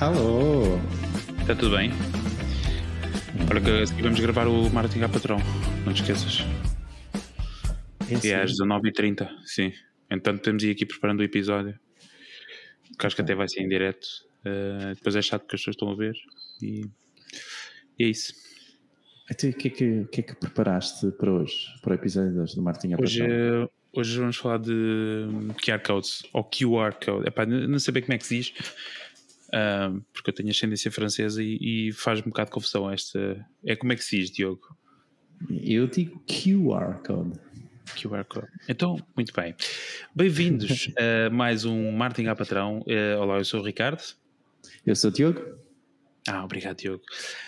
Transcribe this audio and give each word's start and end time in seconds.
Alô! 0.00 0.78
Está 1.40 1.54
tudo 1.54 1.76
bem? 1.76 1.90
Olha 3.50 3.60
que 3.60 3.70
a 3.70 3.86
seguir 3.86 4.02
vamos 4.02 4.20
gravar 4.20 4.46
o 4.46 4.68
Martin 4.70 5.02
a 5.02 5.08
Patrão, 5.08 5.38
não 5.84 5.92
te 5.92 6.02
esqueças. 6.02 6.44
É 8.10 8.26
E 8.26 8.30
é 8.30 8.42
às 8.42 8.52
assim. 8.52 8.62
19h30, 8.64 9.28
sim. 9.44 9.72
Entanto, 10.10 10.42
temos 10.42 10.62
ir 10.64 10.70
aqui 10.70 10.84
preparando 10.84 11.20
o 11.20 11.24
episódio. 11.24 11.78
Que 12.98 13.06
acho 13.06 13.16
que 13.16 13.22
até 13.22 13.34
vai 13.34 13.48
ser 13.48 13.62
em 13.62 13.68
direto. 13.68 14.06
Uh, 14.44 14.94
depois 14.94 15.16
é 15.16 15.22
chato 15.22 15.46
que 15.46 15.54
as 15.56 15.60
pessoas 15.60 15.74
estão 15.74 15.90
a 15.90 15.96
ver. 15.96 16.14
E, 16.62 16.86
e 17.98 18.04
é 18.04 18.08
isso. 18.08 18.32
Então, 19.30 19.50
o 19.50 19.52
que, 19.54 19.68
é 19.68 19.70
que, 19.70 20.04
que 20.04 20.20
é 20.20 20.22
que 20.22 20.34
preparaste 20.36 21.10
para 21.12 21.32
hoje? 21.32 21.66
Para 21.82 21.92
o 21.92 21.94
episódio 21.94 22.32
de 22.32 22.38
hoje 22.38 22.54
do 22.54 22.62
Martin 22.62 22.92
a 22.94 22.96
Hoje, 22.98 23.20
Paixão? 23.20 23.36
eh, 23.64 23.68
hoje 23.92 24.18
vamos 24.20 24.36
falar 24.36 24.58
de 24.58 24.72
hum, 24.72 25.48
QR 25.60 25.80
Codes, 25.80 26.22
ou 26.32 26.44
QR 26.44 26.94
Code. 27.04 27.26
Epá, 27.26 27.44
não 27.44 27.78
sei 27.80 27.92
bem 27.92 28.02
como 28.04 28.14
é 28.14 28.18
que 28.18 28.26
se 28.26 28.36
diz, 28.36 28.52
porque 30.12 30.30
eu 30.30 30.34
tenho 30.34 30.50
ascendência 30.50 30.90
francesa 30.90 31.42
e, 31.42 31.88
e 31.88 31.92
faz 31.92 32.20
um 32.20 32.24
bocado 32.24 32.48
de 32.48 32.54
confusão 32.54 32.90
esta. 32.90 33.44
É 33.64 33.76
como 33.76 33.92
é 33.92 33.96
que 33.96 34.04
se 34.04 34.18
diz, 34.18 34.30
Diogo? 34.30 34.76
Eu 35.50 35.86
digo 35.86 36.22
QR 36.26 37.02
Code. 37.04 37.38
QR 37.94 38.24
Code. 38.24 38.48
Então, 38.68 38.96
muito 39.14 39.32
bem. 39.34 39.54
Bem-vindos 40.14 40.90
a 40.96 41.30
mais 41.30 41.64
um 41.64 41.92
Martin 41.92 42.26
a 42.26 42.34
Patrão. 42.34 42.82
Eh, 42.86 43.16
olá, 43.16 43.38
eu 43.38 43.44
sou 43.44 43.60
o 43.60 43.62
Ricardo. 43.62 44.02
Eu 44.84 44.96
sou 44.96 45.10
o 45.10 45.12
Diogo. 45.12 45.65
Ah, 46.28 46.44
obrigado, 46.44 46.78
Diogo. 46.78 47.04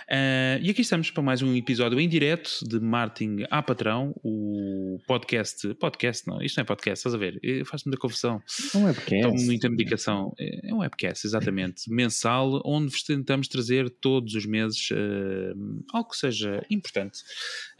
Eh, 0.08 0.60
e 0.62 0.70
aqui 0.70 0.82
estamos 0.82 1.10
para 1.10 1.20
mais 1.20 1.42
um 1.42 1.52
episódio 1.52 1.98
em 1.98 2.08
direto 2.08 2.60
de 2.62 2.78
Martin 2.78 3.38
a 3.50 3.60
Patrão, 3.60 4.14
o 4.22 5.00
podcast. 5.04 5.74
Podcast, 5.74 6.24
não, 6.28 6.40
isto 6.40 6.58
não 6.58 6.62
é 6.62 6.64
podcast, 6.64 7.00
estás 7.00 7.12
a 7.12 7.18
ver? 7.18 7.40
Faz-me 7.64 7.90
da 7.90 7.98
confusão. 7.98 8.40
É 8.88 8.92
porque 8.92 9.20
Tomo 9.20 9.42
muita 9.42 9.68
medicação. 9.68 10.32
É 10.38 10.72
um 10.72 10.78
webcast, 10.78 11.26
exatamente. 11.26 11.90
Mensal, 11.90 12.62
onde 12.64 12.92
vos 12.92 13.02
tentamos 13.02 13.48
trazer 13.48 13.90
todos 13.90 14.34
os 14.34 14.46
meses 14.46 14.90
eh, 14.92 15.52
algo 15.92 16.10
que 16.10 16.16
seja 16.16 16.64
importante 16.70 17.18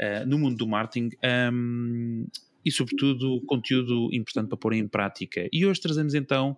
eh, 0.01 0.25
no 0.25 0.37
mundo 0.37 0.57
do 0.57 0.67
marketing. 0.67 1.11
ehm, 1.23 2.25
e, 2.65 2.73
sobretudo, 2.73 3.41
conteúdo 3.47 4.09
importante 4.13 4.49
para 4.49 4.59
pôr 4.59 4.73
em 4.75 4.87
prática. 4.87 5.49
E 5.53 5.65
hoje 5.65 5.81
trazemos 5.81 6.13
então 6.13 6.57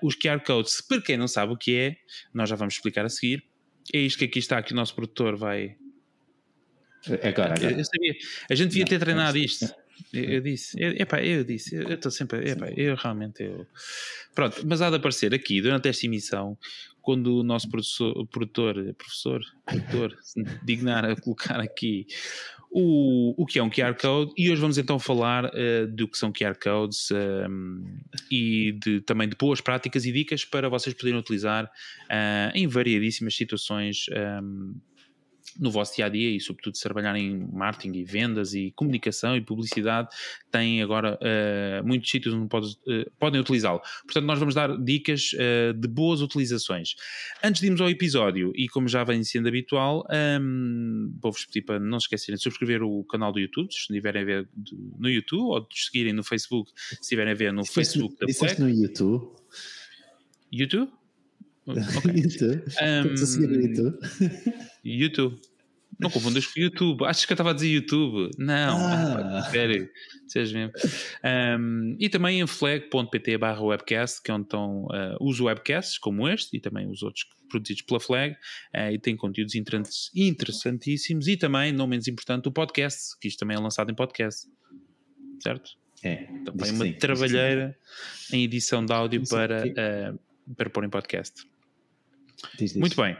os 0.00 0.14
QR 0.14 0.38
Codes. 0.46 0.80
Para 0.82 1.00
quem 1.00 1.16
não 1.16 1.26
sabe 1.26 1.52
o 1.52 1.56
que 1.56 1.74
é, 1.74 1.96
nós 2.32 2.48
já 2.48 2.54
vamos 2.54 2.74
explicar 2.74 3.04
a 3.04 3.08
seguir. 3.08 3.42
É 3.92 3.98
isto 3.98 4.18
que 4.18 4.24
aqui 4.24 4.38
está, 4.38 4.62
que 4.62 4.72
o 4.72 4.76
nosso 4.76 4.94
produtor 4.94 5.36
vai. 5.36 5.76
Agora, 7.06 7.20
Eu, 7.22 7.28
agora. 7.28 7.72
eu 7.72 7.84
sabia. 7.84 8.14
A 8.50 8.54
gente 8.54 8.68
devia 8.68 8.84
Não, 8.84 8.88
ter 8.88 8.98
treinado 8.98 9.36
isto. 9.36 9.74
Eu, 10.12 10.24
eu 10.24 10.40
disse, 10.40 10.76
eu, 10.80 10.90
epá, 10.92 11.22
eu 11.22 11.44
disse, 11.44 11.76
eu 11.76 11.92
estou 11.92 12.10
sempre, 12.10 12.50
epá, 12.50 12.68
eu 12.70 12.96
realmente, 12.96 13.42
eu... 13.42 13.66
Pronto, 14.34 14.60
mas 14.66 14.82
há 14.82 14.90
de 14.90 14.96
aparecer 14.96 15.32
aqui, 15.34 15.60
durante 15.60 15.88
esta 15.88 16.06
emissão, 16.06 16.58
quando 17.00 17.38
o 17.38 17.42
nosso 17.42 17.68
professor, 17.68 18.26
produtor, 18.26 18.74
professor, 18.94 19.40
produtor, 19.64 20.18
se 20.22 20.42
dignar 20.64 21.04
a 21.04 21.14
colocar 21.14 21.60
aqui 21.60 22.06
o, 22.76 23.40
o 23.40 23.46
que 23.46 23.60
é 23.60 23.62
um 23.62 23.70
QR 23.70 23.94
Code, 23.94 24.32
e 24.36 24.50
hoje 24.50 24.60
vamos 24.60 24.76
então 24.76 24.98
falar 24.98 25.48
eh, 25.54 25.86
do 25.86 26.08
que 26.08 26.18
são 26.18 26.32
QR 26.32 26.58
Codes 26.60 27.08
ehm, 27.12 27.84
e 28.28 28.72
de, 28.72 29.00
também 29.02 29.28
de 29.28 29.36
boas 29.36 29.60
práticas 29.60 30.04
e 30.04 30.10
dicas 30.10 30.44
para 30.44 30.68
vocês 30.68 30.92
poderem 30.92 31.20
utilizar 31.20 31.70
ah, 32.10 32.50
em 32.52 32.66
variedíssimas 32.66 33.36
situações 33.36 34.06
ehm, 34.10 34.72
no 35.58 35.70
vosso 35.70 35.96
dia 35.96 36.06
a 36.06 36.08
dia 36.08 36.30
e, 36.36 36.40
sobretudo, 36.40 36.76
se 36.76 36.82
trabalhar 36.82 37.16
em 37.16 37.46
marketing 37.52 37.98
e 37.98 38.04
vendas 38.04 38.54
e 38.54 38.72
comunicação 38.76 39.36
e 39.36 39.40
publicidade, 39.40 40.08
têm 40.50 40.82
agora 40.82 41.18
eh, 41.22 41.82
muitos 41.84 42.10
sítios 42.10 42.34
onde 42.34 42.48
pode- 42.48 42.76
eh, 42.88 43.06
podem 43.18 43.40
utilizá-lo. 43.40 43.80
Portanto, 44.04 44.24
nós 44.24 44.38
vamos 44.38 44.54
dar 44.54 44.76
dicas 44.82 45.30
eh, 45.38 45.72
de 45.72 45.86
boas 45.88 46.20
utilizações. 46.20 46.94
Antes 47.42 47.60
de 47.60 47.66
irmos 47.66 47.80
ao 47.80 47.88
episódio, 47.88 48.52
e 48.56 48.68
como 48.68 48.88
já 48.88 49.04
vem 49.04 49.22
sendo 49.24 49.48
habitual, 49.48 50.06
hum, 50.40 51.14
vou-vos 51.22 51.44
pedir 51.44 51.62
para 51.62 51.78
não 51.78 52.00
se 52.00 52.04
esquecerem 52.06 52.36
de 52.36 52.42
subscrever 52.42 52.82
o 52.82 53.04
canal 53.04 53.32
do 53.32 53.38
YouTube, 53.38 53.72
se 53.72 53.80
estiverem 53.80 54.22
a 54.22 54.24
ver 54.24 54.48
no 54.98 55.08
YouTube, 55.08 55.42
ou 55.42 55.60
de 55.60 55.66
seguirem 55.80 56.12
no 56.12 56.24
Facebook, 56.24 56.70
se 56.74 56.94
estiverem 57.00 57.32
a 57.32 57.36
ver 57.36 57.52
no 57.52 57.64
Facebook 57.64 58.16
da 58.18 58.26
Disseste 58.26 58.56
Fleck. 58.56 58.60
no 58.60 58.68
YouTube. 58.82 59.30
YouTube? 60.52 60.90
Ok. 61.66 61.82
YouTube. 62.14 62.62
Estamos 62.68 63.22
a 63.22 63.26
seguir 63.26 63.46
no 63.48 63.56
Hum, 63.56 63.62
YouTube. 63.62 63.98
YouTube. 64.84 65.40
Não 65.98 66.10
confundas 66.10 66.44
com 66.46 66.58
YouTube. 66.60 67.04
Achas 67.04 67.24
que 67.24 67.32
eu 67.32 67.34
estava 67.34 67.50
a 67.50 67.52
dizer 67.52 67.68
YouTube? 67.68 68.30
Não. 68.36 68.76
Ah. 68.78 69.38
Ah, 69.38 69.42
sério. 69.50 69.88
Sejas 70.26 70.52
mesmo. 70.52 70.72
Um, 71.58 71.96
e 72.00 72.08
também 72.08 72.40
em 72.40 72.46
flag.pt 72.46 73.38
barra 73.38 73.62
webcast, 73.62 74.20
que 74.20 74.30
é 74.30 74.34
onde 74.34 74.44
estão, 74.44 74.86
uh, 74.86 75.16
uso 75.20 75.44
webcasts 75.44 75.96
como 75.98 76.28
este 76.28 76.56
e 76.56 76.60
também 76.60 76.90
os 76.90 77.02
outros 77.02 77.24
produzidos 77.48 77.82
pela 77.82 78.00
Flag 78.00 78.34
uh, 78.74 78.90
e 78.92 78.98
tem 78.98 79.16
conteúdos 79.16 79.54
inter- 79.54 79.82
interessantíssimos 80.16 81.28
e 81.28 81.36
também, 81.36 81.70
não 81.72 81.86
menos 81.86 82.08
importante, 82.08 82.48
o 82.48 82.52
podcast, 82.52 83.16
que 83.20 83.28
isto 83.28 83.38
também 83.38 83.56
é 83.56 83.60
lançado 83.60 83.90
em 83.90 83.94
podcast. 83.94 84.48
Certo? 85.40 85.70
É. 86.02 86.24
Então, 86.24 86.54
tem 86.56 86.66
que 86.68 86.74
uma 86.74 86.84
sim, 86.86 86.92
trabalheira 86.94 87.76
em 88.32 88.42
edição 88.42 88.84
de 88.84 88.92
áudio 88.92 89.22
para, 89.28 89.64
uh, 89.64 90.54
para 90.56 90.68
pôr 90.70 90.84
em 90.84 90.90
podcast. 90.90 91.46
Diz, 92.58 92.72
diz. 92.72 92.76
Muito 92.80 92.96
bem. 92.96 93.16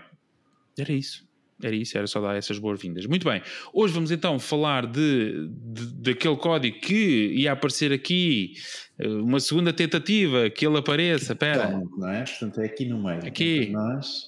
Era 0.78 0.92
isso. 0.92 1.24
Era 1.62 1.74
isso, 1.74 1.96
era 1.96 2.06
só 2.06 2.20
dar 2.20 2.34
essas 2.34 2.58
boas-vindas. 2.58 3.06
Muito 3.06 3.24
bem. 3.28 3.40
Hoje 3.72 3.94
vamos 3.94 4.10
então 4.10 4.38
falar 4.40 4.86
de, 4.86 5.48
de- 5.48 5.86
daquele 6.02 6.36
código 6.36 6.80
que 6.80 7.32
ia 7.36 7.52
aparecer 7.52 7.92
aqui, 7.92 8.54
eh, 8.98 9.06
uma 9.08 9.38
segunda 9.38 9.72
tentativa 9.72 10.50
que 10.50 10.66
ele 10.66 10.76
apareça. 10.76 11.32
Espera. 11.32 11.70
Não 11.96 12.08
é? 12.08 12.24
Portanto, 12.24 12.60
é 12.60 12.64
aqui 12.66 12.84
no 12.86 13.02
meio. 13.02 13.24
Aqui. 13.24 13.68
Nós. 13.70 14.24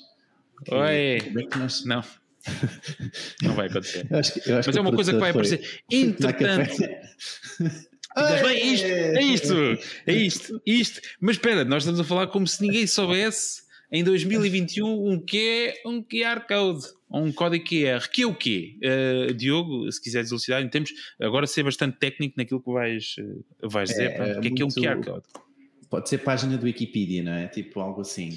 que- 0.64 0.72
Oi. 0.74 1.20
como 1.24 1.40
é 1.40 1.42
que 1.44 1.58
nós- 1.58 1.84
Não. 1.84 2.02
Não 3.42 3.54
vai 3.54 3.66
acontecer. 3.66 4.06
Eu 4.08 4.18
acho 4.18 4.32
que- 4.32 4.48
eu 4.50 4.58
acho 4.58 4.68
Mas 4.68 4.76
é 4.76 4.80
uma 4.80 4.92
coisa 4.92 5.12
que 5.12 5.18
vai 5.18 5.30
aparecer. 5.30 5.80
Entretanto. 5.90 6.76
Mas 8.18 8.40
bem, 8.42 8.56
é 8.56 8.64
isto, 8.64 8.86
é 8.86 9.22
isto, 9.22 9.54
é 10.06 10.12
isto, 10.14 10.62
isto. 10.64 11.00
Mas 11.20 11.36
espera, 11.36 11.64
nós 11.66 11.82
estamos 11.82 12.00
a 12.00 12.04
falar 12.04 12.28
como 12.28 12.46
se 12.46 12.62
ninguém 12.62 12.86
soubesse 12.86 13.65
em 13.90 14.02
2021 14.02 15.08
um 15.08 15.20
que 15.20 15.38
é 15.38 15.88
um 15.88 16.02
QR 16.02 16.46
Code, 16.46 16.86
um 17.10 17.32
código 17.32 17.64
QR. 17.64 18.08
Que 18.10 18.22
é 18.22 18.26
o 18.26 18.34
quê? 18.34 18.76
Uh, 18.82 19.34
Diogo, 19.34 19.90
se 19.90 20.00
quiseres 20.00 20.30
elucidar, 20.30 20.62
em 20.62 20.68
termos, 20.68 20.90
agora 21.20 21.46
ser 21.46 21.62
bastante 21.62 21.98
técnico 21.98 22.34
naquilo 22.36 22.60
que 22.60 22.72
vais, 22.72 23.16
uh, 23.18 23.68
vais 23.68 23.88
dizer, 23.88 24.12
É, 24.12 24.38
o 24.38 24.40
que 24.40 24.48
é 24.48 24.50
que 24.50 24.62
é 24.62 24.64
um 24.64 24.68
QR 24.68 25.04
Code? 25.04 25.26
Pode 25.88 26.08
ser 26.08 26.18
página 26.18 26.58
do 26.58 26.64
Wikipedia, 26.64 27.22
não 27.22 27.32
é? 27.32 27.46
Tipo 27.46 27.80
algo 27.80 28.00
assim. 28.00 28.30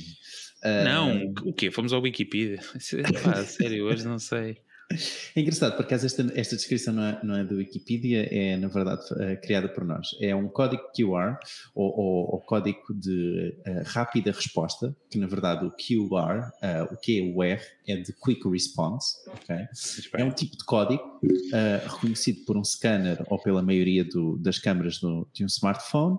Ah, 0.63 0.83
Não, 0.83 1.33
o 1.45 1.53
quê? 1.53 1.71
Fomos 1.71 1.93
ao 1.93 2.01
Wikipedia. 2.01 2.59
Pá, 3.23 3.43
sério, 3.43 3.85
hoje 3.85 4.05
não 4.05 4.19
sei. 4.19 4.57
É 5.35 5.41
engraçado, 5.41 5.77
porque 5.77 5.93
esta, 5.93 6.07
esta 6.35 6.55
descrição 6.55 6.93
não 6.93 7.03
é, 7.03 7.19
não 7.23 7.35
é 7.37 7.43
do 7.43 7.55
Wikipedia, 7.57 8.27
é 8.31 8.57
na 8.57 8.67
verdade 8.67 9.03
eh, 9.19 9.35
criada 9.35 9.69
por 9.69 9.85
nós. 9.85 10.07
É 10.19 10.35
um 10.35 10.47
código 10.49 10.81
QR, 10.95 11.37
ou, 11.75 11.85
ou- 11.97 12.31
ou 12.33 12.39
código 12.41 12.81
de 12.95 13.55
eh, 13.65 13.83
rápida 13.85 14.31
resposta, 14.31 14.95
que 15.09 15.19
na 15.19 15.27
verdade 15.27 15.63
o 15.65 15.69
QR, 15.71 16.49
eh, 16.61 16.81
o 16.91 16.97
que 16.97 17.19
é 17.19 17.23
o 17.23 17.43
R, 17.43 17.61
é 17.87 17.97
de 17.97 18.11
Quick 18.13 18.49
Response, 18.49 19.17
ok? 19.27 19.55
Mas 19.69 20.09
É 20.15 20.23
um 20.25 20.31
tipo 20.31 20.57
de 20.57 20.65
código 20.65 21.19
eh, 21.53 21.81
reconhecido 21.87 22.43
por 22.45 22.57
um 22.57 22.63
scanner 22.63 23.23
ou 23.29 23.37
pela 23.39 23.61
maioria 23.61 24.03
do- 24.03 24.37
das 24.39 24.57
câmaras 24.57 24.97
do- 24.99 25.27
de 25.33 25.43
um 25.43 25.47
smartphone, 25.47 26.17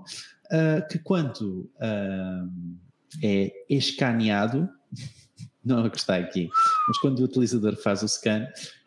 que 0.90 0.98
quando 1.00 1.70
é 3.22 3.52
escaneado, 3.68 4.68
não 5.64 5.86
está 5.86 6.16
aqui, 6.16 6.48
mas 6.88 6.98
quando 6.98 7.20
o 7.20 7.24
utilizador 7.24 7.76
faz 7.76 8.02
o 8.02 8.08
scan, 8.08 8.46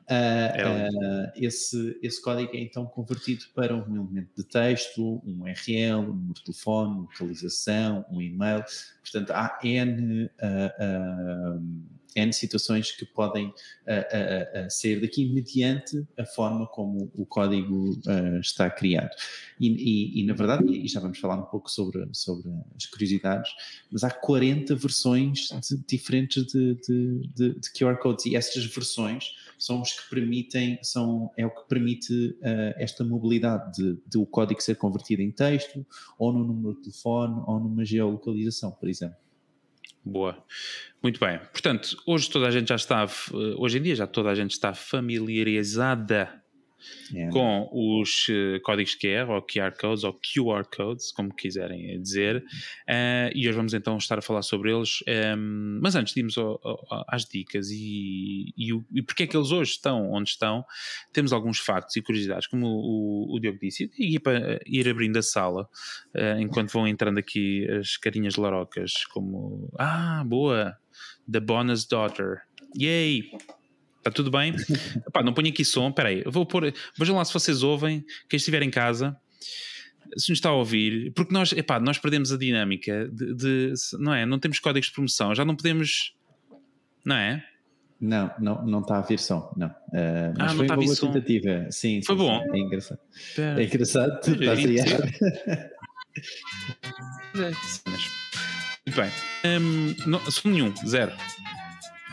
É 0.09 0.61
ah, 0.63 1.31
esse, 1.35 1.97
esse 2.01 2.21
código 2.21 2.53
é 2.53 2.59
então 2.59 2.85
convertido 2.85 3.45
para 3.55 3.73
um 3.73 3.95
elemento 3.95 4.29
de 4.35 4.43
texto, 4.43 5.21
um 5.25 5.43
URL, 5.43 5.99
um 5.99 6.13
número 6.13 6.33
de 6.33 6.43
telefone, 6.43 7.01
localização, 7.01 8.05
um 8.11 8.21
e-mail. 8.21 8.63
Portanto, 9.01 9.31
há 9.31 9.57
N, 9.63 10.29
ah, 10.41 11.57
N 12.15 12.31
situações 12.33 12.91
que 12.91 13.05
podem 13.05 13.53
ah, 13.87 14.07
ah, 14.65 14.69
ser 14.69 15.01
daqui 15.01 15.25
mediante 15.33 16.05
a 16.17 16.25
forma 16.25 16.67
como 16.67 17.11
o 17.15 17.25
código 17.25 17.99
está 18.39 18.69
criado. 18.69 19.11
E, 19.59 19.67
e- 19.69 20.21
e, 20.21 20.23
na 20.25 20.33
verdade, 20.33 20.65
e 20.73 20.87
já 20.87 20.99
vamos 20.99 21.19
falar 21.19 21.35
um 21.37 21.45
pouco 21.45 21.69
sobre, 21.69 22.07
sobre 22.13 22.49
as 22.75 22.85
curiosidades, 22.85 23.51
mas 23.91 24.03
há 24.03 24.09
40 24.09 24.75
versões 24.75 25.49
de- 25.69 25.77
diferentes 25.87 26.45
de, 26.47 26.75
de, 26.75 27.27
de- 27.35 27.59
QR 27.77 27.97
codes 27.97 28.25
e 28.25 28.35
essas 28.35 28.63
versões 28.65 29.35
são 29.57 29.81
os 29.81 29.93
que 29.93 30.09
permitem, 30.09 30.77
são, 30.81 31.31
é 31.37 31.45
o 31.45 31.49
que 31.49 31.67
permite 31.69 32.35
esta 32.77 33.03
mobilidade 33.03 33.73
de, 33.77 33.97
de 34.05 34.17
o 34.17 34.25
código 34.25 34.61
ser 34.61 34.75
convertido 34.75 35.21
em 35.21 35.31
texto 35.31 35.85
ou 36.17 36.33
no 36.33 36.43
número 36.43 36.75
de 36.75 36.81
telefone 36.83 37.41
ou 37.47 37.59
numa 37.59 37.85
geolocalização, 37.85 38.71
por 38.71 38.89
exemplo. 38.89 39.22
Boa. 40.05 40.43
Muito 41.01 41.19
bem. 41.19 41.39
Portanto, 41.51 41.97
hoje 42.05 42.29
toda 42.29 42.47
a 42.47 42.51
gente 42.51 42.69
já 42.69 42.75
está, 42.75 43.03
eh, 43.03 43.55
hoje 43.57 43.77
em 43.77 43.81
dia 43.81 43.95
já 43.95 44.07
toda 44.07 44.29
a 44.29 44.35
gente 44.35 44.51
está 44.51 44.73
familiarizada 44.73 46.42
yeah. 47.11 47.31
com 47.31 47.69
os 47.71 48.27
uh, 48.29 48.61
códigos 48.63 48.95
QR 48.95 49.29
ou 49.29 49.41
QR 49.41 49.71
codes 49.79 50.03
ou 50.03 50.13
QR 50.13 50.65
codes, 50.65 51.11
como 51.11 51.33
quiserem 51.33 52.01
dizer, 52.01 52.37
uh, 52.37 53.31
e 53.33 53.47
hoje 53.47 53.55
vamos 53.55 53.73
então 53.73 53.97
estar 53.97 54.19
a 54.19 54.21
falar 54.21 54.41
sobre 54.41 54.73
eles. 54.73 55.03
Um, 55.07 55.11
ehm, 55.11 55.79
mas 55.81 55.95
antes 55.95 56.13
de 56.13 56.19
irmos 56.19 56.35
às 57.07 57.25
dicas 57.25 57.69
e, 57.69 58.53
e, 58.57 58.69
e 58.93 59.01
porque 59.01 59.23
é 59.23 59.27
que 59.27 59.35
eles 59.35 59.51
hoje 59.51 59.71
estão 59.71 60.11
onde 60.11 60.29
estão, 60.29 60.65
temos 61.11 61.33
alguns 61.33 61.59
factos 61.59 61.95
e 61.95 62.01
curiosidades, 62.01 62.47
como 62.47 62.67
o, 62.67 63.31
o, 63.31 63.35
o 63.35 63.39
Diogo 63.39 63.59
disse, 63.61 63.91
e 63.97 64.19
para 64.19 64.59
ir 64.65 64.87
abrindo 64.87 65.17
a 65.17 65.21
sala 65.21 65.69
uh, 66.15 66.39
enquanto 66.39 66.71
vão 66.71 66.87
entrando 66.87 67.17
aqui 67.17 67.67
as 67.71 67.97
carinhas 67.97 68.35
larocas, 68.35 69.05
como 69.05 69.71
ah, 69.77 70.23
boa, 70.25 70.77
The 71.29 71.39
Bonus 71.39 71.85
Daughter. 71.85 72.41
Yay! 72.77 73.29
Está 74.03 74.11
tudo 74.11 74.29
bem? 74.29 74.53
Epá, 75.07 75.23
não 75.23 75.33
ponho 75.33 75.47
aqui 75.47 75.63
som, 75.63 75.89
peraí, 75.89 76.23
vou 76.25 76.45
pôr. 76.45 76.73
Vejam 76.97 77.15
lá 77.15 77.23
se 77.23 77.33
vocês 77.33 77.63
ouvem, 77.63 78.05
quem 78.27 78.35
estiver 78.35 78.61
em 78.61 78.69
casa, 78.69 79.15
se 80.17 80.29
nos 80.29 80.39
está 80.39 80.49
a 80.49 80.53
ouvir, 80.53 81.13
porque 81.13 81.33
nós, 81.33 81.53
epá, 81.53 81.79
nós 81.79 81.97
perdemos 81.97 82.33
a 82.33 82.37
dinâmica 82.37 83.07
de, 83.07 83.33
de, 83.33 83.73
não 83.97 84.13
é? 84.13 84.25
Não 84.25 84.37
temos 84.37 84.59
códigos 84.59 84.89
de 84.89 84.93
promoção, 84.93 85.33
já 85.33 85.45
não 85.45 85.55
podemos, 85.55 86.13
não 87.05 87.15
é? 87.15 87.45
Não, 87.99 88.29
não, 88.37 88.65
não 88.65 88.81
está 88.81 88.97
a 88.97 89.01
vir 89.01 89.17
som, 89.17 89.53
não. 89.55 89.69
Uh, 89.69 90.33
mas 90.37 90.51
ah, 90.51 90.55
foi 90.55 90.65
uma 90.65 90.75
boa 90.75 90.95
som. 90.95 91.09
tentativa. 91.09 91.71
Sim, 91.71 92.01
foi 92.05 92.17
sim, 92.17 92.21
bom. 92.21 92.41
Sim, 92.41 92.49
é 92.51 92.59
engraçado. 92.59 92.99
Pera. 93.37 93.61
É 93.61 93.65
engraçado, 93.65 94.19
tu 94.19 94.31
estás 94.31 94.59
a 94.59 94.67
Muito 98.85 99.01
bem. 99.01 99.09
Um, 99.45 99.95
não, 100.05 100.19
som 100.29 100.49
nenhum, 100.49 100.73
zero. 100.85 101.13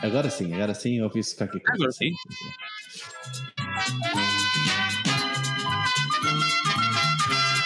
Agora 0.03 0.31
sim, 0.31 0.51
agora 0.55 0.73
sim 0.73 0.99
ouvi-se 0.99 1.35
qualquer 1.35 1.59
coisa. 1.59 1.75
Agora 1.75 1.91
sim. 1.91 2.11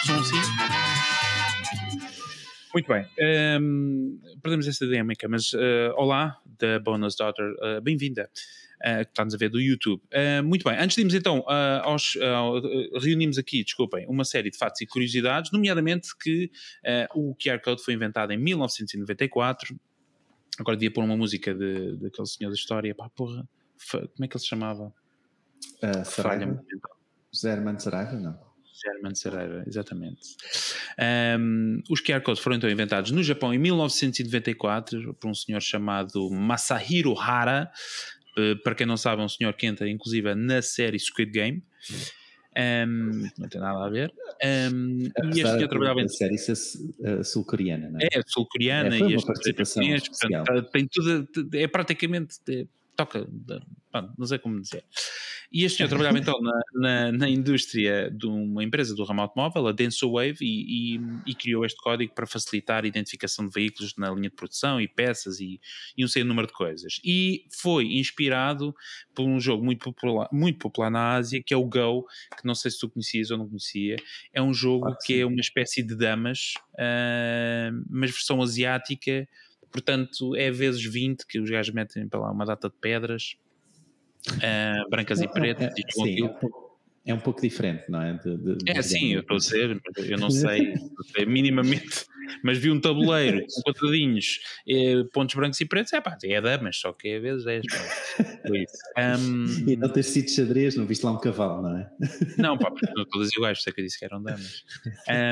Som 0.04 0.22
sim. 0.22 0.36
Muito 2.74 2.92
bem. 2.92 3.06
Um, 3.58 4.20
perdemos 4.42 4.68
esta 4.68 4.86
dinâmica, 4.86 5.26
mas 5.26 5.54
uh, 5.54 5.94
olá, 5.96 6.36
da 6.58 6.78
Bonus 6.78 7.16
Daughter, 7.16 7.46
uh, 7.52 7.80
bem-vinda. 7.80 8.28
Uh, 8.76 9.02
que 9.06 9.10
está-nos 9.10 9.34
a 9.34 9.38
ver 9.38 9.48
do 9.48 9.58
YouTube. 9.58 10.02
Uh, 10.12 10.44
muito 10.44 10.62
bem, 10.62 10.78
antes 10.78 10.94
de 10.94 11.00
irmos 11.00 11.14
então 11.14 11.38
uh, 11.40 11.80
aos. 11.82 12.18
reunimos 13.02 13.38
aqui, 13.38 13.64
desculpem, 13.64 14.06
uma 14.06 14.22
série 14.22 14.50
de 14.50 14.58
fatos 14.58 14.82
e 14.82 14.86
curiosidades, 14.86 15.50
nomeadamente 15.50 16.08
que 16.18 16.50
o 17.14 17.34
QR 17.34 17.58
Code 17.64 17.82
foi 17.82 17.94
inventado 17.94 18.32
em 18.32 18.36
1994 18.36 19.74
Agora 20.58 20.76
devia 20.76 20.92
pôr 20.92 21.04
uma 21.04 21.16
música 21.16 21.54
de, 21.54 21.96
daquele 21.96 22.26
senhor 22.26 22.50
da 22.50 22.56
história. 22.56 22.94
Pá, 22.94 23.08
porra, 23.10 23.46
como 23.90 24.24
é 24.24 24.28
que 24.28 24.36
ele 24.36 24.40
se 24.42 24.46
chamava? 24.46 24.92
Uh, 25.82 26.04
Saraiva? 26.04 26.62
José 27.32 27.52
Armando 27.52 27.80
Saraiva, 27.80 28.12
não? 28.18 28.46
Saraiva, 29.14 29.64
exatamente. 29.66 30.36
Um, 31.38 31.82
os 31.90 32.00
QR 32.00 32.20
Codes 32.20 32.42
foram 32.42 32.56
então 32.56 32.68
inventados 32.68 33.10
no 33.10 33.22
Japão 33.22 33.52
em 33.52 33.58
1994 33.58 35.14
por 35.14 35.30
um 35.30 35.34
senhor 35.34 35.60
chamado 35.60 36.30
Masahiro 36.30 37.18
Hara. 37.18 37.70
Uh, 38.36 38.60
para 38.62 38.74
quem 38.74 38.86
não 38.86 38.96
sabe, 38.96 39.22
é 39.22 39.24
um 39.24 39.28
senhor 39.28 39.52
que 39.54 39.66
entra 39.66 39.88
inclusive 39.88 40.34
na 40.34 40.60
série 40.60 40.98
Squid 40.98 41.30
Game. 41.30 41.64
Um, 42.56 43.28
não 43.38 43.48
tem 43.48 43.60
nada 43.60 43.84
a 43.84 43.88
ver. 43.90 44.10
Um, 44.72 45.02
e 45.02 45.40
este 45.40 45.42
senhor 45.42 45.68
trabalhava 45.68 46.00
em. 46.00 46.08
série 46.08 46.36
uh, 46.36 47.22
sul-coreana, 47.22 47.90
não 47.90 48.00
é? 48.00 48.08
É, 48.10 48.22
sul-coreana 48.26 48.96
é, 48.96 48.98
e 49.00 49.14
este 49.14 49.26
portanto, 49.26 50.70
tem 50.72 50.88
tudo, 50.90 51.28
é 51.54 51.66
praticamente. 51.68 52.38
É, 52.48 52.66
toca, 52.96 53.28
não 54.16 54.26
sei 54.26 54.38
como 54.38 54.60
dizer. 54.60 54.84
E 55.52 55.64
este 55.64 55.76
senhor 55.76 55.88
trabalhava 55.88 56.18
então 56.18 56.40
na, 56.40 56.60
na, 56.74 57.12
na, 57.12 57.28
indústria 57.28 58.10
de 58.10 58.26
uma 58.26 58.64
empresa 58.64 58.94
do 58.94 59.04
ramo 59.04 59.22
automóvel, 59.22 59.68
a 59.68 59.72
DensoWave, 59.72 60.38
e, 60.40 60.96
e, 60.96 61.00
e, 61.26 61.34
criou 61.34 61.64
este 61.64 61.80
código 61.80 62.12
para 62.14 62.26
facilitar 62.26 62.84
a 62.84 62.86
identificação 62.86 63.46
de 63.46 63.52
veículos 63.52 63.94
na 63.96 64.10
linha 64.10 64.28
de 64.28 64.34
produção 64.34 64.80
e 64.80 64.88
peças 64.88 65.40
e, 65.40 65.60
e 65.96 66.04
um 66.04 66.08
certo 66.08 66.26
número 66.26 66.48
de 66.48 66.52
coisas. 66.52 67.00
E 67.04 67.46
foi 67.50 67.84
inspirado 67.94 68.74
por 69.14 69.24
um 69.24 69.38
jogo 69.38 69.64
muito 69.64 69.84
popular, 69.84 70.28
muito 70.32 70.58
popular 70.58 70.90
na 70.90 71.14
Ásia, 71.14 71.42
que 71.42 71.54
é 71.54 71.56
o 71.56 71.64
Go, 71.64 72.04
que 72.36 72.44
não 72.44 72.54
sei 72.54 72.70
se 72.70 72.78
tu 72.78 72.88
conhecias 72.88 73.30
ou 73.30 73.38
não 73.38 73.48
conhecia. 73.48 73.96
É 74.32 74.42
um 74.42 74.52
jogo 74.52 74.88
ah, 74.88 74.98
que 75.04 75.20
é 75.20 75.26
uma 75.26 75.40
espécie 75.40 75.82
de 75.82 75.96
damas, 75.96 76.54
uh, 76.74 77.84
mas 77.88 78.10
versão 78.10 78.42
asiática, 78.42 79.28
portanto 79.70 80.34
é 80.34 80.50
vezes 80.50 80.82
20 80.84 81.26
que 81.26 81.38
os 81.38 81.48
gajos 81.48 81.72
metem 81.72 82.08
para 82.08 82.20
lá 82.20 82.32
uma 82.32 82.44
data 82.44 82.68
de 82.68 82.74
pedras 82.80 83.36
uh, 84.32 84.88
brancas 84.90 85.20
e 85.20 85.28
pretas. 85.28 85.66
É, 85.66 85.80
é, 85.80 85.90
sim, 85.90 86.20
é, 86.20 86.24
um 86.24 86.28
pouco, 86.28 86.78
é, 87.06 87.14
um 87.14 87.20
pouco, 87.20 87.40
diferente, 87.40 87.84
não 87.88 88.02
é? 88.02 88.14
De, 88.14 88.36
de, 88.36 88.70
é, 88.70 88.82
sim, 88.82 89.12
eu 89.12 89.20
estou 89.20 89.36
a 89.36 89.40
ser, 89.40 89.80
eu 89.98 90.18
não 90.18 90.30
sei, 90.30 90.74
minimamente, 91.26 92.04
mas 92.42 92.58
vi 92.58 92.70
um 92.70 92.80
tabuleiro 92.80 93.44
com 93.46 93.72
quadradinhos, 93.72 94.40
eh, 94.68 95.04
pontos 95.12 95.34
brancos 95.34 95.60
e 95.60 95.66
pretos, 95.66 95.92
é 95.92 96.00
pá, 96.00 96.18
é 96.24 96.40
damas, 96.40 96.76
só 96.76 96.92
que 96.92 97.08
é 97.08 97.20
vezes 97.20 97.44
10. 97.44 97.64
Um, 99.20 99.44
e 99.70 99.76
não 99.76 99.88
ter 99.88 100.02
sido 100.02 100.30
xadrez, 100.30 100.76
não 100.76 100.86
viste 100.86 101.04
lá 101.04 101.12
um 101.12 101.20
cavalo, 101.20 101.62
não 101.62 101.78
é? 101.78 101.90
Não, 102.38 102.58
pá, 102.58 102.70
porque 102.70 102.92
não 102.94 103.04
todas 103.04 103.32
iguais, 103.32 103.62
sei 103.62 103.72
que 103.72 103.80
eu 103.80 103.84
disse 103.84 103.98
que 103.98 104.04
eram 104.04 104.22
damas. 104.22 104.64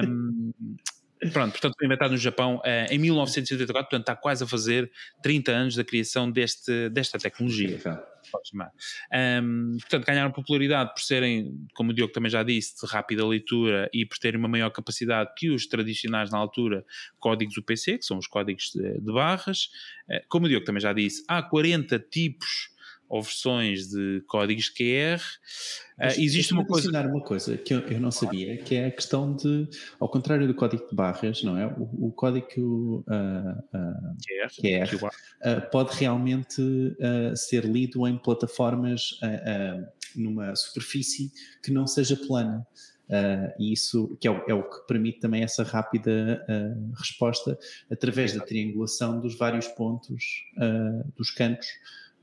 Um, 0.06 0.52
Pronto, 1.33 1.53
portanto, 1.53 1.75
foi 1.79 1.87
inventado 1.87 2.11
no 2.11 2.19
Japão 2.19 2.57
uh, 2.57 2.93
em 2.93 2.99
1984, 2.99 3.89
portanto, 3.89 4.01
está 4.03 4.17
quase 4.17 4.45
a 4.45 4.47
fazer 4.47 4.91
30 5.23 5.53
anos 5.53 5.77
da 5.77 5.85
criação 5.85 6.31
deste, 6.31 6.89
desta 6.91 7.19
tecnologia 7.19 7.81
pode 8.31 8.49
chamar. 8.49 8.71
Um, 9.43 9.77
portanto, 9.81 10.07
ganharam 10.07 10.31
popularidade 10.31 10.93
por 10.93 11.01
serem, 11.01 11.67
como 11.75 11.91
o 11.91 11.95
Diogo 11.95 12.13
também 12.13 12.31
já 12.31 12.43
disse, 12.43 12.75
de 12.81 12.93
rápida 12.93 13.27
leitura 13.27 13.89
e 13.93 14.05
por 14.05 14.19
terem 14.19 14.39
uma 14.39 14.49
maior 14.49 14.71
capacidade 14.71 15.31
que 15.37 15.51
os 15.51 15.67
tradicionais 15.67 16.31
na 16.31 16.39
altura 16.39 16.85
códigos 17.19 17.57
UPC, 17.57 17.99
que 17.99 18.05
são 18.05 18.19
os 18.19 18.27
códigos 18.27 18.73
de, 18.75 19.01
de 19.01 19.13
barras. 19.13 19.69
Uh, 20.09 20.21
como 20.29 20.47
o 20.47 20.49
Diogo 20.49 20.65
também 20.65 20.81
já 20.81 20.93
disse, 20.93 21.25
há 21.29 21.43
40 21.43 21.99
tipos 21.99 22.74
ou 23.15 23.23
versões 23.23 23.91
de 23.91 24.25
códigos 24.27 24.69
QR. 24.69 25.21
Uh, 25.97 26.21
existe 26.21 26.53
uma 26.53 26.67
coisa. 26.67 26.91
uma 27.07 27.23
coisa 27.23 27.57
que 27.57 27.73
eu, 27.73 27.79
eu, 27.83 28.01
não 28.01 28.11
sabia, 28.11 28.57
que 28.57 28.75
é 28.75 28.87
a 28.87 28.91
questão 28.91 29.37
de, 29.37 29.69
ao 30.01 30.09
contrário 30.09 30.49
do 30.49 30.55
código 30.55 30.85
de 30.89 30.97
barras, 30.97 31.41
não 31.45 31.57
é? 31.57 31.65
O, 31.69 32.09
o 32.09 32.13
código 32.13 33.05
uh, 33.07 33.79
uh, 33.79 34.59
QR, 34.61 34.91
QR 34.99 35.61
pode 35.71 35.97
realmente 35.97 36.61
ser 37.37 37.65
lido 37.65 38.05
em 38.09 38.19
plataformas 38.19 39.21
numa 40.17 40.57
superfície 40.57 41.31
que 41.63 41.71
não 41.71 41.87
seja 41.87 42.17
plana. 42.17 42.67
Uh, 43.05 43.53
e 43.59 43.73
isso 43.75 44.17
que 44.19 44.27
é 44.27 44.31
o, 44.31 44.43
é 44.49 44.55
o, 44.55 44.63
que 44.63 44.87
permite 44.87 45.21
também 45.21 45.43
essa 45.43 45.63
rápida 45.63 46.43
uh, 46.49 46.93
resposta 46.97 47.59
através 47.91 48.33
da 48.33 48.41
triangulação 48.43 49.21
dos 49.21 49.37
vários 49.37 49.69
pontos 49.69 50.43
uh, 50.56 51.13
dos 51.15 51.31
cantos 51.31 51.67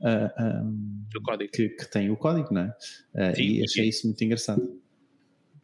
uh, 0.02 0.64
um, 0.64 1.06
que, 1.52 1.68
que, 1.70 1.90
tem 1.90 2.10
o 2.10 2.16
código, 2.16 2.52
não 2.52 2.62
é? 2.62 2.74
Uh, 3.14 3.36
sim, 3.36 3.42
e 3.42 3.64
achei 3.64 3.84
sim. 3.84 3.88
isso 3.88 4.06
muito 4.06 4.22
engraçado. 4.24 4.82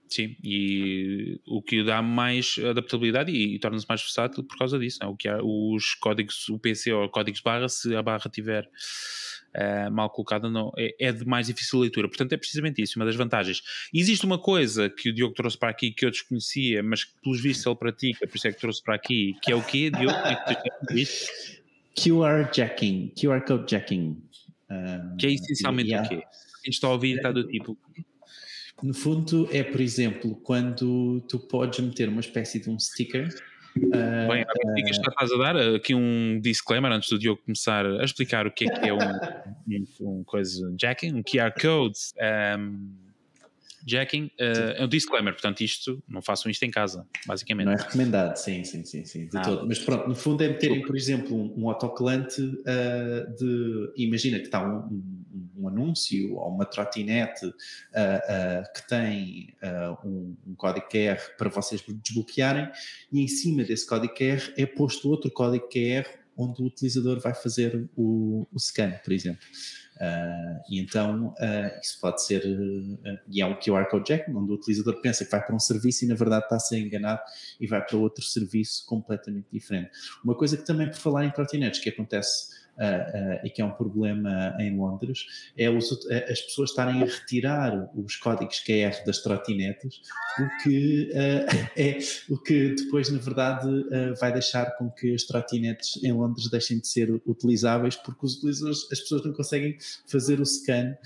Sim, 0.09 0.37
e 0.43 1.39
o 1.47 1.61
que 1.61 1.85
dá 1.85 2.01
mais 2.01 2.57
adaptabilidade 2.59 3.31
e, 3.31 3.57
e 3.57 3.59
torna-se 3.59 3.85
mais 3.87 4.01
versátil 4.01 4.43
por 4.43 4.57
causa 4.57 4.79
disso. 4.79 4.99
Não? 5.03 5.09
É? 5.09 5.13
O 5.13 5.17
que 5.17 5.29
há, 5.29 5.39
os 5.43 5.95
códigos, 5.95 6.49
o 6.49 6.59
PC 6.59 6.93
ou 6.93 7.09
códigos 7.11 7.43
barra, 7.43 7.69
se 7.69 7.95
a 7.95 8.03
barra 8.03 8.31
tiver 8.31 8.65
uh, 8.65 9.91
mal 9.93 10.09
colocada, 10.09 10.49
não, 10.49 10.73
é, 10.79 10.95
é, 10.99 11.13
de 11.13 11.27
mais 11.27 11.49
difícil 11.49 11.81
leitura. 11.81 12.09
Portanto, 12.09 12.33
é 12.33 12.39
precisamente 12.39 12.81
isso, 12.81 12.99
uma 12.99 13.05
das 13.05 13.17
vantagens. 13.17 13.63
Existe 13.93 14.25
uma 14.25 14.39
coisa 14.39 14.89
que 14.89 15.11
o 15.11 15.15
Diogo 15.15 15.35
trouxe 15.35 15.59
para 15.59 15.69
aqui 15.69 15.91
que 15.91 16.07
eu 16.07 16.11
desconhecia, 16.11 16.83
mas 16.83 17.05
que 17.05 17.13
pelos 17.23 17.43
vistos 17.43 17.67
ele 17.67 17.77
pratica, 17.77 18.27
por 18.27 18.37
isso 18.37 18.49
é 18.49 18.53
que 18.53 18.61
trouxe 18.61 18.83
para 18.83 18.95
aqui, 18.95 19.37
que 19.43 19.53
é 19.53 19.55
o 19.55 19.63
quê, 19.63 19.91
Diogo? 19.91 20.17
QR 21.99 22.49
jacking, 22.53 23.13
QR 23.17 23.41
code 23.45 23.69
jacking. 23.69 24.23
Que 25.19 25.27
é 25.27 25.33
essencialmente 25.33 25.91
yeah. 25.91 26.07
o 26.07 26.09
quê? 26.09 26.25
Quem 26.63 26.71
está 26.71 26.89
a 26.89 26.93
ouvir 26.93 27.17
está 27.17 27.33
do 27.33 27.47
tipo. 27.47 27.77
No 28.83 28.95
fundo, 28.95 29.49
é, 29.53 29.63
por 29.63 29.81
exemplo, 29.81 30.37
quando 30.37 31.21
tu 31.29 31.39
podes 31.39 31.81
meter 31.81 32.09
uma 32.09 32.21
espécie 32.21 32.61
de 32.61 32.71
um 32.71 32.79
sticker. 32.79 33.29
Uh, 33.77 34.29
Bem, 34.29 34.43
a 34.43 34.47
uh, 34.47 34.91
estás 34.91 35.33
a 35.33 35.37
dar 35.37 35.57
aqui 35.57 35.95
um 35.95 36.41
disclaimer 36.41 36.91
antes 36.91 37.09
do 37.09 37.19
Diogo 37.19 37.43
começar 37.45 37.87
a 37.87 38.05
explicar 38.05 38.47
o 38.47 38.51
que 38.51 38.65
é 38.65 38.75
que 38.75 38.89
é 38.89 38.93
um, 38.93 38.99
um, 38.99 40.19
um 40.19 40.25
coisa 40.25 40.75
jacking, 40.79 41.15
um 41.15 41.23
QR 41.23 41.53
code. 41.61 41.99
Um, 42.59 43.08
jacking 43.89 44.27
uh, 44.41 44.77
é 44.77 44.85
um 44.85 44.89
disclaimer, 44.89 45.33
portanto, 45.33 45.61
isto 45.61 46.03
não 46.09 46.21
façam 46.21 46.51
isto 46.51 46.63
em 46.65 46.71
casa, 46.71 47.07
basicamente. 47.27 47.67
Não 47.67 47.73
é 47.73 47.77
recomendado, 47.77 48.37
sim, 48.37 48.65
sim, 48.65 48.85
sim, 48.85 49.05
sim 49.05 49.27
de 49.29 49.39
ah, 49.39 49.43
todo. 49.43 49.67
Mas 49.67 49.79
pronto, 49.79 50.09
no 50.09 50.15
fundo 50.15 50.43
é 50.43 50.49
meterem, 50.49 50.83
por 50.83 50.97
exemplo, 50.97 51.37
um, 51.37 51.63
um 51.63 51.69
autocolante 51.69 52.41
uh, 52.43 53.37
de. 53.37 53.93
Imagina 53.97 54.39
que 54.39 54.47
está 54.47 54.67
um, 54.67 54.79
um, 54.79 55.51
um 55.57 55.69
anúncio 55.69 56.37
ou 56.37 56.49
uma 56.49 56.65
trotinete 56.65 57.47
uh, 57.47 57.53
que 58.75 58.89
tem 58.89 59.55
um, 60.05 60.55
código 60.57 60.87
QR 60.89 61.19
para 61.37 61.49
vocês 61.49 61.83
desbloquearem, 62.03 62.71
e 63.13 63.23
em 63.23 63.29
cima 63.29 63.65
desse 63.65 63.87
código 63.87 64.15
QR 64.15 64.53
é 64.57 64.67
posto 64.67 65.09
outro 65.09 65.31
código 65.31 65.69
QR 65.69 66.07
onde 66.39 66.63
o 66.63 66.67
utilizador 66.67 67.19
vai 67.19 67.35
fazer 67.35 67.89
o, 67.97 68.47
o 68.53 68.61
scan, 68.61 68.93
por 69.03 69.13
exemplo. 69.13 69.45
Uh, 70.01 70.63
e 70.71 70.79
então 70.81 71.35
uh, 71.41 71.81
isso 71.83 71.99
pode 72.01 72.25
ser, 72.25 72.45
uh, 72.45 73.19
e 73.29 73.43
é 73.43 73.47
um 73.47 73.59
QR 73.59 73.89
Code 73.91 74.07
Jack, 74.07 74.31
onde 74.31 74.53
o 74.53 74.55
utilizador 74.55 75.01
pensa 75.01 75.25
que 75.25 75.31
vai 75.31 75.45
para 75.45 75.55
um 75.55 75.59
serviço 75.59 76.05
e 76.05 76.09
na 76.09 76.15
verdade 76.15 76.45
está 76.45 76.57
a 76.57 76.61
ser 76.61 76.79
enganado 76.79 77.21
e 77.61 77.67
vai 77.67 77.85
para 77.85 77.97
outro 77.97 78.25
serviço 78.25 78.87
completamente 78.87 79.49
diferente. 79.53 79.91
Uma 80.25 80.37
coisa 80.37 80.57
que 80.57 80.65
também, 80.65 80.89
por 80.89 80.99
falar 80.99 81.25
em 81.25 81.31
trotinetes, 81.31 81.81
que 81.81 81.89
acontece 81.89 82.68
uh, 82.79 83.47
e 83.47 83.51
que 83.51 83.61
é 83.61 83.65
um 83.65 83.71
problema 83.71 84.57
em 84.59 84.77
Londres, 84.77 85.27
é 85.57 85.69
os, 85.69 85.93
as 86.31 86.41
pessoas 86.41 86.71
estarem 86.71 87.03
a 87.03 87.07
retirar 87.07 87.91
os 87.95 88.17
códigos 88.17 88.63
QR 88.65 89.05
das 89.05 89.19
trotinetes, 89.19 90.01
o 90.39 90.63
que, 90.63 91.11
é, 91.77 91.99
o 92.29 92.39
que 92.39 92.75
depois, 92.75 93.11
na 93.11 93.19
verdade, 93.19 93.69
vai 94.19 94.33
deixar 94.33 94.77
com 94.77 94.91
que 94.91 95.15
as 95.15 95.25
trotinetes 95.25 96.03
em 96.03 96.13
Londres 96.13 96.49
deixem 96.51 96.79
de 96.79 96.87
ser 96.87 97.11
utilizáveis, 97.27 97.97
porque 97.97 98.25
os 98.25 98.37
utilizadores, 98.37 98.87
as 98.93 99.01
pessoas 99.01 99.25
não 99.25 99.33
conseguem 99.33 99.77
fazer 100.07 100.41
o 100.41 100.47
scan 100.47 100.97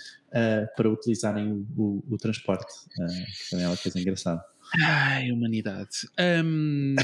para 0.76 0.90
utilizarem 0.90 1.52
o, 1.52 1.66
o, 1.76 2.04
o 2.10 2.18
transporte, 2.18 2.72
que 2.90 3.50
também 3.50 3.64
é 3.64 3.68
uma 3.68 3.76
coisa 3.76 3.98
engraçada. 3.98 4.51
Ai, 4.80 5.30
humanidade. 5.30 5.90
Um, 6.22 6.94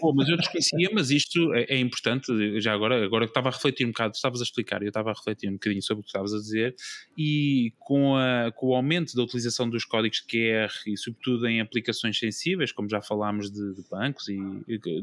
bom, 0.00 0.12
mas 0.14 0.28
eu 0.28 0.36
desconhecia, 0.36 0.88
mas 0.94 1.10
isto 1.10 1.52
é, 1.54 1.64
é, 1.64 1.78
importante, 1.78 2.60
já 2.60 2.72
agora, 2.72 3.04
agora 3.04 3.26
que 3.26 3.30
estava 3.30 3.48
a 3.48 3.52
refletir 3.52 3.84
um 3.84 3.88
bocado, 3.88 4.14
estavas 4.14 4.40
a 4.40 4.44
explicar, 4.44 4.82
eu 4.82 4.88
estava 4.88 5.10
a 5.10 5.14
refletir 5.14 5.48
um 5.48 5.54
bocadinho 5.54 5.82
sobre 5.82 6.00
o 6.00 6.04
que 6.04 6.08
estavas 6.08 6.32
a 6.32 6.38
dizer, 6.38 6.74
e 7.16 7.72
com, 7.78 8.16
a, 8.16 8.52
com 8.52 8.68
o 8.68 8.74
aumento 8.74 9.14
da 9.16 9.22
utilização 9.22 9.68
dos 9.68 9.84
códigos 9.84 10.20
QR 10.20 10.72
e 10.86 10.96
sobretudo 10.96 11.46
em 11.48 11.60
aplicações 11.60 12.18
sensíveis, 12.18 12.72
como 12.72 12.88
já 12.88 13.02
falámos 13.02 13.50
de, 13.50 13.74
de 13.74 13.82
bancos, 13.90 14.28
e, 14.28 14.38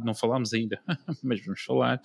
não 0.03 0.13
falámos 0.13 0.53
ainda, 0.53 0.79
mas 1.21 1.43
vamos 1.43 1.61
falar, 1.61 2.01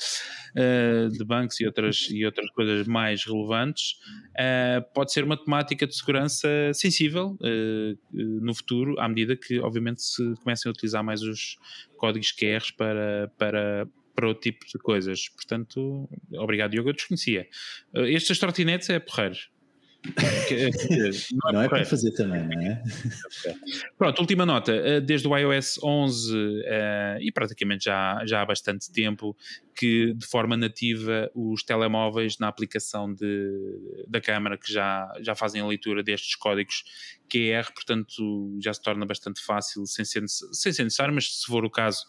uh, 0.56 1.08
de 1.10 1.24
bancos 1.24 1.60
e 1.60 1.66
outras, 1.66 2.08
e 2.10 2.24
outras 2.24 2.50
coisas 2.50 2.86
mais 2.86 3.24
relevantes, 3.24 3.92
uh, 4.32 4.82
pode 4.92 5.12
ser 5.12 5.24
uma 5.24 5.36
temática 5.36 5.86
de 5.86 5.94
segurança 5.94 6.48
sensível 6.72 7.38
uh, 7.40 7.98
no 8.12 8.54
futuro, 8.54 8.98
à 8.98 9.08
medida 9.08 9.36
que, 9.36 9.58
obviamente, 9.60 9.93
se 10.02 10.34
comecem 10.42 10.68
a 10.68 10.72
utilizar 10.72 11.02
mais 11.02 11.22
os 11.22 11.56
códigos 11.96 12.32
QR 12.32 12.62
para, 12.76 13.30
para, 13.38 13.88
para 14.14 14.28
outro 14.28 14.42
tipo 14.42 14.66
de 14.66 14.78
coisas. 14.78 15.28
Portanto, 15.28 16.08
obrigado, 16.32 16.72
Diogo, 16.72 16.90
eu 16.90 16.94
desconhecia. 16.94 17.48
Uh, 17.94 18.06
estes 18.06 18.38
trotinetes 18.38 18.88
é 18.90 18.98
porreiro. 18.98 19.36
não, 21.32 21.48
é, 21.48 21.52
não 21.52 21.62
é, 21.62 21.68
para 21.68 21.84
fazer 21.86 22.10
também, 22.12 22.46
não 22.46 22.60
é? 22.60 22.82
Pronto, 23.96 24.18
última 24.18 24.44
nota. 24.44 24.72
Eh, 24.72 25.00
desde 25.00 25.26
o 25.26 25.36
iOS 25.36 25.78
11 25.82 26.36
uh, 26.36 26.62
eh, 26.66 27.18
e 27.22 27.32
praticamente 27.32 27.86
já, 27.86 28.22
já 28.26 28.42
há 28.42 28.46
bastante 28.46 28.92
tempo 28.92 29.34
que 29.74 30.12
de 30.12 30.26
forma 30.26 30.56
nativa 30.56 31.30
os 31.34 31.62
telemóveis 31.62 32.38
na 32.38 32.48
aplicação 32.48 33.12
de, 33.12 34.04
da 34.06 34.20
câmara 34.20 34.58
que 34.58 34.70
já, 34.70 35.10
já 35.20 35.34
fazem 35.34 35.62
a 35.62 35.66
leitura 35.66 36.02
destes 36.02 36.36
códigos 36.36 36.84
QR, 37.28 37.72
portanto 37.72 38.58
já 38.62 38.74
se 38.74 38.82
torna 38.82 39.06
bastante 39.06 39.40
fácil 39.40 39.86
sem 39.86 40.04
ser, 40.04 40.22
sem 40.28 40.72
ser 40.72 40.84
necessário, 40.84 41.14
mas 41.14 41.40
se 41.40 41.46
for 41.46 41.64
o 41.64 41.70
caso 41.70 42.04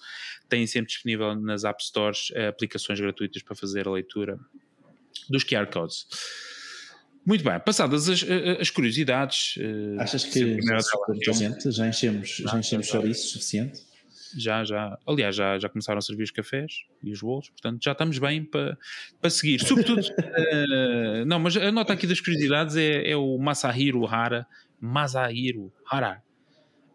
têm 0.49 0.67
sempre 0.67 0.87
disponível 0.87 1.33
nas 1.35 1.63
App 1.63 1.81
Stores 1.81 2.29
uh, 2.31 2.49
aplicações 2.49 2.99
gratuitas 2.99 3.41
para 3.41 3.55
fazer 3.55 3.87
a 3.87 3.91
leitura 3.91 4.37
dos 5.29 5.45
QR 5.45 5.67
Codes. 5.67 6.07
Muito 7.25 7.43
bem, 7.43 7.59
passadas 7.59 8.07
as, 8.07 8.23
as 8.59 8.69
curiosidades. 8.69 9.55
Eh, 9.57 9.95
Achas 9.97 10.23
que 10.25 10.61
já, 10.61 10.77
já 11.71 11.87
enchemos, 11.87 12.37
já 12.37 12.59
enchemos 12.59 12.87
chouriços 12.87 13.31
suficiente? 13.31 13.81
Já, 14.37 14.63
já. 14.63 14.97
Aliás, 15.07 15.35
já, 15.35 15.57
já 15.57 15.69
começaram 15.69 15.97
a 15.97 16.01
servir 16.01 16.23
os 16.23 16.31
cafés 16.31 16.83
e 17.01 17.11
os 17.11 17.21
bolos, 17.21 17.49
portanto 17.49 17.81
já 17.83 17.93
estamos 17.93 18.19
bem 18.19 18.43
para, 18.43 18.77
para 19.19 19.29
seguir. 19.29 19.59
Sobretudo, 19.61 20.01
uh, 20.01 21.25
não, 21.25 21.39
mas 21.39 21.55
a 21.57 21.71
nota 21.71 21.93
aqui 21.93 22.05
das 22.05 22.19
curiosidades 22.19 22.75
é, 22.75 23.09
é 23.09 23.15
o 23.15 23.37
Masahiro 23.37 24.05
Hara, 24.05 24.45
Masahiro 24.79 25.71
Hara, 25.89 26.21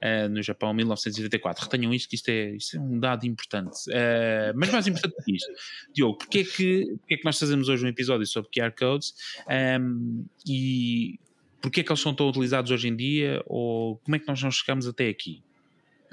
uh, 0.02 0.28
no 0.28 0.42
Japão, 0.42 0.72
1984. 0.74 1.64
Retenham 1.64 1.92
isto, 1.94 2.08
que 2.08 2.16
isto 2.16 2.28
é, 2.28 2.50
isto 2.50 2.76
é 2.76 2.80
um 2.80 2.98
dado 2.98 3.26
importante. 3.26 3.76
Uh, 3.88 4.52
mas 4.54 4.70
mais 4.70 4.86
importante 4.86 5.14
que 5.24 5.36
isto, 5.36 5.52
Diogo, 5.94 6.18
porque 6.18 6.38
é, 6.38 6.44
que, 6.44 6.86
porque 6.98 7.14
é 7.14 7.16
que 7.16 7.24
nós 7.24 7.38
fazemos 7.38 7.68
hoje 7.68 7.84
um 7.84 7.88
episódio 7.88 8.26
sobre 8.26 8.50
QR 8.50 8.72
Codes 8.76 9.14
um, 9.46 9.52
ehm, 9.52 10.24
e 10.46 11.18
porque 11.60 11.80
é 11.80 11.82
que 11.84 11.90
eles 11.92 12.00
são 12.00 12.14
tão 12.14 12.28
utilizados 12.28 12.70
hoje 12.70 12.88
em 12.88 12.96
dia 12.96 13.42
ou 13.46 13.98
como 13.98 14.16
é 14.16 14.18
que 14.18 14.26
nós 14.26 14.42
não 14.42 14.50
chegamos 14.50 14.86
até 14.86 15.08
aqui? 15.08 15.42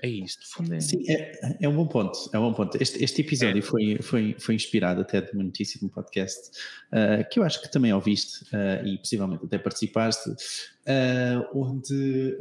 É 0.04 0.08
isto, 0.08 0.48
fundo. 0.48 0.74
É... 0.74 0.80
Sim, 0.80 1.04
é, 1.10 1.58
é 1.62 1.68
um 1.68 1.76
bom 1.76 1.88
ponto. 1.88 2.30
É 2.32 2.38
um 2.38 2.50
bom 2.50 2.54
ponto. 2.54 2.82
Este, 2.82 3.04
este 3.04 3.22
episódio 3.22 3.60
é. 3.60 3.62
foi, 3.62 3.98
foi, 4.02 4.36
foi 4.38 4.56
inspirado 4.56 5.02
até 5.02 5.22
de 5.22 5.32
uma 5.32 5.44
notícia 5.44 5.80
de 5.80 5.86
um 5.86 5.90
podcast 5.90 6.52
uh, 6.92 7.28
que 7.30 7.40
eu 7.40 7.44
acho 7.44 7.62
que 7.62 7.72
também 7.72 7.92
ouviste 7.94 8.44
uh, 8.46 8.86
e 8.86 8.98
possivelmente 8.98 9.46
até 9.46 9.58
participaste, 9.58 10.30
uh, 10.30 11.48
onde 11.54 12.38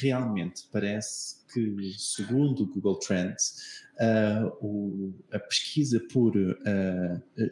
realmente 0.00 0.62
parece 0.72 1.40
que, 1.52 1.94
segundo 1.98 2.62
o 2.62 2.66
Google 2.66 2.98
Trends, 3.00 3.82
o, 4.60 5.12
a 5.32 5.38
pesquisa 5.38 6.00
por 6.12 6.32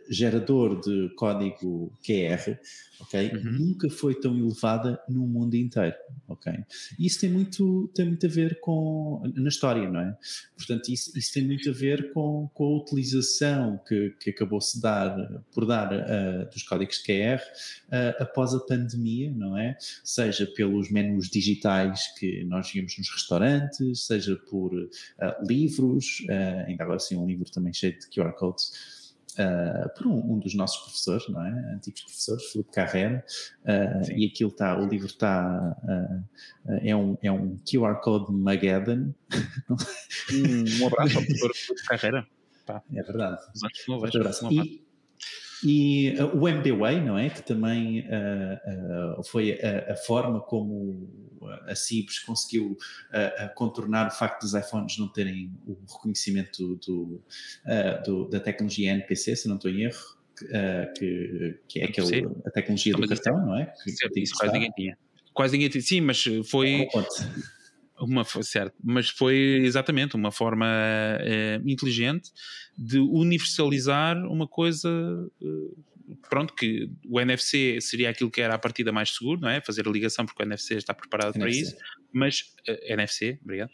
gerador 0.08 0.80
de 0.80 1.10
código 1.14 1.92
QR 2.02 2.58
ok? 3.00 3.32
Uhum. 3.32 3.52
Nunca 3.52 3.90
foi 3.90 4.14
tão 4.14 4.36
elevada 4.36 5.00
no 5.08 5.26
mundo 5.26 5.54
inteiro, 5.54 5.94
ok? 6.26 6.52
E 6.98 7.06
isso 7.06 7.20
tem 7.20 7.30
muito, 7.30 7.90
tem 7.94 8.06
muito 8.06 8.26
a 8.26 8.28
ver 8.28 8.60
com, 8.60 9.22
na 9.34 9.48
história, 9.48 9.88
não 9.88 10.00
é? 10.00 10.16
Portanto, 10.56 10.88
isso, 10.88 11.16
isso 11.16 11.32
tem 11.32 11.44
muito 11.44 11.68
a 11.70 11.72
ver 11.72 12.12
com, 12.12 12.48
com 12.54 12.64
a 12.64 12.76
utilização 12.78 13.80
que, 13.86 14.10
que 14.20 14.30
acabou-se 14.30 14.80
dar, 14.80 15.16
por 15.52 15.66
dar 15.66 15.92
uh, 15.92 16.50
dos 16.50 16.62
códigos 16.62 17.02
QR 17.02 17.40
uh, 17.40 18.22
após 18.22 18.54
a 18.54 18.60
pandemia, 18.60 19.30
não 19.32 19.56
é? 19.56 19.76
Seja 20.02 20.46
pelos 20.46 20.90
menus 20.90 21.28
digitais 21.28 22.12
que 22.18 22.44
nós 22.44 22.70
víamos 22.70 22.96
nos 22.98 23.10
restaurantes, 23.10 24.06
seja 24.06 24.36
por 24.50 24.72
uh, 26.38 26.60
livros, 26.60 26.64
ainda 26.68 26.84
agora 26.84 26.98
sim 26.98 27.16
um 27.16 27.26
livro 27.26 27.50
também 27.50 27.72
cheio 27.72 27.98
de 27.98 28.08
QR 28.08 28.32
Codes, 28.32 29.14
uh, 29.38 29.94
por 29.96 30.06
um, 30.06 30.34
um, 30.34 30.38
dos 30.38 30.54
nossos 30.54 30.78
professores, 30.82 31.28
não 31.28 31.44
é? 31.44 31.74
Antigos 31.74 32.02
professores, 32.02 32.44
Filipe 32.50 32.70
Carrera, 32.70 33.24
uh, 33.64 34.12
e 34.12 34.26
aquilo 34.26 34.50
está, 34.50 34.78
o 34.78 34.86
livro 34.86 35.06
está, 35.06 35.76
uh, 35.82 36.78
é, 36.82 36.94
um, 36.94 37.16
é 37.22 37.30
um 37.30 37.56
QR 37.58 38.00
Code 38.00 38.32
Mageddon. 38.32 39.12
um 39.70 40.86
abraço 40.86 41.18
ao 41.18 41.24
professor 41.24 41.54
Filipe 41.54 41.86
Carrera. 41.86 42.26
Pá. 42.66 42.82
É 42.94 43.02
verdade. 43.02 43.40
Um 43.88 43.94
abraço. 43.94 44.52
E, 44.52 44.86
e 45.64 46.14
uh, 46.18 46.38
o 46.38 46.48
MBWay, 46.48 47.00
não 47.00 47.18
é? 47.18 47.30
Que 47.30 47.42
também 47.42 48.00
uh, 48.00 49.18
uh, 49.18 49.24
foi 49.24 49.58
a, 49.60 49.92
a, 49.92 49.96
forma 49.96 50.40
como 50.40 51.28
a 51.66 51.74
CIBS 51.74 52.20
conseguiu 52.20 52.76
contornar 53.54 54.08
o 54.08 54.10
facto 54.10 54.42
dos 54.42 54.54
iPhones 54.54 54.98
não 54.98 55.08
terem 55.08 55.52
o 55.66 55.78
reconhecimento 55.92 56.76
do, 56.76 57.22
do, 58.04 58.28
da 58.28 58.40
tecnologia 58.40 58.90
NPC, 58.90 59.36
se 59.36 59.48
não 59.48 59.54
estou 59.54 59.70
em 59.70 59.84
erro, 59.84 60.18
que, 60.96 61.58
que 61.68 61.80
é 61.80 61.84
aquele, 61.84 62.26
a 62.44 62.50
tecnologia 62.50 62.92
do 62.92 63.06
cartão, 63.06 63.46
não 63.46 63.56
é? 63.56 63.72
Que, 63.84 64.20
isso 64.20 64.34
quase 64.36 64.52
ninguém 64.52 64.70
tinha. 64.72 64.98
Quase 65.32 65.52
ninguém 65.52 65.68
tinha, 65.68 65.82
sim, 65.82 66.00
mas 66.00 66.24
foi. 66.50 66.88
Uma, 68.00 68.24
certo, 68.24 68.74
mas 68.82 69.08
foi 69.08 69.36
exatamente 69.64 70.14
uma 70.14 70.30
forma 70.30 70.66
é, 71.20 71.60
inteligente 71.66 72.30
de 72.76 72.98
universalizar 73.00 74.16
uma 74.26 74.46
coisa 74.46 74.88
eh, 75.42 75.46
pronto, 76.28 76.54
que 76.54 76.90
o 77.06 77.20
NFC 77.20 77.80
seria 77.80 78.10
aquilo 78.10 78.30
que 78.30 78.40
era 78.40 78.54
a 78.54 78.58
partida 78.58 78.92
mais 78.92 79.10
seguro, 79.10 79.40
não 79.40 79.48
é? 79.48 79.60
Fazer 79.60 79.86
a 79.86 79.90
ligação 79.90 80.24
porque 80.24 80.42
o 80.42 80.44
NFC 80.44 80.76
está 80.76 80.94
preparado 80.94 81.36
NFC. 81.36 81.40
para 81.40 81.50
isso, 81.50 81.76
mas 82.12 82.40
uh, 82.40 82.72
eh, 82.72 82.92
NFC, 82.94 83.38
obrigado. 83.42 83.70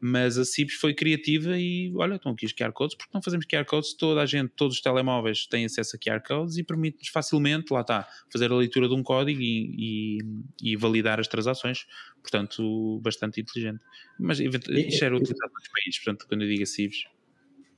Mas 0.00 0.38
a 0.38 0.44
CIBS 0.44 0.74
foi 0.74 0.94
criativa 0.94 1.58
e 1.58 1.92
olha, 1.96 2.16
estão 2.16 2.32
aqui 2.32 2.46
os 2.46 2.52
QR 2.52 2.72
codes, 2.72 2.96
porque 2.96 3.10
não 3.14 3.22
fazemos 3.22 3.46
QR 3.46 3.64
codes? 3.64 3.94
Toda 3.94 4.20
a 4.20 4.26
gente, 4.26 4.52
todos 4.56 4.76
os 4.76 4.82
telemóveis 4.82 5.46
têm 5.46 5.64
acesso 5.64 5.96
a 5.96 5.98
QR 5.98 6.22
codes 6.26 6.56
e 6.56 6.64
permite-nos 6.64 7.08
facilmente, 7.08 7.72
lá 7.72 7.80
está, 7.80 8.08
fazer 8.32 8.50
a 8.50 8.56
leitura 8.56 8.88
de 8.88 8.94
um 8.94 9.02
código 9.02 9.40
e, 9.40 10.18
e, 10.62 10.72
e 10.72 10.76
validar 10.76 11.20
as 11.20 11.28
transações, 11.28 11.86
portanto, 12.20 13.00
bastante 13.02 13.40
inteligente. 13.40 13.84
Mas 14.18 14.40
isto 14.40 15.04
era 15.04 15.16
utilizado 15.16 15.52
nos 15.52 15.68
países, 15.68 16.02
portanto, 16.02 16.26
quando 16.28 16.42
eu 16.42 16.48
digo 16.48 16.62
a 16.62 16.66
CIBS, 16.66 17.04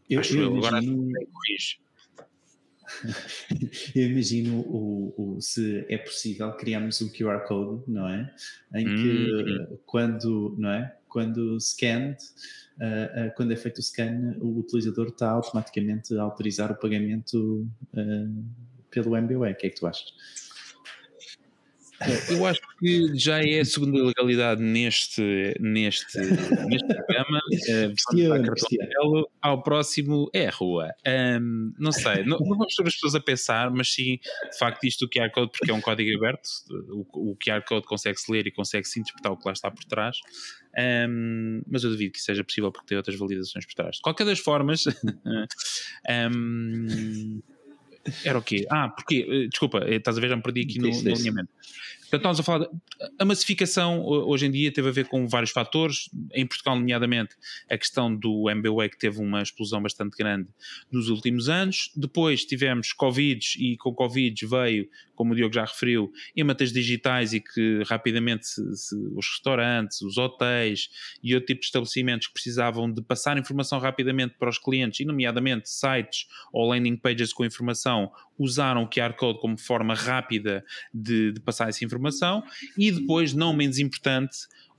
eu, 0.08 0.20
acho 0.20 0.36
eu, 0.36 0.44
eu 0.44 0.56
agora 0.56 0.80
corrijo 0.80 1.87
Eu 3.94 4.10
imagino 4.10 4.60
o, 4.60 5.14
o, 5.36 5.40
se 5.40 5.84
é 5.88 5.98
possível 5.98 6.52
criarmos 6.52 7.00
um 7.02 7.08
QR 7.08 7.46
Code, 7.46 7.82
não 7.86 8.08
é? 8.08 8.34
Em 8.74 8.84
que 8.84 9.32
uhum. 9.32 9.78
quando, 9.86 10.54
não 10.58 10.70
é? 10.70 10.94
Quando 11.08 11.58
scanned, 11.60 12.18
uh, 12.78 13.28
uh, 13.28 13.34
quando 13.36 13.52
é 13.52 13.56
feito 13.56 13.78
o 13.78 13.82
scan, 13.82 14.36
o 14.40 14.58
utilizador 14.58 15.08
está 15.08 15.30
automaticamente 15.30 16.14
a 16.16 16.22
autorizar 16.22 16.70
o 16.70 16.76
pagamento 16.76 17.66
uh, 17.94 18.44
pelo 18.90 19.16
MBWay. 19.16 19.52
O 19.52 19.56
que 19.56 19.66
é 19.66 19.70
que 19.70 19.80
tu 19.80 19.86
achas? 19.86 20.12
Eu 22.30 22.46
acho 22.46 22.60
que 22.78 23.16
já 23.16 23.42
é 23.42 23.60
a 23.60 23.64
segunda 23.64 24.02
legalidade 24.02 24.62
neste, 24.62 25.54
neste, 25.60 26.18
neste 26.18 26.94
programa. 26.94 27.40
Uh, 28.98 29.24
ao 29.40 29.62
próximo 29.62 30.30
é 30.32 30.48
a 30.48 30.50
rua. 30.50 30.90
Um, 31.40 31.72
não 31.78 31.92
sei, 31.92 32.24
não, 32.24 32.38
não 32.38 32.56
vamos 32.56 32.74
pôr 32.74 32.86
as 32.86 32.94
pessoas 32.94 33.14
a 33.14 33.20
pensar, 33.20 33.70
mas 33.70 33.92
sim, 33.92 34.18
de 34.50 34.58
facto, 34.58 34.84
isto 34.84 35.06
do 35.06 35.10
QR 35.10 35.30
Code, 35.30 35.50
porque 35.52 35.70
é 35.70 35.74
um 35.74 35.80
código 35.80 36.16
aberto, 36.16 36.48
o, 36.90 37.32
o 37.32 37.36
QR 37.36 37.62
Code 37.62 37.86
consegue-se 37.86 38.30
ler 38.30 38.46
e 38.46 38.50
consegue-se 38.50 39.00
interpretar 39.00 39.32
o 39.32 39.36
que 39.36 39.46
lá 39.46 39.52
está 39.52 39.70
por 39.70 39.84
trás. 39.84 40.18
Um, 41.08 41.62
mas 41.66 41.82
eu 41.84 41.90
duvido 41.90 42.12
que 42.12 42.20
seja 42.20 42.44
possível 42.44 42.70
porque 42.70 42.86
tem 42.86 42.96
outras 42.96 43.16
validações 43.16 43.66
por 43.66 43.74
trás. 43.74 43.96
De 43.96 44.02
qualquer 44.02 44.24
das 44.24 44.38
formas, 44.38 44.84
um, 46.32 47.40
era 48.24 48.38
o 48.38 48.42
quê? 48.42 48.66
Ah, 48.70 48.88
porque, 48.88 49.26
eh, 49.28 49.48
desculpa, 49.48 49.78
eh, 49.84 49.96
estás 49.96 50.16
a 50.16 50.20
ver, 50.20 50.28
já 50.28 50.36
me 50.36 50.42
perdi 50.42 50.62
aqui 50.62 50.78
no, 50.78 50.88
no 50.88 51.14
alinhamento. 51.14 51.50
Portanto, 52.10 52.20
estamos 52.20 52.40
a 52.40 52.42
falar. 52.42 52.58
De, 52.60 52.68
a 53.18 53.24
massificação 53.24 54.04
hoje 54.04 54.46
em 54.46 54.50
dia 54.50 54.72
teve 54.72 54.88
a 54.88 54.92
ver 54.92 55.06
com 55.06 55.28
vários 55.28 55.50
fatores. 55.50 56.08
Em 56.32 56.46
Portugal, 56.46 56.74
nomeadamente, 56.76 57.36
a 57.70 57.76
questão 57.76 58.14
do 58.14 58.48
MBWay, 58.48 58.88
que 58.88 58.98
teve 58.98 59.20
uma 59.20 59.42
explosão 59.42 59.82
bastante 59.82 60.16
grande 60.16 60.48
nos 60.90 61.10
últimos 61.10 61.48
anos. 61.48 61.90
Depois 61.94 62.44
tivemos 62.44 62.92
Covid 62.92 63.44
e 63.58 63.76
com 63.76 63.92
Covid 63.94 64.46
veio, 64.46 64.88
como 65.14 65.32
o 65.32 65.36
Diogo 65.36 65.54
já 65.54 65.64
referiu, 65.64 66.10
matérias 66.44 66.72
digitais 66.72 67.34
e 67.34 67.40
que 67.40 67.82
rapidamente 67.86 68.46
se, 68.46 68.76
se, 68.76 68.96
os 69.14 69.28
restaurantes, 69.28 70.00
os 70.00 70.16
hotéis 70.16 70.88
e 71.22 71.34
outro 71.34 71.48
tipo 71.48 71.60
de 71.60 71.66
estabelecimentos 71.66 72.28
que 72.28 72.32
precisavam 72.32 72.90
de 72.90 73.02
passar 73.02 73.36
informação 73.36 73.78
rapidamente 73.78 74.34
para 74.38 74.48
os 74.48 74.58
clientes, 74.58 75.00
e 75.00 75.04
nomeadamente 75.04 75.68
sites 75.68 76.26
ou 76.52 76.68
landing 76.68 76.96
pages 76.96 77.32
com 77.32 77.44
informação, 77.44 78.10
usaram 78.38 78.82
o 78.84 78.88
QR 78.88 79.14
Code 79.14 79.40
como 79.40 79.58
forma 79.58 79.94
rápida 79.94 80.64
de, 80.92 81.32
de 81.32 81.40
passar 81.40 81.68
essa 81.68 81.84
informação 81.84 82.42
e 82.76 82.90
depois, 82.90 83.32
não 83.32 83.52
menos 83.52 83.78
importante, 83.78 84.36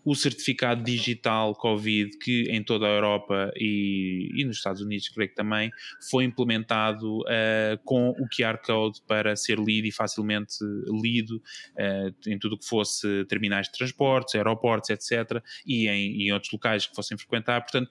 o 0.09 0.15
certificado 0.15 0.83
digital 0.83 1.53
Covid, 1.55 2.17
que 2.19 2.43
em 2.49 2.63
toda 2.63 2.85
a 2.85 2.89
Europa 2.89 3.51
e, 3.55 4.29
e 4.35 4.45
nos 4.45 4.57
Estados 4.57 4.81
Unidos, 4.81 5.09
creio 5.09 5.29
que 5.29 5.35
também, 5.35 5.69
foi 6.09 6.23
implementado 6.23 7.19
uh, 7.21 7.77
com 7.83 8.09
o 8.11 8.27
QR 8.29 8.57
Code 8.63 9.01
para 9.07 9.35
ser 9.35 9.59
lido 9.59 9.87
e 9.87 9.91
facilmente 9.91 10.55
lido 11.01 11.35
uh, 11.35 12.15
em 12.29 12.39
tudo 12.39 12.55
o 12.55 12.57
que 12.57 12.65
fosse 12.65 13.25
terminais 13.25 13.67
de 13.67 13.73
transportes, 13.73 14.35
aeroportos, 14.35 14.89
etc., 14.89 15.43
e 15.65 15.87
em, 15.87 16.23
em 16.23 16.31
outros 16.31 16.51
locais 16.51 16.87
que 16.87 16.95
fossem 16.95 17.17
frequentar. 17.17 17.61
Portanto, 17.61 17.89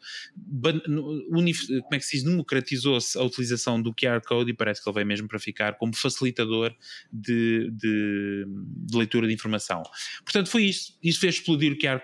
como 1.28 1.48
é 1.92 1.98
que 1.98 2.04
se 2.04 2.16
diz, 2.16 2.24
democratizou-se 2.24 3.18
a 3.18 3.22
utilização 3.22 3.80
do 3.80 3.94
QR 3.94 4.20
Code 4.26 4.50
e 4.50 4.54
parece 4.54 4.82
que 4.82 4.88
ele 4.88 4.94
veio 4.94 5.06
mesmo 5.06 5.28
para 5.28 5.38
ficar 5.38 5.74
como 5.74 5.94
facilitador 5.94 6.74
de, 7.12 7.70
de, 7.70 8.44
de 8.46 8.96
leitura 8.96 9.26
de 9.26 9.34
informação. 9.34 9.82
Portanto, 10.24 10.48
foi 10.48 10.64
isto. 10.64 10.96
Isto 11.02 11.20
fez 11.20 11.34
explodir 11.36 11.72
o 11.72 11.78
QR 11.78 11.98
QR 11.98 12.00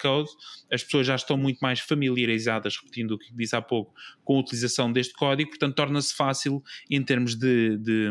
As 0.73 0.83
pessoas 0.83 1.07
já 1.07 1.15
estão 1.15 1.37
muito 1.37 1.59
mais 1.59 1.81
familiarizadas, 1.81 2.77
repetindo 2.77 3.13
o 3.13 3.19
que 3.19 3.35
disse 3.35 3.55
há 3.57 3.63
pouco, 3.63 3.95
com 4.25 4.37
a 4.37 4.41
utilização 4.41 4.93
deste 4.93 5.15
código, 5.15 5.51
portanto 5.51 5.75
torna-se 5.75 6.15
fácil 6.15 6.63
em 6.91 7.03
termos 7.03 7.35
de, 7.35 7.79
de 7.79 8.11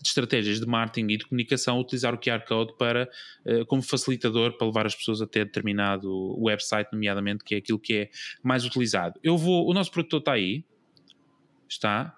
de 0.00 0.08
estratégias 0.08 0.60
de 0.60 0.66
marketing 0.66 1.12
e 1.12 1.16
de 1.16 1.26
comunicação 1.26 1.80
utilizar 1.80 2.14
o 2.14 2.18
QR 2.18 2.44
Code 2.46 2.76
para, 2.76 3.10
uh, 3.44 3.66
como 3.66 3.82
facilitador 3.82 4.56
para 4.56 4.66
levar 4.66 4.86
as 4.86 4.94
pessoas 4.94 5.20
até 5.20 5.44
determinado 5.44 6.38
website, 6.40 6.90
nomeadamente, 6.92 7.44
que 7.44 7.54
é 7.54 7.58
aquilo 7.58 7.78
que 7.78 7.94
é 7.94 8.10
mais 8.42 8.64
utilizado. 8.64 9.18
Eu 9.22 9.36
vou, 9.36 9.68
o 9.68 9.74
nosso 9.74 9.90
produtor 9.90 10.20
está 10.20 10.32
aí, 10.32 10.64
está, 11.68 12.16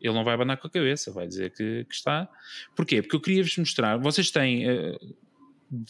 ele 0.00 0.14
não 0.14 0.24
vai 0.24 0.34
abanar 0.34 0.56
com 0.56 0.66
a 0.66 0.70
cabeça, 0.70 1.12
vai 1.12 1.26
dizer 1.26 1.50
que, 1.50 1.84
que 1.84 1.94
está. 1.94 2.28
Porquê? 2.74 3.02
Porque 3.02 3.16
eu 3.16 3.20
queria-vos 3.20 3.56
mostrar, 3.58 3.98
vocês 3.98 4.30
têm, 4.30 4.68
uh, 4.68 5.16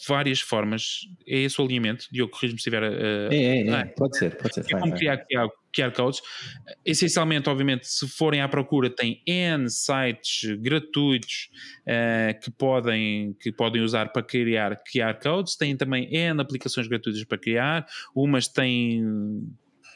várias 0.07 0.41
formas. 0.41 1.01
É 1.27 1.39
esse 1.39 1.59
o 1.59 1.63
alinhamento, 1.65 2.07
Diogo, 2.11 2.31
corrijo-me 2.31 2.59
se 2.59 2.69
estiver 2.69 2.83
a. 2.83 2.87
É, 2.87 3.29
é, 3.31 3.67
é, 3.67 3.85
pode 3.85 4.17
ser, 4.17 4.35
pode 4.35 4.53
ser. 4.53 4.65
É 4.67 4.79
como 4.79 4.93
criar 4.93 5.17
QR, 5.17 5.49
QR 5.73 5.91
Codes. 5.91 6.21
Essencialmente, 6.85 7.49
obviamente, 7.49 7.87
se 7.87 8.07
forem 8.07 8.41
à 8.41 8.47
procura, 8.47 8.89
tem 8.89 9.21
N 9.25 9.69
sites 9.69 10.55
gratuitos 10.59 11.49
uh, 11.83 12.39
que, 12.41 12.51
podem, 12.51 13.35
que 13.39 13.51
podem 13.51 13.81
usar 13.81 14.11
para 14.11 14.23
criar 14.23 14.75
QR 14.91 15.19
Codes. 15.21 15.55
Tem 15.55 15.75
também 15.75 16.13
N 16.13 16.41
aplicações 16.41 16.87
gratuitas 16.87 17.23
para 17.23 17.37
criar. 17.37 17.85
Umas 18.13 18.47
têm 18.47 19.03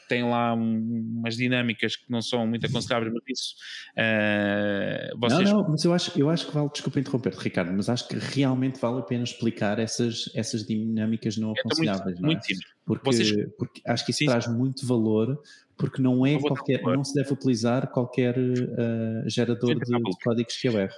tem 0.08 0.22
lá 0.24 0.54
um, 0.54 1.18
umas 1.18 1.36
dinâmicas 1.36 1.96
que 1.96 2.10
não 2.10 2.22
são 2.22 2.46
muito 2.46 2.66
aconselháveis, 2.66 3.12
mas 3.12 3.22
isso 3.28 3.54
uh, 3.96 5.18
vocês... 5.18 5.50
Não, 5.50 5.62
não, 5.62 5.70
mas 5.70 5.84
eu 5.84 5.92
acho, 5.92 6.18
eu 6.18 6.30
acho 6.30 6.46
que 6.46 6.54
vale, 6.54 6.68
desculpa 6.70 7.00
interromper 7.00 7.32
Ricardo, 7.34 7.72
mas 7.72 7.88
acho 7.88 8.08
que 8.08 8.16
realmente 8.16 8.80
vale 8.80 9.00
a 9.00 9.02
pena 9.02 9.24
explicar 9.24 9.78
essas, 9.78 10.30
essas 10.34 10.66
dinâmicas 10.66 11.36
não 11.36 11.52
aconselháveis, 11.52 12.18
é, 12.18 12.20
muito, 12.20 12.22
não 12.22 12.30
é? 12.30 12.34
Muito. 12.34 12.74
Porque, 12.84 13.04
vocês... 13.04 13.48
porque 13.58 13.80
acho 13.86 14.04
que 14.04 14.10
isso 14.10 14.18
sim, 14.18 14.26
traz 14.26 14.44
sim. 14.44 14.52
muito 14.52 14.86
valor, 14.86 15.40
porque 15.76 16.00
não 16.00 16.24
é 16.24 16.38
qualquer, 16.38 16.82
não 16.82 17.04
se 17.04 17.14
deve 17.14 17.32
utilizar 17.32 17.88
qualquer 17.88 18.38
uh, 18.38 19.28
gerador 19.28 19.74
de, 19.74 19.84
de 19.84 20.18
códigos 20.22 20.54
QR. 20.60 20.90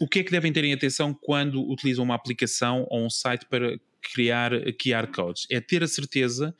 O 0.00 0.06
que 0.06 0.20
é 0.20 0.22
que 0.22 0.30
devem 0.30 0.52
ter 0.52 0.64
em 0.64 0.72
atenção 0.72 1.12
quando 1.12 1.60
utilizam 1.68 2.04
uma 2.04 2.14
aplicação 2.14 2.86
ou 2.88 3.04
um 3.04 3.10
site 3.10 3.46
para 3.46 3.76
criar 4.00 4.52
QR 4.80 5.08
codes? 5.12 5.46
É 5.50 5.60
ter 5.60 5.82
a 5.82 5.88
certeza 5.88 6.54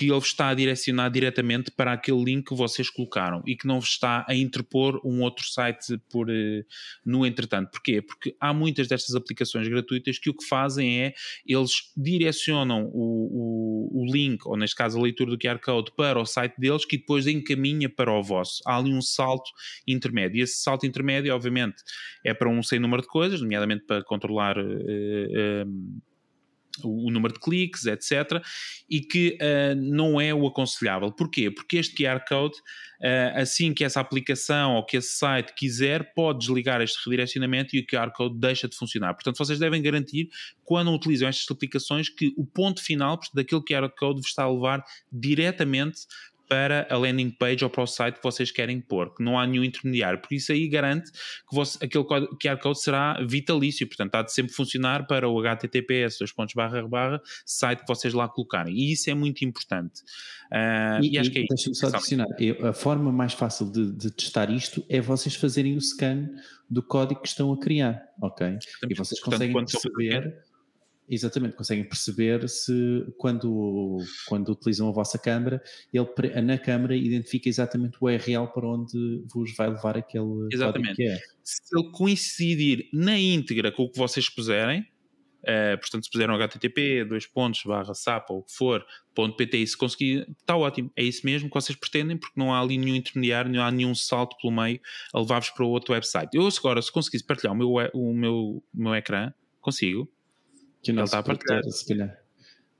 que 0.00 0.10
ele 0.10 0.16
está 0.16 0.48
a 0.48 0.54
direcionar 0.54 1.10
diretamente 1.10 1.70
para 1.70 1.92
aquele 1.92 2.24
link 2.24 2.48
que 2.48 2.54
vocês 2.54 2.88
colocaram 2.88 3.42
e 3.46 3.54
que 3.54 3.66
não 3.66 3.80
está 3.80 4.24
a 4.26 4.34
interpor 4.34 4.98
um 5.04 5.20
outro 5.20 5.44
site 5.44 5.98
por, 6.10 6.30
uh, 6.30 6.64
no 7.04 7.26
entretanto. 7.26 7.70
Porquê? 7.70 8.00
Porque 8.00 8.34
há 8.40 8.54
muitas 8.54 8.88
destas 8.88 9.14
aplicações 9.14 9.68
gratuitas 9.68 10.18
que 10.18 10.30
o 10.30 10.34
que 10.34 10.46
fazem 10.46 11.02
é 11.02 11.12
eles 11.44 11.92
direcionam 11.94 12.86
o, 12.94 13.90
o, 13.92 14.02
o 14.02 14.06
link, 14.10 14.40
ou 14.46 14.56
neste 14.56 14.74
caso 14.74 14.98
a 14.98 15.02
leitura 15.02 15.32
do 15.32 15.38
QR 15.38 15.58
Code, 15.58 15.92
para 15.94 16.18
o 16.18 16.24
site 16.24 16.54
deles 16.58 16.86
que 16.86 16.96
depois 16.96 17.26
encaminha 17.26 17.90
para 17.90 18.10
o 18.10 18.22
vosso. 18.22 18.62
Há 18.66 18.78
ali 18.78 18.94
um 18.94 19.02
salto 19.02 19.50
intermédio. 19.86 20.38
E 20.38 20.42
esse 20.44 20.62
salto 20.62 20.86
intermédio, 20.86 21.34
obviamente, 21.34 21.82
é 22.24 22.32
para 22.32 22.48
um 22.48 22.62
sem 22.62 22.78
número 22.78 23.02
de 23.02 23.08
coisas, 23.08 23.42
nomeadamente 23.42 23.84
para 23.84 24.02
controlar. 24.02 24.56
Uh, 24.56 25.66
uh, 25.66 26.00
o, 26.84 27.10
número 27.10 27.34
de 27.34 27.40
cliques, 27.40 27.86
etc. 27.86 28.42
E 28.88 29.00
que 29.00 29.38
uh, 29.40 29.74
não 29.76 30.20
é 30.20 30.32
o 30.34 30.46
aconselhável. 30.46 31.12
Porquê? 31.12 31.50
Porque 31.50 31.78
este 31.78 32.02
QR 32.02 32.20
Code, 32.28 32.56
uh, 32.56 33.40
assim 33.40 33.72
que 33.72 33.84
essa 33.84 34.00
aplicação 34.00 34.76
ou 34.76 34.84
que 34.84 34.96
esse 34.96 35.16
site 35.16 35.54
quiser, 35.54 36.12
pode 36.14 36.40
desligar 36.40 36.80
este 36.80 36.98
redirecionamento 37.04 37.74
e 37.76 37.80
o 37.80 37.86
QR 37.86 38.10
Code 38.12 38.38
deixa 38.38 38.68
de 38.68 38.76
funcionar. 38.76 39.14
Portanto, 39.14 39.38
vocês 39.38 39.58
devem 39.58 39.82
garantir, 39.82 40.28
quando 40.64 40.92
utilizam 40.92 41.28
estas 41.28 41.50
aplicações, 41.50 42.08
que 42.08 42.32
o 42.36 42.44
ponto 42.44 42.82
final 42.82 43.18
daquele 43.34 43.62
QR 43.62 43.88
Code 43.98 44.20
vos 44.20 44.28
está 44.28 44.44
a 44.44 44.52
levar 44.52 44.84
diretamente 45.12 46.00
para 46.50 46.84
a 46.90 46.96
landing 46.96 47.30
page 47.30 47.62
ou 47.62 47.70
para 47.70 47.84
o 47.84 47.86
site 47.86 48.16
que 48.16 48.24
vocês 48.24 48.50
querem 48.50 48.80
pôr, 48.80 49.14
que 49.14 49.22
não 49.22 49.38
há 49.38 49.46
nenhum 49.46 49.62
intermediário, 49.62 50.18
porque 50.18 50.34
isso 50.34 50.50
aí 50.50 50.66
garante 50.66 51.12
que 51.12 51.54
você, 51.54 51.78
aquele 51.84 52.02
QR 52.02 52.58
Code 52.60 52.82
será 52.82 53.24
vitalício, 53.24 53.86
portanto 53.86 54.16
há 54.16 54.22
de 54.22 54.32
sempre 54.32 54.52
funcionar 54.52 55.06
para 55.06 55.28
o 55.28 55.38
HTTPS, 55.38 56.18
dois 56.18 56.32
pontos 56.32 56.56
barra 56.56 56.82
barra, 56.88 57.22
site 57.46 57.82
que 57.82 57.86
vocês 57.86 58.12
lá 58.12 58.28
colocarem, 58.28 58.74
e 58.74 58.90
isso 58.90 59.08
é 59.08 59.14
muito 59.14 59.44
importante. 59.44 60.00
Uh, 60.50 61.04
e, 61.04 61.14
e, 61.14 61.18
acho 61.18 61.30
que 61.30 61.38
é 61.38 61.46
isso. 61.54 61.72
só 61.72 61.86
adicionar, 61.86 62.26
a 62.68 62.72
forma 62.72 63.12
mais 63.12 63.32
fácil 63.32 63.70
de, 63.70 63.92
de, 63.92 64.10
testar 64.10 64.50
isto 64.50 64.84
é 64.88 65.00
vocês 65.00 65.36
fazerem 65.36 65.76
o 65.76 65.80
scan 65.80 66.28
do 66.68 66.82
código 66.82 67.22
que 67.22 67.28
estão 67.28 67.52
a 67.52 67.60
criar, 67.60 68.02
ok? 68.20 68.58
e 68.88 68.94
vocês 68.94 69.20
conseguem 69.20 69.54
perceber 69.54 70.49
Exatamente, 71.12 71.56
conseguem 71.56 71.82
perceber 71.82 72.48
se 72.48 73.04
quando, 73.18 73.98
quando 74.28 74.52
utilizam 74.52 74.88
a 74.88 74.92
vossa 74.92 75.18
câmara, 75.18 75.60
ele 75.92 76.40
na 76.40 76.56
câmara 76.56 76.94
identifica 76.94 77.48
exatamente 77.48 77.96
o 78.00 78.04
URL 78.06 78.46
para 78.54 78.68
onde 78.68 79.24
vos 79.34 79.52
vai 79.56 79.70
levar 79.70 79.98
aquele 79.98 80.46
exatamente. 80.52 80.94
que 80.94 81.02
é. 81.02 81.18
Se 81.42 81.76
ele 81.76 81.90
coincidir 81.90 82.88
na 82.92 83.18
íntegra 83.18 83.72
com 83.72 83.82
o 83.82 83.90
que 83.90 83.98
vocês 83.98 84.30
puserem, 84.30 84.82
uh, 84.82 85.76
portanto, 85.80 86.04
se 86.04 86.10
puseram 86.12 86.34
HTTP, 86.34 87.04
dois 87.04 87.26
pontos, 87.26 87.60
barra 87.64 87.92
SAP 87.92 88.30
ou 88.30 88.38
o 88.38 88.42
que 88.44 88.52
for, 88.54 88.86
ponto 89.12 89.36
PT, 89.36 89.56
e 89.58 89.66
se 89.66 89.76
conseguir, 89.76 90.28
está 90.38 90.56
ótimo. 90.56 90.92
É 90.94 91.02
isso 91.02 91.26
mesmo 91.26 91.48
que 91.48 91.54
vocês 91.54 91.76
pretendem, 91.76 92.16
porque 92.16 92.38
não 92.38 92.54
há 92.54 92.60
ali 92.60 92.78
nenhum 92.78 92.94
intermediário, 92.94 93.50
não 93.50 93.64
há 93.64 93.72
nenhum 93.72 93.96
salto 93.96 94.36
pelo 94.40 94.52
meio 94.52 94.80
a 95.12 95.18
levar-vos 95.18 95.50
para 95.50 95.64
o 95.64 95.70
outro 95.70 95.92
website. 95.92 96.28
Eu 96.32 96.46
agora, 96.46 96.80
se 96.80 96.92
conseguisse 96.92 97.26
partilhar 97.26 97.52
o 97.52 97.58
meu, 97.58 97.68
o 97.94 98.14
meu, 98.14 98.34
o 98.36 98.62
meu 98.72 98.94
ecrã, 98.94 99.34
consigo 99.60 100.08
que 100.82 100.90
o 100.90 100.94
nosso 100.94 101.16
está 101.16 101.22
produtor, 101.22 101.62
se 101.64 101.86
calhar. 101.86 102.16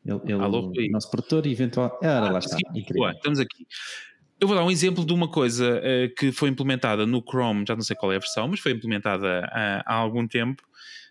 Ele, 0.04 0.20
ele, 0.24 0.32
Alô, 0.32 0.70
o 0.70 0.90
nosso 0.90 1.10
produtor 1.10 1.46
eventual. 1.46 1.98
Ah, 2.02 2.18
ah 2.18 2.30
lá 2.32 2.38
está. 2.38 2.56
Ué, 2.98 3.12
estamos 3.12 3.38
aqui. 3.38 3.66
Eu 4.40 4.48
vou 4.48 4.56
dar 4.56 4.64
um 4.64 4.70
exemplo 4.70 5.04
de 5.04 5.12
uma 5.12 5.28
coisa 5.28 5.78
uh, 5.78 6.14
que 6.14 6.32
foi 6.32 6.48
implementada 6.48 7.04
no 7.06 7.22
Chrome, 7.22 7.64
já 7.68 7.74
não 7.74 7.82
sei 7.82 7.94
qual 7.94 8.10
é 8.10 8.16
a 8.16 8.18
versão, 8.18 8.48
mas 8.48 8.58
foi 8.58 8.72
implementada 8.72 9.42
uh, 9.44 9.82
há 9.84 9.94
algum 9.94 10.26
tempo, 10.26 10.62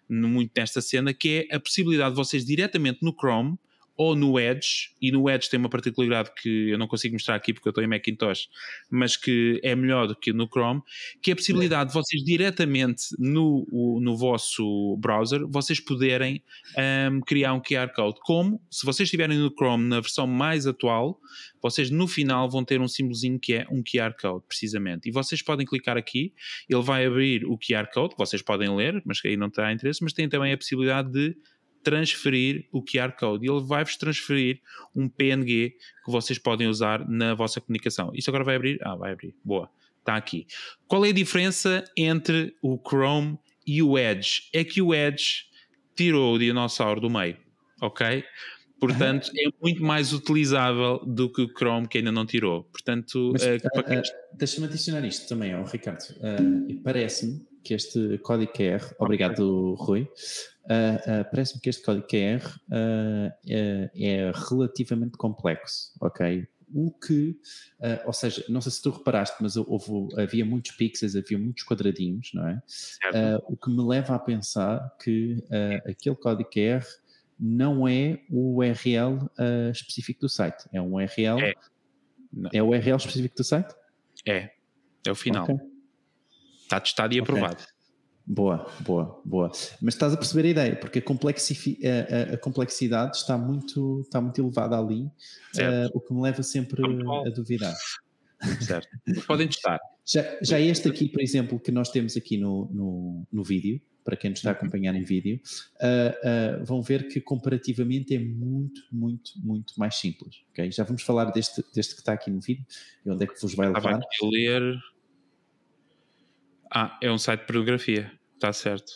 no, 0.09 0.27
muito 0.27 0.51
nesta 0.57 0.81
cena, 0.81 1.13
que 1.13 1.47
é 1.51 1.55
a 1.55 1.59
possibilidade 1.59 2.11
de 2.11 2.15
vocês 2.15 2.43
diretamente 2.43 2.99
no 3.03 3.13
Chrome 3.13 3.59
ou 3.99 4.15
no 4.15 4.39
Edge, 4.39 4.91
e 5.01 5.11
no 5.11 5.29
Edge 5.29 5.49
tem 5.49 5.59
uma 5.59 5.67
particularidade 5.67 6.31
que 6.41 6.69
eu 6.69 6.77
não 6.77 6.87
consigo 6.87 7.15
mostrar 7.15 7.35
aqui 7.35 7.53
porque 7.53 7.67
eu 7.67 7.71
estou 7.71 7.83
em 7.83 7.87
Macintosh, 7.87 8.47
mas 8.89 9.17
que 9.17 9.59
é 9.61 9.75
melhor 9.75 10.07
do 10.07 10.15
que 10.15 10.31
no 10.31 10.47
Chrome, 10.47 10.81
que 11.21 11.31
é 11.31 11.33
a 11.33 11.35
possibilidade 11.35 11.89
de 11.89 11.93
vocês 11.93 12.23
diretamente 12.23 13.07
no, 13.19 13.67
no 14.01 14.15
vosso 14.15 14.95
browser, 15.01 15.45
vocês 15.49 15.81
poderem 15.81 16.41
um, 17.11 17.19
criar 17.19 17.53
um 17.53 17.59
QR 17.59 17.93
Code. 17.93 18.21
Como? 18.21 18.61
Se 18.71 18.85
vocês 18.85 19.07
estiverem 19.07 19.37
no 19.37 19.51
Chrome 19.51 19.89
na 19.89 19.99
versão 19.99 20.25
mais 20.25 20.65
atual, 20.65 21.19
vocês 21.61 21.89
no 21.89 22.07
final 22.07 22.49
vão 22.49 22.63
ter 22.63 22.79
um 22.79 22.87
símbolozinho 22.87 23.37
que 23.37 23.53
é 23.53 23.67
um 23.69 23.83
QR 23.83 24.15
Code, 24.17 24.45
precisamente. 24.47 25.09
E 25.09 25.11
vocês 25.11 25.41
podem 25.41 25.65
clicar 25.65 25.97
aqui, 25.97 26.33
ele 26.69 26.81
vai 26.81 27.05
abrir 27.05 27.43
o 27.43 27.57
QR 27.57 27.89
Code, 27.93 28.15
vocês 28.17 28.41
podem 28.41 28.73
ler, 28.73 29.01
mas 29.05 29.19
aí 29.25 29.35
não 29.35 29.49
terá 29.49 29.73
interesse, 29.73 30.01
mas 30.01 30.13
tem 30.13 30.29
também 30.29 30.53
a 30.53 30.57
possibilidade 30.57 31.11
de 31.11 31.35
transferir 31.83 32.67
o 32.71 32.83
QR 32.83 33.11
Code. 33.17 33.47
Ele 33.47 33.61
vai-vos 33.61 33.95
transferir 33.95 34.61
um 34.95 35.07
PNG 35.07 35.75
que 36.05 36.11
vocês 36.11 36.37
podem 36.37 36.67
usar 36.67 37.07
na 37.07 37.33
vossa 37.33 37.61
comunicação. 37.61 38.11
Isso 38.13 38.29
agora 38.29 38.43
vai 38.43 38.55
abrir? 38.55 38.79
Ah, 38.81 38.95
vai 38.95 39.11
abrir. 39.11 39.35
Boa. 39.43 39.69
Está 39.99 40.15
aqui. 40.15 40.47
Qual 40.87 41.05
é 41.05 41.09
a 41.09 41.13
diferença 41.13 41.83
entre 41.95 42.55
o 42.61 42.77
Chrome 42.77 43.37
e 43.65 43.83
o 43.83 43.97
Edge? 43.97 44.43
É 44.53 44.63
que 44.63 44.81
o 44.81 44.93
Edge 44.93 45.45
tirou 45.95 46.35
o 46.35 46.39
dinossauro 46.39 47.01
do 47.01 47.09
meio, 47.09 47.37
ok? 47.81 48.23
Portanto, 48.79 49.29
é 49.37 49.49
muito 49.61 49.83
mais 49.83 50.13
utilizável 50.13 50.99
do 51.05 51.29
que 51.31 51.41
o 51.41 51.47
Chrome, 51.49 51.87
que 51.87 51.97
ainda 51.97 52.11
não 52.11 52.25
tirou. 52.25 52.63
Portanto, 52.63 53.31
Mas, 53.33 53.43
uh, 53.43 53.55
uh, 53.55 54.37
deixa-me 54.37 54.67
adicionar 54.67 55.05
isto 55.05 55.27
também, 55.27 55.53
oh, 55.55 55.65
Ricardo. 55.65 56.01
Uh, 56.11 56.81
Parece-me 56.81 57.45
que 57.63 57.73
este 57.73 58.17
código 58.19 58.51
QR, 58.53 58.95
obrigado, 58.99 59.75
Rui, 59.75 60.09
parece-me 61.31 61.61
que 61.61 61.69
este 61.69 61.83
código 61.83 62.07
QR 62.07 62.41
é, 63.47 63.91
é 63.95 64.31
relativamente 64.49 65.17
complexo, 65.17 65.91
ok? 66.01 66.47
o 66.73 66.91
que, 66.91 67.31
uh, 67.79 68.05
ou 68.05 68.13
seja, 68.13 68.43
não 68.47 68.61
sei 68.61 68.71
se 68.71 68.81
tu 68.81 68.91
reparaste, 68.91 69.37
mas 69.41 69.55
houve, 69.55 70.09
havia 70.21 70.45
muitos 70.45 70.71
pixels, 70.71 71.15
havia 71.15 71.37
muitos 71.37 71.63
quadradinhos, 71.63 72.31
não 72.33 72.47
é? 72.47 72.61
Uh, 73.11 73.53
o 73.53 73.57
que 73.57 73.69
me 73.69 73.83
leva 73.83 74.15
a 74.15 74.19
pensar 74.19 74.95
que 75.01 75.43
uh, 75.45 75.89
aquele 75.89 76.15
código 76.15 76.49
QR 76.49 76.85
não 77.39 77.87
é 77.87 78.21
o 78.29 78.57
URL 78.57 79.17
uh, 79.17 79.71
específico 79.71 80.21
do 80.21 80.29
site, 80.29 80.65
é 80.71 80.81
um 80.81 80.95
URL. 80.95 81.41
É. 81.41 81.53
é 82.53 82.63
o 82.63 82.67
URL 82.67 82.97
específico 82.97 83.35
do 83.35 83.43
site? 83.43 83.73
É, 84.27 84.51
é 85.05 85.11
o 85.11 85.15
final. 85.15 85.43
Okay. 85.43 85.57
Está 86.69 86.79
testado 86.79 87.15
e 87.15 87.19
okay. 87.19 87.35
aprovado. 87.35 87.63
Boa, 88.27 88.71
boa, 88.81 89.19
boa. 89.25 89.51
Mas 89.81 89.95
estás 89.95 90.13
a 90.13 90.17
perceber 90.17 90.49
a 90.49 90.51
ideia, 90.51 90.75
porque 90.75 90.99
a, 90.99 91.01
a, 91.01 91.05
a, 91.05 92.33
a 92.35 92.37
complexidade 92.37 93.17
está 93.17 93.35
muito, 93.35 94.01
está 94.01 94.21
muito 94.21 94.39
elevada 94.39 94.77
ali, 94.77 95.01
uh, 95.01 95.89
o 95.95 95.99
que 95.99 96.13
me 96.13 96.21
leva 96.21 96.43
sempre 96.43 96.83
a 96.85 97.29
duvidar. 97.31 97.73
Certo. 98.61 98.87
Podem 99.25 99.47
testar. 99.47 99.79
Já, 100.05 100.37
já 100.43 100.59
este 100.59 100.87
aqui, 100.87 101.09
por 101.09 101.21
exemplo, 101.21 101.59
que 101.59 101.71
nós 101.71 101.89
temos 101.89 102.15
aqui 102.15 102.37
no, 102.37 102.69
no, 102.71 103.27
no 103.31 103.43
vídeo, 103.43 103.81
para 104.03 104.15
quem 104.15 104.29
nos 104.29 104.39
está 104.39 104.51
a 104.51 104.53
uhum. 104.53 104.59
acompanhar 104.59 104.93
em 104.93 105.03
vídeo, 105.03 105.41
uh, 105.81 106.61
uh, 106.61 106.65
vão 106.65 106.83
ver 106.83 107.07
que 107.07 107.19
comparativamente 107.19 108.15
é 108.15 108.19
muito, 108.19 108.83
muito, 108.91 109.31
muito 109.37 109.73
mais 109.75 109.95
simples. 109.95 110.43
Okay? 110.51 110.71
Já 110.71 110.83
vamos 110.83 111.01
falar 111.01 111.25
deste, 111.31 111.63
deste 111.73 111.95
que 111.95 112.01
está 112.01 112.13
aqui 112.13 112.29
no 112.29 112.39
vídeo 112.39 112.63
e 113.03 113.09
onde 113.09 113.23
é 113.23 113.27
que 113.27 113.41
vos 113.41 113.55
vai 113.55 113.67
levar. 113.67 113.79
Estava 113.79 113.97
aqui 113.97 114.23
a 114.23 114.29
ler. 114.29 114.79
Ah, 116.71 116.97
é 117.01 117.11
um 117.11 117.17
site 117.17 117.41
de 117.41 117.47
pornografia, 117.47 118.11
está 118.35 118.53
certo. 118.53 118.91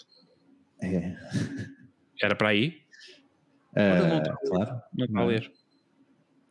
É. 0.81 1.15
Era 2.21 2.35
para 2.35 2.49
aí? 2.49 2.81
Uh, 3.71 4.07
não 4.07 4.17
está, 4.19 4.37
claro. 4.47 4.81
Não 4.93 5.05
está 5.05 5.19
a 5.19 5.25
ler. 5.25 5.51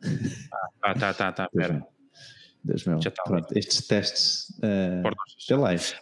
Ah, 0.81 0.93
tá, 0.93 1.13
tá, 1.13 1.31
tá, 1.31 1.45
espera. 1.45 1.87
Deus 2.61 2.85
meu, 2.85 3.01
Já 3.01 3.09
está 3.09 3.23
pronto, 3.23 3.57
estes 3.57 3.87
testes 3.87 4.49
uh, 4.57 5.01
pela 5.47 5.61
live. 5.61 5.93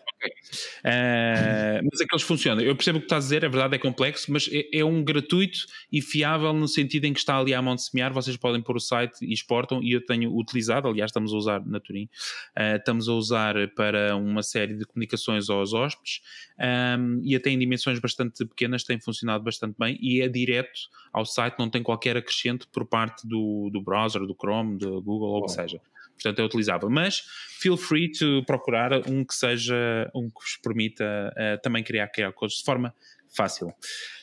Uh, 0.79 1.87
mas 1.91 2.01
aqueles 2.01 2.23
funcionam. 2.23 2.63
Eu 2.63 2.75
percebo 2.75 2.97
o 2.97 3.01
que 3.01 3.05
estás 3.05 3.25
a 3.25 3.27
dizer, 3.27 3.43
é 3.43 3.49
verdade, 3.49 3.75
é 3.75 3.77
complexo, 3.77 4.31
mas 4.31 4.49
é, 4.51 4.79
é, 4.79 4.85
um 4.85 5.03
gratuito 5.03 5.59
e 5.91 6.01
fiável 6.01 6.53
no 6.53 6.67
sentido 6.67 7.05
em 7.05 7.13
que 7.13 7.19
está 7.19 7.37
ali 7.37 7.53
à 7.53 7.61
mão 7.61 7.75
de 7.75 7.83
semear. 7.83 8.13
Vocês 8.13 8.37
podem 8.37 8.61
pôr 8.61 8.75
o 8.75 8.79
site 8.79 9.25
e 9.25 9.33
exportam, 9.33 9.81
e 9.83 9.91
eu 9.91 10.05
tenho 10.05 10.35
utilizado, 10.35 10.87
aliás, 10.87 11.09
estamos 11.09 11.33
a 11.33 11.37
usar 11.37 11.65
na 11.65 11.79
Turim, 11.79 12.05
uh, 12.57 12.77
estamos 12.77 13.07
a 13.07 13.13
usar 13.13 13.55
para 13.75 14.15
uma 14.15 14.43
série 14.43 14.75
de 14.75 14.85
comunicações 14.85 15.49
aos 15.49 15.73
hóspedes 15.73 16.21
um, 16.59 17.21
e 17.23 17.35
até 17.35 17.49
em 17.49 17.59
dimensões 17.59 17.99
bastante 17.99 18.45
pequenas 18.45 18.83
tem 18.83 18.99
funcionado 18.99 19.43
bastante 19.43 19.75
bem 19.77 19.97
e 20.01 20.21
é 20.21 20.27
direto 20.27 20.89
ao 21.11 21.25
site, 21.25 21.55
não 21.57 21.69
tem 21.69 21.83
qualquer 21.83 22.17
acrescente 22.17 22.67
por 22.71 22.85
parte 22.85 23.27
do, 23.27 23.69
do 23.71 23.81
browser, 23.81 24.21
do 24.25 24.35
Chrome, 24.35 24.77
do 24.77 25.01
Google 25.01 25.29
ou 25.29 25.41
o 25.41 25.45
que 25.45 25.51
seja 25.51 25.81
portanto 26.13 26.39
é 26.39 26.43
utilizável. 26.43 26.89
Mas 26.89 27.23
feel 27.59 27.77
free 27.77 28.11
to 28.11 28.43
procurar 28.45 29.07
um 29.09 29.23
que 29.23 29.33
seja, 29.33 30.09
um 30.15 30.29
que 30.29 30.39
vos 30.41 30.57
permita 30.61 31.33
uh, 31.33 31.61
também 31.61 31.83
criar 31.83 32.09
QR 32.11 32.33
codes 32.33 32.57
de 32.57 32.63
forma 32.63 32.93
fácil. 33.35 33.73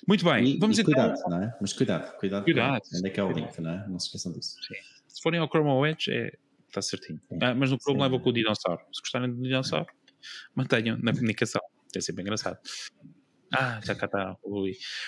Muito 0.07 0.25
bem, 0.25 0.47
e, 0.47 0.59
vamos 0.59 0.79
e 0.79 0.83
então. 0.83 0.95
Cuidado, 0.95 1.31
não 1.31 1.43
é? 1.43 1.57
Mas 1.61 1.73
cuidado, 1.73 2.17
cuidado. 2.19 2.45
Cuidado. 2.45 2.83
Onde 2.95 3.07
é 3.07 3.11
que 3.11 3.21
é 3.21 3.25
o 3.25 3.33
link, 3.33 3.59
não 3.61 3.71
é? 3.71 3.89
Não 3.89 3.99
se 3.99 4.07
esqueçam 4.07 4.33
disso. 4.33 4.57
Sim. 4.67 4.75
Se 5.07 5.23
forem 5.23 5.41
ao 5.41 5.49
Chrome 5.49 5.91
Edge, 5.91 6.11
é, 6.11 6.33
está 6.69 6.83
certinho. 6.83 7.21
Ah, 7.41 7.55
mas 7.55 7.71
no 7.71 7.79
Chrome 7.81 8.01
leva 8.01 8.21
com 8.21 8.29
o 8.29 8.33
dinossauro. 8.33 8.81
Se 8.93 9.01
gostarem 9.01 9.31
do 9.31 9.43
dinossauro, 9.43 9.87
mantenham 10.55 10.99
na 11.03 11.13
comunicação. 11.13 11.63
É 11.97 12.01
sempre 12.01 12.23
engraçado. 12.23 12.59
Ah, 13.53 13.81
já 13.83 13.95
cá 13.95 14.07
está 14.07 14.37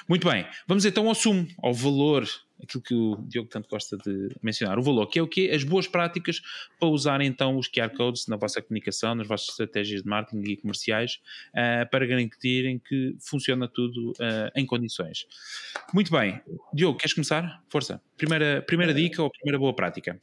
Muito 0.08 0.28
bem, 0.28 0.46
vamos 0.66 0.84
então 0.84 1.06
ao 1.08 1.14
sumo, 1.14 1.46
ao 1.62 1.74
valor, 1.74 2.26
aquilo 2.62 2.82
que 2.82 2.94
o 2.94 3.16
Diogo 3.28 3.48
tanto 3.48 3.68
gosta 3.68 3.96
de 3.98 4.28
mencionar, 4.42 4.78
o 4.78 4.82
valor, 4.82 5.06
que 5.06 5.18
é 5.18 5.22
o 5.22 5.28
quê? 5.28 5.50
As 5.52 5.62
boas 5.62 5.86
práticas 5.86 6.40
para 6.78 6.88
usar 6.88 7.20
então 7.20 7.56
os 7.58 7.68
QR 7.68 7.90
Codes 7.90 8.26
na 8.28 8.36
vossa 8.36 8.62
comunicação, 8.62 9.14
nas 9.14 9.26
vossas 9.26 9.48
estratégias 9.50 10.02
de 10.02 10.08
marketing 10.08 10.50
e 10.50 10.56
comerciais, 10.56 11.20
uh, 11.50 11.88
para 11.90 12.06
garantirem 12.06 12.78
que 12.78 13.14
funciona 13.20 13.68
tudo 13.68 14.12
uh, 14.12 14.50
em 14.56 14.64
condições. 14.64 15.26
Muito 15.92 16.10
bem, 16.10 16.40
Diogo, 16.72 16.98
queres 16.98 17.12
começar? 17.12 17.62
Força, 17.68 18.00
primeira, 18.16 18.62
primeira 18.62 18.94
dica 18.94 19.22
ou 19.22 19.30
primeira 19.30 19.58
boa 19.58 19.74
prática? 19.74 20.18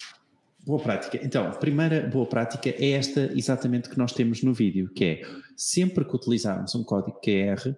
Boa 0.65 0.81
prática. 0.81 1.17
Então, 1.23 1.47
a 1.47 1.51
primeira 1.51 2.01
boa 2.01 2.25
prática 2.25 2.69
é 2.69 2.91
esta 2.91 3.31
exatamente 3.33 3.89
que 3.89 3.97
nós 3.97 4.11
temos 4.11 4.43
no 4.43 4.53
vídeo, 4.53 4.91
que 4.93 5.05
é 5.05 5.21
sempre 5.55 6.03
que 6.03 6.13
utilizarmos 6.13 6.75
um 6.75 6.83
código 6.83 7.21
QR, 7.23 7.73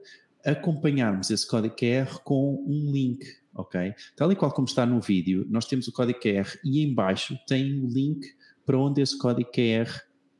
acompanharmos 0.46 1.30
esse 1.30 1.48
código 1.48 1.76
QR 1.76 2.20
com 2.24 2.64
um 2.68 2.92
link, 2.92 3.26
ok? 3.54 3.94
Tal 4.16 4.32
e 4.32 4.36
qual 4.36 4.52
como 4.52 4.68
está 4.68 4.86
no 4.86 5.02
vídeo, 5.02 5.46
nós 5.50 5.66
temos 5.66 5.88
o 5.88 5.92
código 5.92 6.20
QR 6.20 6.48
e 6.64 6.84
embaixo 6.84 7.38
tem 7.48 7.80
o 7.80 7.88
link 7.88 8.26
para 8.66 8.78
onde 8.78 9.02
esse 9.02 9.18
código 9.18 9.52
QR 9.52 9.90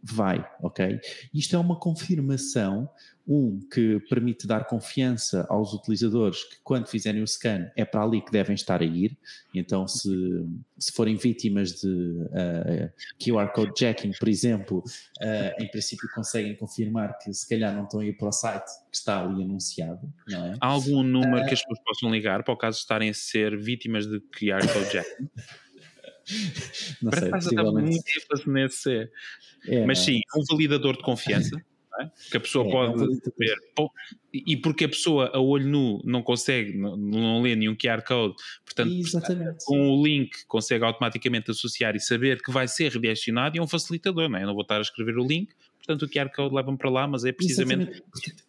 vai, 0.02 0.46
ok? 0.62 1.00
Isto 1.34 1.56
é 1.56 1.60
uma 1.60 1.78
confirmação, 1.78 2.90
um, 3.28 3.60
que 3.72 4.00
permite 4.10 4.48
dar 4.48 4.66
confiança 4.66 5.46
aos 5.50 5.72
utilizadores 5.72 6.44
que 6.46 6.56
quando 6.64 6.88
fizerem 6.88 7.22
o 7.22 7.28
scan 7.28 7.70
é 7.76 7.86
para 7.86 8.02
ali 8.02 8.22
que 8.22 8.32
devem 8.32 8.56
estar 8.56 8.82
a 8.82 8.86
ir, 8.86 9.16
então 9.54 9.88
se, 9.88 10.10
se 10.80 10.92
forem 10.92 11.16
vítimas 11.16 11.74
de 11.74 11.88
uh, 11.88 12.92
QR 13.20 13.54
Code 13.54 13.80
Jacking, 13.80 14.14
por 14.18 14.28
exemplo, 14.28 14.80
uh, 14.80 15.64
em 15.64 15.68
princípio 15.68 16.10
conseguem 16.16 16.56
confirmar 16.56 17.20
que 17.20 17.32
se 17.32 17.48
calhar 17.48 17.76
não 17.76 17.84
estão 17.84 18.00
a 18.00 18.06
ir 18.06 18.18
para 18.18 18.30
o 18.30 18.32
site 18.32 18.72
que 18.90 18.98
está 18.98 19.24
ali 19.24 19.44
anunciado, 19.44 20.12
não 20.28 20.46
é? 20.48 20.58
Há 20.60 20.68
algum 20.68 21.04
número 21.04 21.44
uh, 21.44 21.46
que 21.46 21.54
as 21.54 21.62
pessoas 21.62 21.80
possam 21.86 22.12
ligar 22.12 22.44
para 22.44 22.54
o 22.54 22.58
caso 22.58 22.78
de 22.78 22.82
estarem 22.82 23.10
a 23.12 23.14
ser 23.14 23.56
vítimas 23.56 24.08
de 24.08 24.20
QR 24.20 24.66
Code 24.74 24.92
Jacking? 24.92 25.30
não 27.02 27.12
Parece 27.12 27.50
sei, 27.50 27.58
que 27.58 27.64
muito 27.64 28.04
ênfase 28.18 28.50
nesse. 28.50 29.10
É, 29.68 29.86
Mas 29.86 30.00
sim, 30.00 30.20
um 30.36 30.44
validador 30.50 30.96
de 30.98 31.04
confiança. 31.04 31.56
É? 31.58 32.10
que 32.32 32.38
a 32.38 32.40
pessoa 32.40 32.66
é, 32.66 32.72
pode 32.72 33.20
ver 33.38 33.58
e 34.32 34.56
porque 34.56 34.86
a 34.86 34.90
pessoa 34.90 35.32
a 35.34 35.40
olho 35.42 35.68
nu 35.68 36.02
não 36.06 36.22
consegue, 36.22 36.78
não, 36.78 36.96
não 36.96 37.42
lê 37.42 37.58
nenhum 37.58 37.76
QR 37.76 38.02
Code, 38.08 38.36
portanto, 38.64 38.94
Exatamente. 38.94 39.66
com 39.66 39.90
o 39.90 40.06
link 40.06 40.30
consegue 40.48 40.86
automaticamente 40.86 41.52
associar 41.52 41.98
e 41.98 42.00
saber 42.00 42.42
que 42.42 42.52
vai 42.52 42.70
ser 42.70 42.94
redirecionado 42.94 43.58
e 43.58 43.60
é 43.60 43.62
um 43.62 43.68
facilitador, 43.68 44.30
não 44.30 44.38
é? 44.40 44.44
Eu 44.44 44.48
não 44.48 44.54
vou 44.54 44.62
estar 44.62 44.78
a 44.78 44.82
escrever 44.82 45.18
o 45.18 45.28
link, 45.28 45.52
portanto 45.78 46.04
o 46.04 46.10
QR 46.10 46.30
Code 46.34 46.56
leva-me 46.56 46.78
para 46.78 46.90
lá, 46.90 47.06
mas 47.06 47.26
é 47.26 47.34
precisamente 47.34 47.90
Exatamente. 47.90 48.49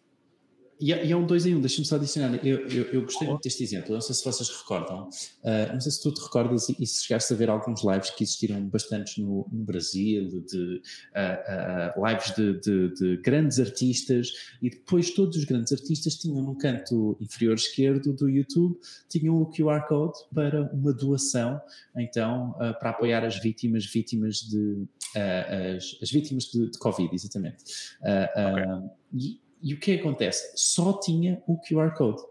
E, 0.81 0.91
é, 0.91 1.05
e 1.05 1.11
é 1.11 1.15
um 1.15 1.27
dois 1.27 1.45
em 1.45 1.53
um, 1.53 1.61
deixa-me 1.61 1.85
só 1.85 1.95
adicionar. 1.95 2.43
Eu, 2.43 2.67
eu, 2.67 2.85
eu 2.85 3.01
gostei 3.03 3.27
muito 3.27 3.43
deste 3.43 3.63
exemplo, 3.63 3.93
não 3.93 4.01
sei 4.01 4.15
se 4.15 4.25
vocês 4.25 4.49
recordam, 4.49 5.07
uh, 5.07 5.73
não 5.73 5.79
sei 5.79 5.91
se 5.91 6.01
tu 6.01 6.11
te 6.11 6.19
recordas 6.19 6.69
e, 6.69 6.75
e, 6.79 6.87
se 6.87 7.05
chegaste 7.05 7.31
a 7.31 7.35
ver 7.35 7.51
alguns 7.51 7.83
lives 7.83 8.09
que 8.09 8.23
existiram 8.23 8.67
bastantes 8.67 9.17
no, 9.17 9.47
no 9.51 9.63
Brasil, 9.63 10.27
de 10.41 10.81
uh, 10.81 11.99
uh, 11.99 12.07
lives 12.07 12.33
de, 12.35 12.59
de, 12.59 12.93
de, 12.95 13.17
grandes 13.17 13.59
artistas, 13.59 14.31
e 14.59 14.71
depois 14.71 15.11
todos 15.11 15.37
os 15.37 15.43
grandes 15.43 15.71
artistas 15.71 16.15
tinham 16.15 16.41
no 16.41 16.57
canto 16.57 17.15
inferior 17.21 17.53
esquerdo 17.53 18.11
do 18.13 18.27
YouTube, 18.27 18.79
tinham 19.07 19.39
o 19.39 19.51
QR 19.51 19.87
Code 19.87 20.17
para 20.33 20.63
uma 20.73 20.91
doação, 20.93 21.61
então, 21.95 22.55
para 22.79 22.89
apoiar 22.89 23.23
as 23.23 23.39
vítimas, 23.39 23.85
vítimas 23.85 24.37
de. 24.37 24.87
as, 25.15 25.97
as 26.01 26.09
vítimas 26.09 26.45
de, 26.45 26.71
de 26.71 26.79
Covid, 26.79 27.13
exatamente. 27.13 27.63
Okay. 28.01 28.89
E, 29.13 29.50
e 29.61 29.73
o 29.73 29.79
que 29.79 29.93
acontece? 29.93 30.51
Só 30.55 30.99
tinha 30.99 31.41
o 31.47 31.57
QR 31.59 31.93
Code, 31.95 32.21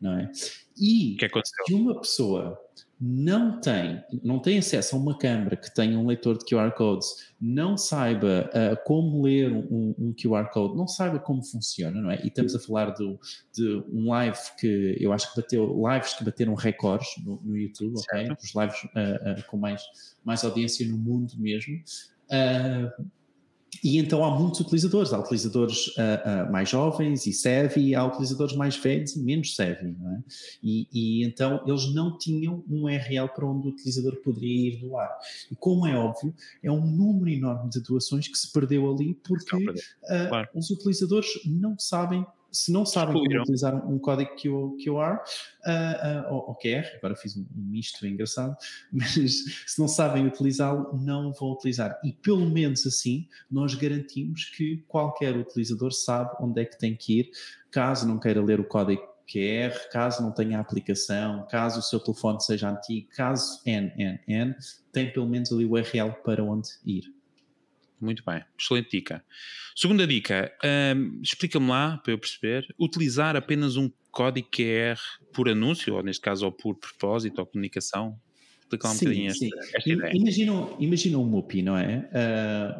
não 0.00 0.18
é? 0.18 0.30
E 0.78 1.16
que 1.16 1.28
se 1.66 1.74
uma 1.74 2.00
pessoa 2.00 2.58
não 3.00 3.58
tem, 3.60 4.02
não 4.22 4.38
tem 4.38 4.58
acesso 4.58 4.94
a 4.94 4.98
uma 4.98 5.16
câmara 5.16 5.56
que 5.56 5.74
tenha 5.74 5.98
um 5.98 6.06
leitor 6.06 6.36
de 6.36 6.44
QR 6.44 6.70
codes, 6.72 7.08
não 7.40 7.74
saiba 7.74 8.50
uh, 8.50 8.84
como 8.84 9.22
ler 9.22 9.50
um, 9.50 9.94
um, 9.98 10.14
QR 10.14 10.50
code, 10.50 10.76
não 10.76 10.86
saiba 10.86 11.18
como 11.18 11.42
funciona, 11.42 11.98
não 11.98 12.10
é? 12.10 12.20
E 12.22 12.28
estamos 12.28 12.54
a 12.54 12.58
falar 12.58 12.90
do, 12.90 13.18
de 13.54 13.82
um 13.90 14.10
live 14.10 14.38
que 14.58 14.98
eu 15.00 15.14
acho 15.14 15.32
que 15.32 15.40
bateu, 15.40 15.82
lives 15.88 16.12
que 16.12 16.24
bateram 16.24 16.54
recordes 16.54 17.08
no, 17.24 17.40
no 17.42 17.56
YouTube, 17.56 17.94
ok? 17.98 18.28
Os 18.42 18.54
lives 18.54 18.84
uh, 18.84 19.40
uh, 19.40 19.46
com 19.48 19.56
mais, 19.56 19.82
mais 20.22 20.44
audiência 20.44 20.86
no 20.86 20.98
mundo 20.98 21.32
mesmo. 21.38 21.82
E 23.82 23.98
então 23.98 24.24
há 24.24 24.38
muitos 24.38 24.60
utilizadores, 24.60 25.12
há 25.12 25.18
utilizadores 25.18 25.88
uh, 25.88 26.48
uh, 26.48 26.52
mais 26.52 26.68
jovens 26.68 27.26
e 27.26 27.32
savvy, 27.32 27.94
há 27.94 28.04
utilizadores 28.04 28.54
mais 28.54 28.76
velhos 28.76 29.16
e 29.16 29.22
menos 29.22 29.54
savvy, 29.54 29.96
não 29.98 30.16
é? 30.16 30.22
E, 30.62 30.88
e, 30.92 31.24
então 31.24 31.62
eles 31.66 31.92
não 31.94 32.18
tinham 32.18 32.64
um 32.68 32.84
URL 32.84 33.28
para 33.34 33.46
onde 33.46 33.68
o 33.68 33.70
utilizador 33.70 34.16
poderia 34.16 34.74
ir 34.74 34.80
doar. 34.80 35.10
E 35.50 35.56
como 35.56 35.86
é 35.86 35.96
óbvio, 35.96 36.34
é 36.62 36.70
um 36.70 36.84
número 36.84 37.30
enorme 37.30 37.70
de 37.70 37.80
doações 37.80 38.28
que 38.28 38.36
se 38.36 38.52
perdeu 38.52 38.90
ali 38.90 39.14
porque 39.14 39.56
uh, 39.56 40.28
claro. 40.28 40.48
os 40.54 40.70
utilizadores 40.70 41.28
não 41.46 41.78
sabem 41.78 42.26
se 42.52 42.72
não 42.72 42.84
sabem 42.84 43.14
como 43.14 43.40
utilizar 43.42 43.74
um 43.88 43.98
código 43.98 44.30
QR, 44.34 45.16
uh, 45.16 45.18
uh, 45.18 46.34
ou, 46.34 46.48
ou 46.48 46.54
QR, 46.56 46.84
agora 46.96 47.16
fiz 47.16 47.36
um, 47.36 47.46
um 47.56 47.62
misto 47.62 48.06
engraçado, 48.06 48.56
mas 48.92 49.12
se 49.12 49.78
não 49.78 49.88
sabem 49.88 50.26
utilizá-lo, 50.26 50.98
não 50.98 51.32
vão 51.32 51.52
utilizar. 51.52 51.98
E 52.04 52.12
pelo 52.12 52.48
menos 52.48 52.86
assim, 52.86 53.28
nós 53.50 53.74
garantimos 53.74 54.46
que 54.46 54.84
qualquer 54.88 55.36
utilizador 55.36 55.92
sabe 55.92 56.30
onde 56.40 56.62
é 56.62 56.64
que 56.64 56.78
tem 56.78 56.96
que 56.96 57.20
ir, 57.20 57.30
caso 57.70 58.06
não 58.06 58.18
queira 58.18 58.42
ler 58.42 58.60
o 58.60 58.64
código 58.64 59.10
QR, 59.30 59.88
caso 59.92 60.22
não 60.22 60.32
tenha 60.32 60.58
aplicação, 60.58 61.46
caso 61.48 61.78
o 61.78 61.82
seu 61.82 62.00
telefone 62.00 62.42
seja 62.42 62.68
antigo, 62.68 63.08
caso 63.14 63.60
NNN, 63.64 64.54
tem 64.92 65.12
pelo 65.12 65.28
menos 65.28 65.52
ali 65.52 65.64
o 65.64 65.72
URL 65.72 66.12
para 66.24 66.42
onde 66.42 66.68
ir. 66.84 67.04
Muito 68.00 68.22
bem, 68.24 68.42
excelente 68.58 68.90
dica. 68.90 69.22
Segunda 69.76 70.06
dica, 70.06 70.50
um, 70.96 71.20
explica-me 71.22 71.68
lá, 71.68 71.98
para 71.98 72.12
eu 72.12 72.18
perceber, 72.18 72.66
utilizar 72.78 73.36
apenas 73.36 73.76
um 73.76 73.90
código 74.10 74.48
QR 74.50 74.98
por 75.32 75.48
anúncio, 75.48 75.94
ou 75.94 76.02
neste 76.02 76.22
caso, 76.22 76.46
ou 76.46 76.52
por 76.52 76.76
propósito, 76.76 77.38
ou 77.38 77.46
comunicação? 77.46 78.18
Explica 78.60 78.86
lá 78.86 78.94
um 78.94 78.96
sim, 78.96 79.04
bocadinho 79.06 79.34
sim. 79.34 79.50
esta, 79.58 79.76
esta 79.76 79.90
ideia. 79.90 80.16
Imagina, 80.16 80.52
imagina 80.78 81.18
um 81.18 81.24
MUPI, 81.24 81.62
não 81.62 81.76
é? 81.76 82.08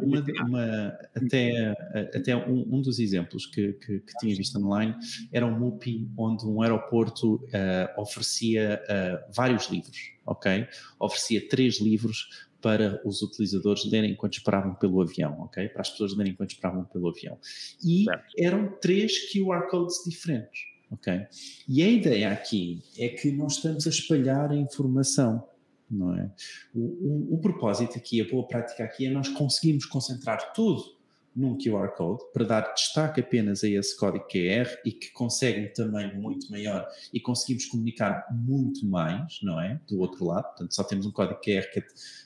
Uh, 0.00 0.06
uma, 0.06 0.24
uma, 0.46 0.98
até 1.14 1.74
até 2.14 2.36
um, 2.36 2.76
um 2.76 2.80
dos 2.80 2.98
exemplos 2.98 3.44
que, 3.46 3.72
que, 3.74 4.00
que, 4.00 4.12
tinha 4.20 4.34
visto 4.36 4.56
online 4.58 4.94
era 5.32 5.44
um 5.44 5.58
MUPI 5.58 6.08
onde 6.16 6.46
um 6.46 6.62
aeroporto 6.62 7.34
uh, 7.34 8.00
oferecia 8.00 8.80
uh, 8.84 9.32
vários 9.34 9.68
livros, 9.68 9.98
ok? 10.24 10.66
Oferecia 10.98 11.48
três 11.48 11.80
livros 11.80 12.48
para 12.60 13.00
os 13.04 13.22
utilizadores 13.22 13.90
lerem 13.90 14.12
enquanto 14.12 14.34
esperavam 14.34 14.74
pelo 14.74 15.00
avião, 15.00 15.40
ok? 15.40 15.68
Para 15.68 15.82
as 15.82 15.90
pessoas 15.90 16.16
lerem 16.16 16.32
enquanto 16.32 16.50
esperavam 16.50 16.84
pelo 16.84 17.08
avião. 17.08 17.38
E 17.84 18.04
certo. 18.04 18.34
eram 18.38 18.78
três 18.80 19.32
QR 19.32 19.68
codes 19.68 20.02
diferentes, 20.06 20.60
ok? 20.90 21.26
E 21.68 21.82
a 21.82 21.88
ideia 21.88 22.32
aqui 22.32 22.82
é 22.98 23.08
que 23.08 23.30
nós 23.32 23.56
estamos 23.56 23.86
a 23.86 23.90
espalhar 23.90 24.50
a 24.50 24.56
informação, 24.56 25.46
não 25.90 26.14
é? 26.14 26.30
O, 26.74 26.80
o, 26.80 27.34
o 27.34 27.38
propósito 27.38 27.96
aqui, 27.96 28.20
a 28.20 28.28
boa 28.28 28.46
prática 28.46 28.84
aqui 28.84 29.06
é 29.06 29.10
nós 29.10 29.28
conseguimos 29.28 29.86
concentrar 29.86 30.52
tudo 30.52 30.99
num 31.34 31.56
QR 31.56 31.88
Code 31.96 32.22
para 32.32 32.44
dar 32.44 32.74
destaque 32.74 33.20
apenas 33.20 33.62
a 33.62 33.68
esse 33.68 33.96
código 33.96 34.26
QR 34.26 34.68
e 34.84 34.92
que 34.92 35.10
consegue 35.12 35.68
um 35.68 35.72
tamanho 35.72 36.20
muito 36.20 36.50
maior 36.50 36.86
e 37.12 37.20
conseguimos 37.20 37.66
comunicar 37.66 38.26
muito 38.32 38.84
mais, 38.86 39.38
não 39.42 39.60
é? 39.60 39.80
Do 39.88 40.00
outro 40.00 40.24
lado, 40.24 40.44
portanto, 40.44 40.74
só 40.74 40.82
temos 40.82 41.06
um 41.06 41.12
código 41.12 41.40
QR 41.40 41.70
que 41.72 41.84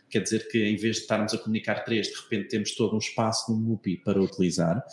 quer 0.08 0.20
dizer 0.20 0.48
que 0.48 0.58
em 0.64 0.76
vez 0.76 0.96
de 0.96 1.02
estarmos 1.02 1.34
a 1.34 1.38
comunicar 1.38 1.84
três, 1.84 2.08
de 2.08 2.14
repente 2.14 2.48
temos 2.48 2.74
todo 2.74 2.94
um 2.94 2.98
espaço 2.98 3.52
no 3.52 3.58
MUPI 3.58 3.98
para 3.98 4.20
utilizar. 4.20 4.84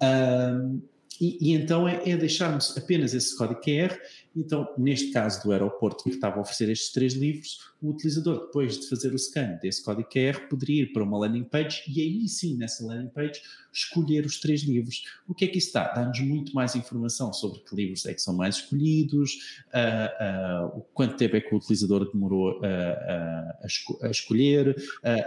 Um, 0.00 0.80
e, 1.20 1.38
e, 1.40 1.54
então 1.54 1.88
é, 1.88 2.08
é, 2.08 2.16
deixarmos 2.16 2.76
apenas 2.76 3.14
esse 3.14 3.36
código 3.36 3.60
QR. 3.60 3.98
Então, 4.36 4.68
neste 4.76 5.12
caso 5.12 5.42
do 5.42 5.50
aeroporto 5.50 6.04
que 6.04 6.10
estava 6.10 6.36
a 6.36 6.40
oferecer 6.42 6.68
estes 6.68 6.92
três 6.92 7.14
livros, 7.14 7.58
o 7.80 7.90
utilizador, 7.90 8.46
depois 8.46 8.78
de 8.78 8.88
fazer 8.88 9.14
o 9.14 9.18
scan 9.18 9.58
desse 9.62 9.82
código 9.82 10.08
QR, 10.10 10.48
poderia 10.48 10.82
ir 10.82 10.92
para 10.92 11.02
uma 11.02 11.18
landing 11.18 11.44
page 11.44 11.82
e 11.88 12.00
aí 12.02 12.28
sim, 12.28 12.56
nessa 12.56 12.84
landing 12.84 13.08
page, 13.08 13.40
escolher 13.72 14.26
os 14.26 14.38
três 14.38 14.62
livros. 14.62 15.04
O 15.26 15.34
que 15.34 15.46
é 15.46 15.48
que 15.48 15.58
isso 15.58 15.72
dá? 15.72 15.92
Dá-nos 15.92 16.20
muito 16.20 16.54
mais 16.54 16.74
informação 16.74 17.32
sobre 17.32 17.60
que 17.60 17.74
livros 17.74 18.04
é 18.06 18.12
que 18.12 18.20
são 18.20 18.34
mais 18.34 18.56
escolhidos, 18.56 19.62
uh, 19.68 20.66
uh, 20.66 20.78
o 20.78 20.80
quanto 20.92 21.16
tempo 21.16 21.36
é 21.36 21.40
que 21.40 21.54
o 21.54 21.58
utilizador 21.58 22.10
demorou 22.10 22.58
uh, 22.58 22.62
a, 22.62 23.66
esco 23.66 23.98
a, 24.02 24.10
escolher, 24.10 24.76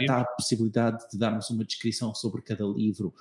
dá 0.05 0.21
a 0.21 0.25
possibilidade 0.25 1.09
de 1.11 1.17
darmos 1.17 1.49
uma 1.49 1.63
descrição 1.63 2.13
sobre 2.13 2.41
cada 2.41 2.65
livro 2.65 3.13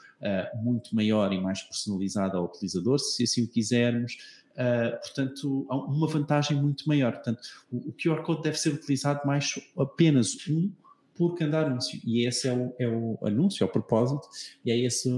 muito 0.63 0.95
maior 0.95 1.33
e 1.33 1.41
mais 1.41 1.63
personalizada 1.63 2.37
ao 2.37 2.47
utilizador, 2.47 2.99
se 2.99 3.23
assim 3.23 3.45
o 3.45 3.49
quisermos. 3.49 4.17
Uh, 4.59 4.91
portanto, 5.01 5.67
há 5.71 5.77
uma 5.77 6.09
vantagem 6.09 6.61
muito 6.61 6.89
maior. 6.89 7.13
Portanto, 7.13 7.41
o, 7.71 7.91
o, 7.91 7.93
QR 7.93 8.23
Code 8.25 8.43
deve 8.43 8.59
ser 8.59 8.75
utilizado 8.75 9.25
mais 9.25 9.55
apenas 9.79 10.35
um 10.49 10.73
por 11.15 11.37
cada 11.37 11.61
anúncio. 11.61 12.01
E 12.05 12.27
esse 12.27 12.49
é 12.49 12.53
o, 12.53 12.75
é 12.79 12.89
o 12.89 13.19
anúncio, 13.23 13.63
é 13.63 13.67
o 13.67 13.69
propósito, 13.69 14.29
e 14.65 14.73
é 14.73 14.79
esse 14.79 15.09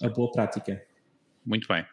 a, 0.00 0.06
a 0.06 0.10
boa 0.10 0.30
prática. 0.30 0.80
Muito 1.44 1.66
bem. 1.66 1.84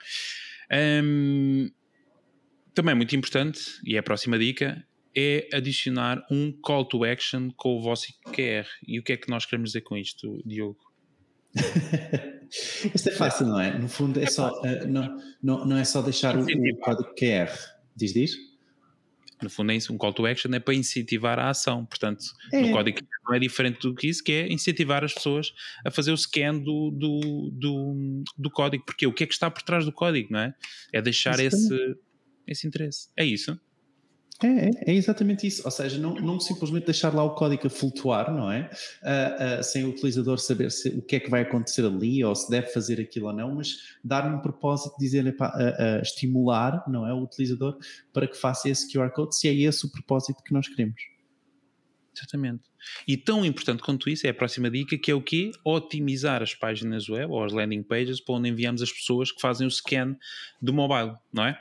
Também 2.74 2.94
muito 2.94 3.16
importante, 3.16 3.80
e 3.84 3.96
é 3.96 4.00
a 4.00 4.04
próxima 4.04 4.38
dica, 4.38 4.86
é 5.16 5.50
adicionar 5.52 6.24
um 6.30 6.52
call 6.52 6.86
to 6.86 7.04
action 7.04 7.50
com 7.58 7.76
o 7.76 7.82
vosso 7.82 8.06
QR. 8.32 8.68
E 8.88 9.00
o 9.00 9.04
que 9.04 9.14
é 9.14 9.18
que 9.18 9.30
nós 9.32 9.48
queremos 9.48 9.70
dizer 9.70 9.82
com 9.82 9.98
isto, 9.98 10.40
Diogo? 10.46 10.78
Isto 12.94 13.10
é 13.10 13.12
fácil, 13.12 13.48
não 13.48 13.60
é? 13.60 13.78
No 13.78 13.88
fundo, 13.88 14.20
é, 14.20 14.24
é 14.24 14.28
só, 14.28 14.52
uh, 14.62 14.88
não, 14.88 15.18
não, 15.42 15.66
não 15.66 15.78
é 15.78 15.84
só 15.84 16.02
deixar 16.02 16.38
o, 16.38 16.44
o, 16.44 16.78
código 16.78 17.14
QR. 17.16 17.52
Diz, 17.96 18.14
diz? 18.14 18.36
No 19.42 19.50
fundo, 19.50 19.72
é 19.72 19.78
um 19.92 19.98
call 19.98 20.14
to 20.14 20.26
action 20.26 20.52
é 20.54 20.60
para 20.60 20.74
incentivar 20.74 21.38
a 21.38 21.50
ação. 21.50 21.86
Portanto, 21.86 22.26
é. 22.52 22.62
no 22.62 22.72
código 22.72 23.00
não 23.26 23.36
é 23.36 23.40
diferente 23.40 23.80
do 23.82 23.94
que 23.94 24.08
isso, 24.08 24.24
que 24.24 24.32
é 24.32 24.52
incentivar 24.52 25.04
as 25.04 25.14
pessoas 25.14 25.54
a 25.86 25.92
fazer 25.92 26.12
o 26.12 26.18
scan 26.18 26.58
do, 26.58 26.90
do, 26.92 27.52
do, 27.54 28.24
do 28.38 28.50
código. 28.50 28.84
Porque 28.84 29.06
o 29.06 29.14
que 29.14 29.24
é 29.24 29.28
que 29.28 29.34
está 29.34 29.52
por 29.52 29.62
trás 29.62 29.86
do 29.86 29.92
código, 29.92 30.30
não 30.32 30.40
é? 30.40 30.56
É 30.92 31.02
deixar 31.02 31.40
esse, 31.40 31.96
esse 32.48 32.68
interesse. 32.68 33.10
É 33.16 33.24
isso. 33.24 33.60
É, 34.44 34.48
é, 34.48 34.72
é, 34.92 34.94
exatamente 34.94 35.48
isso. 35.48 35.64
Ou 35.66 35.72
seja, 35.72 35.98
não, 35.98 36.14
não 36.16 36.40
simplesmente 36.40 36.86
deixar 36.86 37.14
lá 37.14 37.24
o 37.24 37.34
código 37.34 37.66
a 37.66 37.70
flutuar, 37.70 38.32
não 38.32 38.52
é? 38.52 38.70
Uh, 39.02 39.60
uh, 39.60 39.64
sem 39.64 39.84
o 39.84 39.90
utilizador 39.90 40.38
saber 40.38 40.72
se, 40.72 40.90
o 40.90 41.02
que 41.02 41.16
é 41.16 41.20
que 41.20 41.30
vai 41.30 41.42
acontecer 41.42 41.84
ali 41.84 42.24
ou 42.24 42.36
se 42.36 42.50
deve 42.50 42.68
fazer 42.68 43.02
aquilo 43.02 43.28
ou 43.28 43.34
não, 43.34 43.56
mas 43.56 43.98
dar-lhe 44.04 44.36
um 44.36 44.40
propósito, 44.40 44.96
dizer, 45.00 45.26
uh, 45.28 46.02
estimular, 46.02 46.84
não 46.88 47.08
é? 47.08 47.14
O 47.14 47.24
utilizador 47.24 47.78
para 48.14 48.28
que 48.28 48.38
faça 48.38 48.70
esse 48.70 48.92
QR 48.92 49.10
Code, 49.10 49.36
se 49.36 49.48
é 49.48 49.54
esse 49.54 49.86
o 49.86 49.92
propósito 49.92 50.44
que 50.44 50.54
nós 50.54 50.68
queremos. 50.68 51.02
Exatamente. 52.16 52.64
E 53.08 53.18
tão 53.18 53.46
importante 53.46 53.84
quanto 53.84 54.10
isso 54.10 54.26
é 54.26 54.30
a 54.30 54.34
próxima 54.34 54.70
dica, 54.70 54.98
que 54.98 55.12
é 55.12 55.16
o 55.16 55.22
quê? 55.22 55.52
Otimizar 55.64 56.42
as 56.42 56.54
páginas 56.54 57.10
web 57.10 57.32
ou 57.32 57.44
as 57.44 57.54
landing 57.54 57.84
pages 57.84 58.20
para 58.20 58.36
onde 58.36 58.50
enviamos 58.50 58.82
as 58.82 58.92
pessoas 58.92 59.32
que 59.32 59.42
fazem 59.42 59.68
o 59.68 59.72
scan 59.72 60.16
do 60.62 60.74
mobile, 60.74 61.16
não 61.34 61.46
é? 61.46 61.60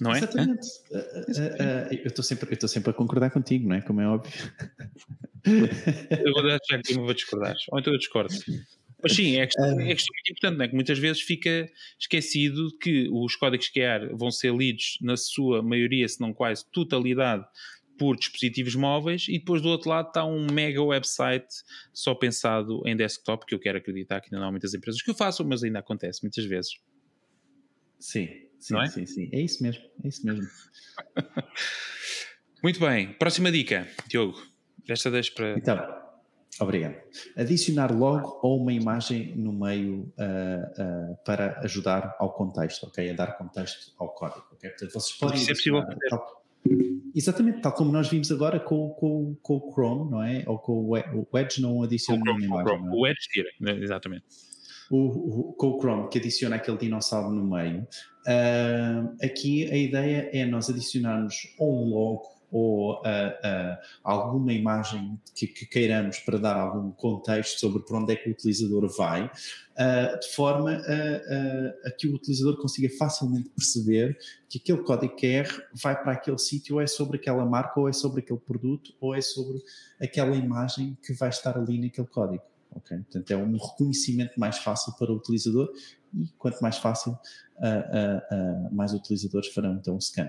Não 0.00 0.12
é? 0.12 0.18
Exatamente. 0.18 0.66
Uh, 0.90 0.96
uh, 0.96 1.00
uh, 1.00 1.94
eu 1.94 2.06
estou 2.06 2.24
sempre, 2.24 2.68
sempre 2.68 2.90
a 2.90 2.92
concordar 2.92 3.30
contigo, 3.30 3.68
não 3.68 3.76
é? 3.76 3.80
Como 3.80 4.00
é 4.00 4.08
óbvio. 4.08 4.32
eu 5.44 6.32
vou 6.32 6.42
achar 6.50 6.82
que 6.82 6.92
eu 6.92 7.04
vou 7.04 7.14
discordar, 7.14 7.54
ou 7.70 7.78
então 7.78 7.92
eu 7.92 7.98
discordo. 7.98 8.34
Mas 9.02 9.12
sim, 9.12 9.36
é 9.36 9.46
questão, 9.46 9.80
é 9.80 9.94
questão 9.94 10.14
muito 10.14 10.30
importante, 10.30 10.58
não 10.58 10.64
é? 10.64 10.68
Que 10.68 10.74
muitas 10.74 10.98
vezes 10.98 11.22
fica 11.22 11.70
esquecido 11.98 12.76
que 12.78 13.08
os 13.12 13.36
códigos 13.36 13.70
QR 13.70 14.16
vão 14.16 14.30
ser 14.30 14.54
lidos 14.54 14.98
na 15.00 15.16
sua 15.16 15.62
maioria, 15.62 16.08
se 16.08 16.20
não 16.20 16.32
quase 16.32 16.64
totalidade, 16.72 17.44
por 17.98 18.16
dispositivos 18.16 18.74
móveis 18.74 19.26
e 19.28 19.38
depois 19.38 19.62
do 19.62 19.68
outro 19.68 19.88
lado 19.88 20.08
está 20.08 20.24
um 20.24 20.46
mega 20.50 20.82
website 20.82 21.46
só 21.92 22.14
pensado 22.14 22.82
em 22.86 22.96
desktop, 22.96 23.46
que 23.46 23.54
eu 23.54 23.58
quero 23.58 23.78
acreditar 23.78 24.20
que 24.20 24.26
ainda 24.26 24.38
não 24.40 24.48
há 24.48 24.50
muitas 24.50 24.74
empresas 24.74 25.00
que 25.02 25.10
o 25.10 25.14
façam, 25.14 25.46
mas 25.46 25.62
ainda 25.62 25.78
acontece 25.78 26.22
muitas 26.22 26.44
vezes. 26.44 26.72
Sim, 27.98 28.28
Sim, 28.58 28.78
é? 28.78 28.86
sim, 28.86 29.06
sim. 29.06 29.28
É 29.32 29.40
isso 29.40 29.62
mesmo, 29.62 29.82
é 30.04 30.08
isso 30.08 30.24
mesmo. 30.24 30.46
Muito 32.62 32.80
bem. 32.80 33.12
Próxima 33.14 33.52
dica, 33.52 33.86
Diogo. 34.08 34.36
Esta 34.88 35.10
deixa 35.10 35.32
para. 35.32 35.58
Então, 35.58 35.78
obrigado. 36.60 36.96
Adicionar 37.36 37.92
logo 37.92 38.40
ou 38.42 38.60
uma 38.60 38.72
imagem 38.72 39.36
no 39.36 39.52
meio 39.52 40.12
uh, 40.18 41.12
uh, 41.12 41.16
para 41.24 41.60
ajudar 41.60 42.16
ao 42.18 42.32
contexto, 42.32 42.86
ok? 42.86 43.10
A 43.10 43.14
dar 43.14 43.38
contexto 43.38 43.92
ao 43.98 44.08
código, 44.10 44.46
ok? 44.52 44.70
Portanto, 44.70 44.92
vocês 44.92 45.18
podem. 45.18 45.36
Isso 45.36 45.50
é 45.50 45.54
possível 45.54 45.82
tal, 46.10 46.46
Exatamente, 47.14 47.60
tal 47.60 47.72
como 47.72 47.92
nós 47.92 48.08
vimos 48.08 48.30
agora 48.32 48.58
com, 48.58 48.90
com, 48.90 49.36
com 49.40 49.56
o 49.56 49.72
Chrome, 49.72 50.10
não 50.10 50.22
é? 50.22 50.42
Ou 50.46 50.58
com 50.58 50.90
o 50.90 51.38
Edge 51.38 51.62
não 51.62 51.82
adiciona 51.82 52.22
nenhuma 52.24 52.62
imagem. 52.62 52.86
É? 52.86 52.90
O 52.90 53.06
Edge 53.06 53.28
tira, 53.30 53.48
né? 53.60 53.78
exatamente 53.78 54.24
o, 54.90 55.50
o, 55.50 55.52
com 55.54 55.68
o 55.68 55.78
Chrome, 55.78 56.08
que 56.08 56.18
adiciona 56.18 56.56
aquele 56.56 56.78
dinossauro 56.78 57.30
no 57.30 57.44
meio. 57.44 57.86
Uh, 58.26 59.16
aqui 59.22 59.70
a 59.70 59.76
ideia 59.76 60.30
é 60.32 60.44
nós 60.44 60.68
adicionarmos 60.68 61.54
ou 61.58 61.84
um 61.84 61.90
logo 61.90 62.36
ou 62.50 62.94
uh, 62.94 62.98
uh, 63.00 63.76
alguma 64.04 64.52
imagem 64.52 65.20
que, 65.34 65.48
que, 65.48 65.66
queiramos 65.66 66.20
para 66.20 66.38
dar 66.38 66.56
algum 66.56 66.92
contexto 66.92 67.58
sobre 67.58 67.82
por 67.82 67.96
onde 67.96 68.12
é 68.12 68.16
que 68.16 68.28
o 68.28 68.32
utilizador 68.32 68.88
vai, 68.96 69.28
de 70.20 70.28
forma 70.34 70.70
a, 70.70 71.88
a, 71.88 71.90
que 71.90 72.06
o 72.08 72.14
utilizador 72.14 72.56
consiga 72.56 72.88
facilmente 72.96 73.50
perceber 73.50 74.16
que 74.48 74.58
aquele 74.58 74.78
código 74.84 75.16
QR 75.16 75.48
vai 75.82 76.00
para 76.00 76.12
aquele 76.12 76.38
sítio, 76.38 76.76
ou 76.76 76.80
é 76.80 76.86
sobre 76.86 77.18
aquela 77.18 77.44
marca, 77.44 77.80
ou 77.80 77.88
é 77.88 77.92
sobre 77.92 78.20
aquele 78.20 78.38
produto, 78.38 78.94
ou 79.00 79.14
é 79.14 79.20
sobre 79.20 79.58
aquela 80.00 80.34
imagem 80.34 80.96
que 81.04 81.12
vai 81.12 81.28
estar 81.28 81.58
ali 81.58 81.80
naquele 81.80 82.06
código. 82.06 82.44
Okay? 82.76 82.98
Portanto, 82.98 83.30
é 83.30 83.36
um 83.36 83.56
reconhecimento 83.56 84.38
mais 84.38 84.58
fácil 84.58 84.92
para 84.98 85.12
o 85.12 85.16
utilizador 85.16 85.70
e 86.14 86.28
quanto 86.38 86.60
mais 86.60 86.78
fácil, 86.78 87.12
uh, 87.12 87.16
uh, 87.16 88.68
uh, 88.70 88.74
mais 88.74 88.92
utilizadores 88.92 89.48
farão 89.48 89.74
então 89.74 89.96
o 89.96 90.00
scan. 90.00 90.28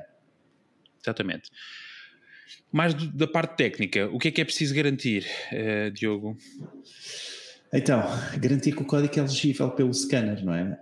Exatamente. 1.01 1.49
Mais 2.71 2.93
do, 2.93 3.11
da 3.11 3.27
parte 3.27 3.55
técnica, 3.55 4.09
o 4.09 4.17
que 4.17 4.27
é 4.29 4.31
que 4.31 4.41
é 4.41 4.45
preciso 4.45 4.75
garantir, 4.75 5.25
Diogo? 5.93 6.37
Então, 7.73 8.01
garantir 8.39 8.73
que 8.73 8.81
o 8.81 8.85
código 8.85 9.19
é 9.19 9.21
legível 9.21 9.71
pelo 9.71 9.93
scanner, 9.93 10.43
não 10.43 10.53
é? 10.53 10.77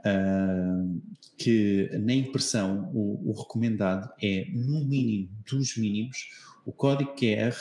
que 1.38 1.90
na 2.00 2.14
impressão 2.14 2.90
o, 2.94 3.32
o 3.32 3.34
recomendado 3.34 4.10
é, 4.22 4.46
no 4.54 4.86
mínimo 4.86 5.30
dos 5.50 5.76
mínimos, 5.78 6.30
o 6.66 6.72
código 6.72 7.14
QR 7.16 7.54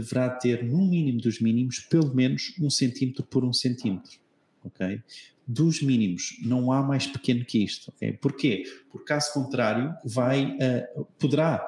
deverá 0.00 0.30
ter, 0.30 0.64
no 0.64 0.86
mínimo 0.86 1.20
dos 1.20 1.40
mínimos, 1.40 1.80
pelo 1.80 2.14
menos 2.14 2.54
um 2.60 2.70
centímetro 2.70 3.24
por 3.24 3.44
um 3.44 3.52
centímetro. 3.52 4.18
Ok? 4.64 5.00
Dos 5.46 5.80
mínimos, 5.82 6.38
não 6.42 6.72
há 6.72 6.82
mais 6.82 7.06
pequeno 7.06 7.44
que 7.44 7.62
isto. 7.62 7.90
Okay? 7.90 8.12
Porquê? 8.14 8.64
Porque 8.90 9.06
caso 9.06 9.32
contrário, 9.32 9.94
vai, 10.04 10.56
uh, 10.56 11.04
poderá 11.18 11.64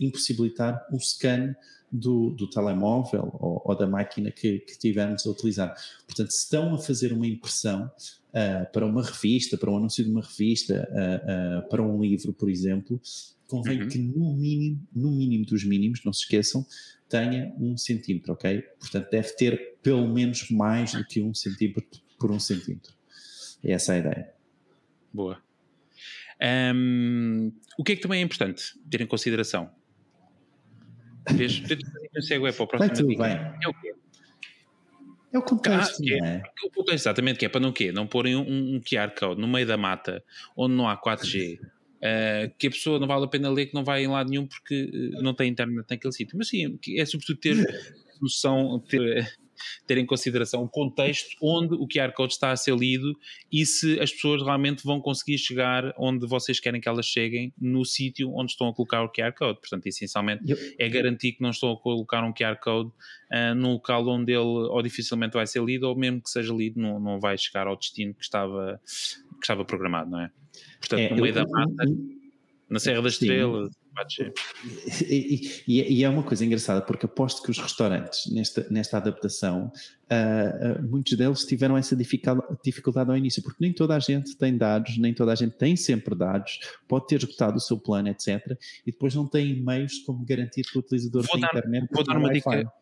impossibilitar 0.00 0.86
o 0.92 1.00
scan 1.00 1.54
do, 1.94 2.30
do 2.30 2.50
telemóvel 2.50 3.30
ou, 3.38 3.62
ou, 3.64 3.76
da 3.76 3.86
máquina 3.86 4.32
que, 4.32 4.58
que 4.58 4.76
tivermos 4.76 5.24
a 5.24 5.30
utilizar. 5.30 5.74
Portanto, 6.06 6.32
se 6.32 6.42
estão 6.42 6.74
a 6.74 6.78
fazer 6.78 7.12
uma 7.12 7.26
impressão 7.26 7.86
uh, 7.86 8.72
para 8.72 8.84
uma 8.84 9.02
revista, 9.02 9.56
para 9.56 9.70
um 9.70 9.76
anúncio 9.76 10.04
de 10.04 10.10
uma 10.10 10.20
revista, 10.20 10.88
uh, 10.90 11.68
para 11.68 11.80
um 11.80 12.02
livro, 12.02 12.32
por 12.32 12.50
exemplo, 12.50 13.00
convém 13.46 13.82
uhum. 13.82 13.88
que 13.88 13.98
no 13.98 14.34
mínimo, 14.34 14.80
no 14.92 15.12
mínimo 15.12 15.46
dos 15.46 15.64
mínimos, 15.64 16.00
não 16.04 16.12
se 16.12 16.22
esqueçam, 16.22 16.66
tenha 17.08 17.54
um 17.60 17.76
centímetro, 17.76 18.32
ok? 18.32 18.62
Portanto, 18.80 19.08
deve 19.08 19.36
ter 19.36 19.76
pelo 19.80 20.12
menos 20.12 20.50
mais 20.50 20.94
do 20.94 21.04
que 21.04 21.22
um 21.22 21.32
centímetro 21.32 22.02
por 22.18 22.32
um 22.32 22.40
centímetro. 22.40 22.92
É 23.62 23.70
essa 23.70 23.92
a 23.92 23.98
ideia. 23.98 24.32
Boa. 25.12 25.40
Um, 26.74 27.52
o 27.78 27.84
que 27.84 27.92
é 27.92 27.96
que 27.96 28.02
também 28.02 28.20
é 28.20 28.24
importante 28.24 28.76
ter 28.90 29.00
em 29.00 29.06
consideração? 29.06 29.70
Vês? 31.32 31.62
Segue 32.20 32.52
para 32.52 32.62
o 32.62 32.66
próximo. 32.66 32.78
Vai 32.78 32.90
tudo 32.90 33.08
bem. 33.16 33.32
É 33.62 33.68
o 33.68 33.74
quê? 33.74 33.94
É 35.32 35.38
o 35.38 35.42
contexto, 35.42 36.00
ah, 36.00 36.26
é, 36.26 36.28
é? 36.28 36.42
O 36.64 36.70
contexto, 36.70 37.06
exatamente, 37.06 37.38
que 37.40 37.44
é 37.44 37.48
para 37.48 37.60
não 37.60 37.72
quê? 37.72 37.90
Não 37.90 38.06
porem 38.06 38.36
um, 38.36 38.76
um 38.76 38.80
QR 38.80 39.12
Code 39.18 39.40
no 39.40 39.48
meio 39.48 39.66
da 39.66 39.76
mata 39.76 40.22
onde 40.56 40.74
não 40.74 40.88
há 40.88 40.96
4G 40.96 41.58
Uh, 42.04 42.52
que 42.58 42.66
a 42.66 42.70
pessoa 42.70 42.98
não 42.98 43.06
vale 43.06 43.24
a 43.24 43.28
pena 43.28 43.48
ler, 43.48 43.64
que 43.64 43.72
não 43.72 43.82
vai 43.82 44.04
em 44.04 44.08
lado 44.08 44.28
nenhum 44.28 44.46
porque 44.46 45.14
uh, 45.16 45.22
não 45.22 45.32
tem 45.32 45.50
internet 45.50 45.86
naquele 45.88 46.12
sítio. 46.12 46.36
Mas 46.36 46.48
sim, 46.48 46.78
é 46.98 47.06
sobretudo 47.06 47.38
ter 47.38 47.56
noção, 48.20 48.78
ter, 48.86 49.26
ter 49.86 49.98
em 49.98 50.06
consideração 50.06 50.62
o 50.62 50.68
contexto 50.68 51.36
onde 51.42 51.74
o 51.74 51.86
QR 51.86 52.12
Code 52.12 52.32
está 52.32 52.50
a 52.50 52.56
ser 52.56 52.76
lido 52.76 53.16
e 53.52 53.64
se 53.64 54.00
as 54.00 54.12
pessoas 54.12 54.42
realmente 54.42 54.84
vão 54.84 55.00
conseguir 55.00 55.38
chegar 55.38 55.94
onde 55.98 56.26
vocês 56.26 56.60
querem 56.60 56.80
que 56.80 56.88
elas 56.88 57.06
cheguem 57.06 57.52
no 57.60 57.84
sítio 57.84 58.32
onde 58.34 58.52
estão 58.52 58.68
a 58.68 58.74
colocar 58.74 59.02
o 59.02 59.10
QR 59.10 59.32
Code. 59.32 59.60
Portanto, 59.60 59.86
essencialmente 59.86 60.50
Eu... 60.50 60.56
é 60.78 60.88
garantir 60.88 61.32
que 61.32 61.42
não 61.42 61.50
estão 61.50 61.72
a 61.72 61.76
colocar 61.76 62.24
um 62.24 62.32
QR 62.32 62.56
Code 62.62 62.90
uh, 62.90 63.54
num 63.54 63.72
local 63.72 64.06
onde 64.08 64.32
ele 64.32 64.40
ou 64.40 64.82
dificilmente 64.82 65.34
vai 65.34 65.46
ser 65.46 65.62
lido 65.62 65.88
ou 65.88 65.96
mesmo 65.96 66.20
que 66.22 66.30
seja 66.30 66.52
lido 66.52 66.80
não, 66.80 66.98
não 67.00 67.20
vai 67.20 67.36
chegar 67.38 67.66
ao 67.66 67.76
destino 67.76 68.14
que 68.14 68.24
estava, 68.24 68.80
que 68.84 69.44
estava 69.44 69.64
programado, 69.64 70.10
não 70.10 70.20
é? 70.20 70.30
Portanto, 70.80 71.00
é, 71.00 71.10
no 71.10 71.16
meio 71.16 71.28
eu, 71.28 71.34
da 71.34 71.44
mata, 71.46 71.84
na 72.68 72.78
Serra 72.78 73.02
da 73.02 73.08
Estrela. 73.08 73.70
E, 75.08 75.62
e, 75.66 75.98
e, 75.98 76.04
é 76.04 76.08
uma 76.08 76.22
coisa 76.22 76.44
engraçada, 76.44 76.82
porque 76.82 77.06
aposto 77.06 77.42
que 77.42 77.50
os 77.50 77.58
restaurantes, 77.58 78.30
nesta, 78.32 78.66
nesta 78.70 78.96
adaptação, 78.96 79.70
uh, 80.10 80.80
uh, 80.80 80.88
muitos 80.88 81.16
deles 81.16 81.44
tiveram 81.44 81.76
essa 81.76 81.96
dificuldade 81.96 83.10
ao 83.10 83.16
início, 83.16 83.42
porque 83.42 83.58
nem 83.60 83.72
toda 83.72 83.94
a 83.94 83.98
gente 83.98 84.36
tem 84.36 84.56
dados, 84.56 84.98
nem 84.98 85.14
toda 85.14 85.32
a 85.32 85.34
gente 85.34 85.56
tem 85.56 85.76
sempre 85.76 86.14
dados, 86.14 86.58
pode 86.88 87.06
ter 87.06 87.16
esgotado 87.16 87.56
o 87.56 87.60
seu 87.60 87.78
plano, 87.78 88.08
etc. 88.08 88.58
E 88.86 88.90
depois 88.90 89.14
não 89.14 89.26
tem 89.26 89.62
meios 89.62 89.98
como 90.00 90.24
garantir 90.24 90.62
que 90.62 90.76
o 90.76 90.80
utilizador 90.80 91.22
vou 91.22 91.32
tem 91.32 91.40
dar, 91.40 91.48
internet. 91.48 91.88
Vou 91.92 92.04
dar 92.04 92.18
uma 92.18 92.32
dica 92.32 92.72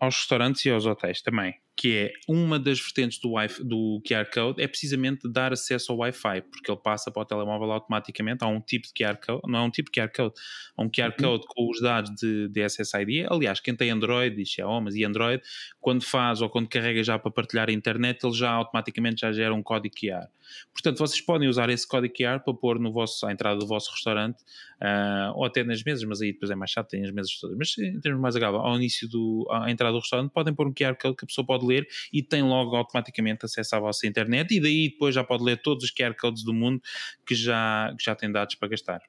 aos 0.00 0.16
restaurantes 0.16 0.64
e 0.64 0.70
aos 0.70 0.86
hotéis 0.86 1.22
também 1.22 1.54
que 1.78 1.96
é 1.96 2.12
uma 2.26 2.58
das 2.58 2.80
vertentes 2.80 3.20
do, 3.20 3.34
do 3.62 4.02
QR 4.04 4.28
Code, 4.34 4.60
é 4.60 4.66
precisamente 4.66 5.30
dar 5.30 5.52
acesso 5.52 5.92
ao 5.92 5.98
Wi-Fi, 5.98 6.42
porque 6.50 6.68
ele 6.68 6.80
passa 6.82 7.08
para 7.08 7.22
o 7.22 7.24
telemóvel 7.24 7.70
automaticamente. 7.70 8.42
Há 8.42 8.48
um 8.48 8.60
tipo 8.60 8.88
de 8.88 8.92
QR 8.92 9.16
Code, 9.24 9.42
não 9.46 9.60
é 9.60 9.62
um 9.62 9.70
tipo 9.70 9.88
de 9.88 10.00
QR 10.00 10.10
Code, 10.12 10.34
há 10.76 10.82
um 10.82 10.90
QR 10.90 11.10
uhum. 11.10 11.24
Code 11.24 11.44
com 11.46 11.70
os 11.70 11.80
dados 11.80 12.10
de, 12.16 12.48
de 12.48 12.66
SSID. 12.68 13.26
Aliás, 13.30 13.60
quem 13.60 13.76
tem 13.76 13.90
Android 13.90 14.42
e 14.42 14.44
Xiaomi 14.44 14.90
e 14.92 15.04
Android, 15.04 15.40
quando 15.80 16.02
faz 16.02 16.42
ou 16.42 16.50
quando 16.50 16.68
carrega 16.68 17.04
já 17.04 17.16
para 17.16 17.30
partilhar 17.30 17.68
a 17.68 17.72
internet, 17.72 18.24
ele 18.24 18.34
já 18.34 18.50
automaticamente 18.50 19.20
já 19.20 19.30
gera 19.30 19.54
um 19.54 19.62
código 19.62 19.94
QR. 19.94 20.26
Portanto, 20.72 20.98
vocês 20.98 21.20
podem 21.20 21.48
usar 21.48 21.70
esse 21.70 21.86
código 21.86 22.14
QR 22.14 22.40
para 22.40 22.54
pôr 22.54 22.78
no 22.78 22.92
vosso, 22.92 23.26
à 23.26 23.32
entrada 23.32 23.58
do 23.58 23.66
vosso 23.66 23.90
restaurante 23.92 24.40
uh, 24.82 25.32
ou 25.34 25.44
até 25.44 25.62
nas 25.62 25.82
mesas, 25.82 26.04
mas 26.04 26.20
aí 26.20 26.32
depois 26.32 26.50
é 26.50 26.54
mais 26.54 26.70
chato, 26.70 26.88
tem 26.88 27.04
as 27.04 27.12
mesas 27.12 27.38
todas. 27.38 27.56
Mas 27.56 27.76
em 27.78 28.00
termos 28.00 28.20
mais 28.20 28.34
agradável, 28.34 28.66
ao 28.66 28.76
início 28.76 29.08
do, 29.08 29.46
à 29.50 29.70
entrada 29.70 29.92
do 29.92 30.00
restaurante, 30.00 30.30
podem 30.32 30.54
pôr 30.54 30.66
um 30.66 30.72
QR 30.72 30.96
Code 31.00 31.16
que 31.16 31.24
a 31.24 31.26
pessoa 31.26 31.46
pode 31.46 31.66
ler 31.68 31.86
e 32.12 32.22
tem 32.22 32.42
logo 32.42 32.74
automaticamente 32.76 33.44
acesso 33.44 33.76
à 33.76 33.80
vossa 33.80 34.06
internet 34.06 34.54
e 34.54 34.60
daí 34.60 34.88
depois 34.90 35.14
já 35.14 35.22
pode 35.22 35.44
ler 35.44 35.60
todos 35.62 35.84
os 35.84 35.90
QR 35.92 36.14
codes 36.18 36.42
do 36.42 36.52
mundo 36.52 36.80
que 37.26 37.34
já, 37.34 37.94
que 37.96 38.04
já 38.04 38.14
tem 38.14 38.30
dados 38.30 38.54
para 38.54 38.68
gastar. 38.68 39.00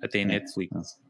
Até 0.00 0.18
em 0.18 0.22
é. 0.22 0.26
Netflix. 0.26 1.00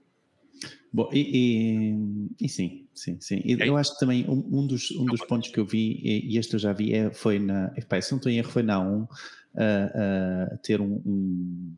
Bom, 0.93 1.09
e, 1.13 1.21
e, 1.21 2.45
e, 2.45 2.49
sim, 2.49 2.87
sim, 2.95 3.19
sim. 3.21 3.43
É 3.47 3.67
eu 3.67 3.77
acho 3.77 3.95
que 3.95 4.01
também 4.01 4.29
um, 4.29 4.61
um 4.61 4.67
dos, 4.67 4.91
um 4.91 5.07
dos 5.07 5.25
pontos 5.25 5.51
que 5.51 5.59
eu 5.59 5.65
vi, 5.65 5.99
e, 6.03 6.37
este 6.37 6.55
eu 6.55 6.61
já 6.61 6.73
vi, 6.73 6.93
é, 6.93 7.11
foi 7.11 7.39
na. 7.39 7.73
Epá, 7.77 8.01
se 8.01 8.13
não 8.13 8.19
estou 8.19 8.31
em 8.31 8.37
erro, 8.37 8.51
foi 8.51 8.63
na 8.63 8.79
1 8.79 9.03
uh, 9.03 9.05
uh, 9.05 10.59
ter 10.63 10.81
um, 10.81 11.03
um, 11.07 11.77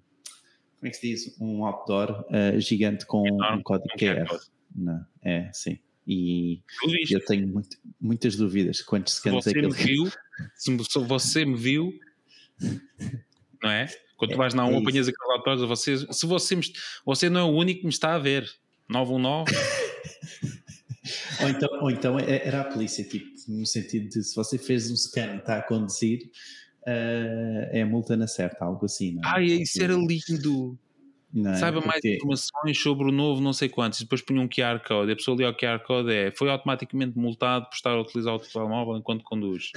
Como 0.78 0.88
é 0.88 0.90
que 0.90 0.96
se 0.96 1.08
diz? 1.08 1.40
Um 1.40 1.64
outdoor 1.64 2.26
uh, 2.28 2.60
gigante 2.60 3.06
com 3.06 3.22
um 3.22 3.62
código 3.62 3.96
QR. 3.96 4.26
Não, 4.74 5.06
é, 5.22 5.48
sim. 5.52 5.78
E 6.06 6.62
eu 7.10 7.24
tenho 7.24 7.48
muito, 7.48 7.78
muitas 8.00 8.36
dúvidas 8.36 8.82
quantos 8.82 9.14
scans 9.14 9.46
é 9.46 9.52
que 9.52 9.58
ele 9.58 9.70
viu, 9.70 10.10
se 10.54 10.98
você 10.98 11.44
me 11.44 11.56
viu, 11.56 11.98
não 13.62 13.70
é? 13.70 13.88
Quando 14.16 14.30
tu 14.30 14.34
é, 14.34 14.36
vais 14.36 14.54
na 14.54 14.66
1 14.66 14.68
um, 14.68 14.74
é 14.74 14.78
apanhas 14.78 15.08
aqueles 15.08 15.30
autores, 15.30 15.62
você, 15.62 16.12
se 16.12 16.26
você, 16.26 16.60
você 17.04 17.30
não 17.30 17.40
é 17.40 17.44
o 17.44 17.54
único 17.54 17.80
que 17.80 17.86
me 17.86 17.92
está 17.92 18.14
a 18.14 18.18
ver. 18.18 18.48
919. 18.88 19.50
ou, 21.40 21.48
então, 21.48 21.68
ou 21.80 21.90
então 21.90 22.18
é, 22.18 22.46
era 22.46 22.60
a 22.60 22.64
polícia, 22.64 23.02
tipo, 23.04 23.26
no 23.48 23.66
sentido 23.66 24.08
de 24.08 24.22
se 24.22 24.34
você 24.34 24.58
fez 24.58 24.90
um 24.90 24.96
scan 24.96 25.34
e 25.34 25.38
está 25.38 25.58
a 25.58 25.62
conduzir, 25.62 26.20
uh, 26.82 27.68
é 27.70 27.84
multa 27.84 28.16
na 28.16 28.26
certa, 28.26 28.64
algo 28.64 28.84
assim. 28.84 29.14
Não 29.14 29.22
é? 29.22 29.34
Ai, 29.34 29.44
isso 29.44 29.82
era 29.82 29.94
lindo. 29.94 30.78
Não, 31.34 31.52
Saiba 31.56 31.80
mais 31.80 32.04
informações 32.04 32.80
sobre 32.80 33.08
o 33.08 33.12
novo 33.12 33.40
não 33.40 33.52
sei 33.52 33.68
quantos, 33.68 33.98
e 33.98 34.04
depois 34.04 34.22
punha 34.22 34.40
um 34.40 34.48
QR 34.48 34.78
Code. 34.86 35.10
A 35.10 35.16
pessoa 35.16 35.36
ali 35.36 35.44
ao 35.44 35.52
QR 35.52 35.80
Code 35.84 36.12
é 36.12 36.30
foi 36.30 36.48
automaticamente 36.48 37.18
multado 37.18 37.66
por 37.66 37.74
estar 37.74 37.90
a 37.90 38.00
utilizar 38.00 38.34
o 38.34 38.38
telemóvel 38.38 38.96
enquanto 38.96 39.24
conduz. 39.24 39.72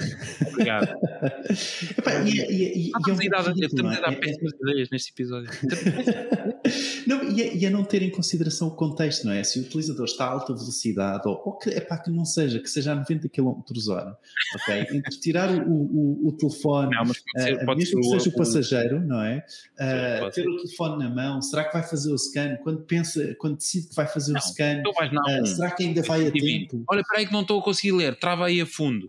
Obrigado. 0.52 0.86
Epá, 1.98 2.12
e, 2.22 2.30
e, 2.30 2.88
e, 2.88 2.92
Estamos 2.92 3.96
a 3.96 4.00
dar 4.00 4.14
péssimas 4.16 4.52
ideias 4.62 4.90
neste 4.90 5.10
episódio. 5.10 5.50
não, 7.06 7.30
e, 7.30 7.42
é, 7.42 7.56
e 7.56 7.66
a 7.66 7.70
não 7.70 7.84
ter 7.84 8.02
em 8.02 8.10
consideração 8.10 8.68
o 8.68 8.70
contexto, 8.70 9.24
não 9.24 9.32
é? 9.32 9.42
Se 9.42 9.58
o 9.58 9.62
utilizador 9.62 10.04
está 10.04 10.26
a 10.26 10.30
alta 10.30 10.54
velocidade, 10.54 11.26
ou, 11.26 11.40
ou 11.44 11.58
que, 11.58 11.70
epá, 11.70 11.98
que 11.98 12.10
não 12.10 12.24
seja, 12.24 12.58
que 12.58 12.68
seja 12.68 12.92
a 12.92 12.94
90 12.94 13.28
km 13.28 13.60
hora, 13.88 14.16
ok? 14.54 14.86
Entre 14.92 15.20
tirar 15.20 15.50
o, 15.50 15.72
o, 15.72 16.28
o 16.28 16.32
telefone, 16.32 16.94
não, 16.94 17.04
pode 17.04 17.22
ser, 17.36 17.54
uh, 17.54 17.76
mesmo 17.76 18.00
que 18.00 18.08
seja 18.08 18.30
o, 18.30 18.32
o 18.32 18.36
passageiro, 18.36 19.00
não 19.00 19.22
é? 19.22 19.44
Uh, 19.74 20.30
ter 20.30 20.48
o 20.48 20.56
telefone 20.56 20.98
na 21.04 21.10
mão, 21.10 21.42
será 21.42 21.64
que 21.64 21.72
vai 21.72 21.82
fazer 21.82 22.12
o 22.12 22.18
scan? 22.18 22.56
Quando 22.62 22.82
pensa, 22.82 23.34
quando 23.38 23.56
decide 23.56 23.88
que 23.88 23.94
vai 23.94 24.06
fazer 24.06 24.32
não, 24.32 24.40
o 24.40 24.42
scan, 24.42 24.82
uh, 24.86 25.46
será 25.46 25.70
que 25.70 25.82
ainda 25.84 26.02
vai 26.02 26.26
a 26.26 26.30
tempo? 26.30 26.84
Olha, 26.88 27.00
espera 27.00 27.20
aí 27.20 27.26
que 27.26 27.32
não 27.32 27.42
estou 27.42 27.60
a 27.60 27.62
conseguir 27.62 27.92
ler, 27.92 28.18
trava 28.18 28.46
aí 28.46 28.60
a 28.60 28.66
fundo. 28.66 29.08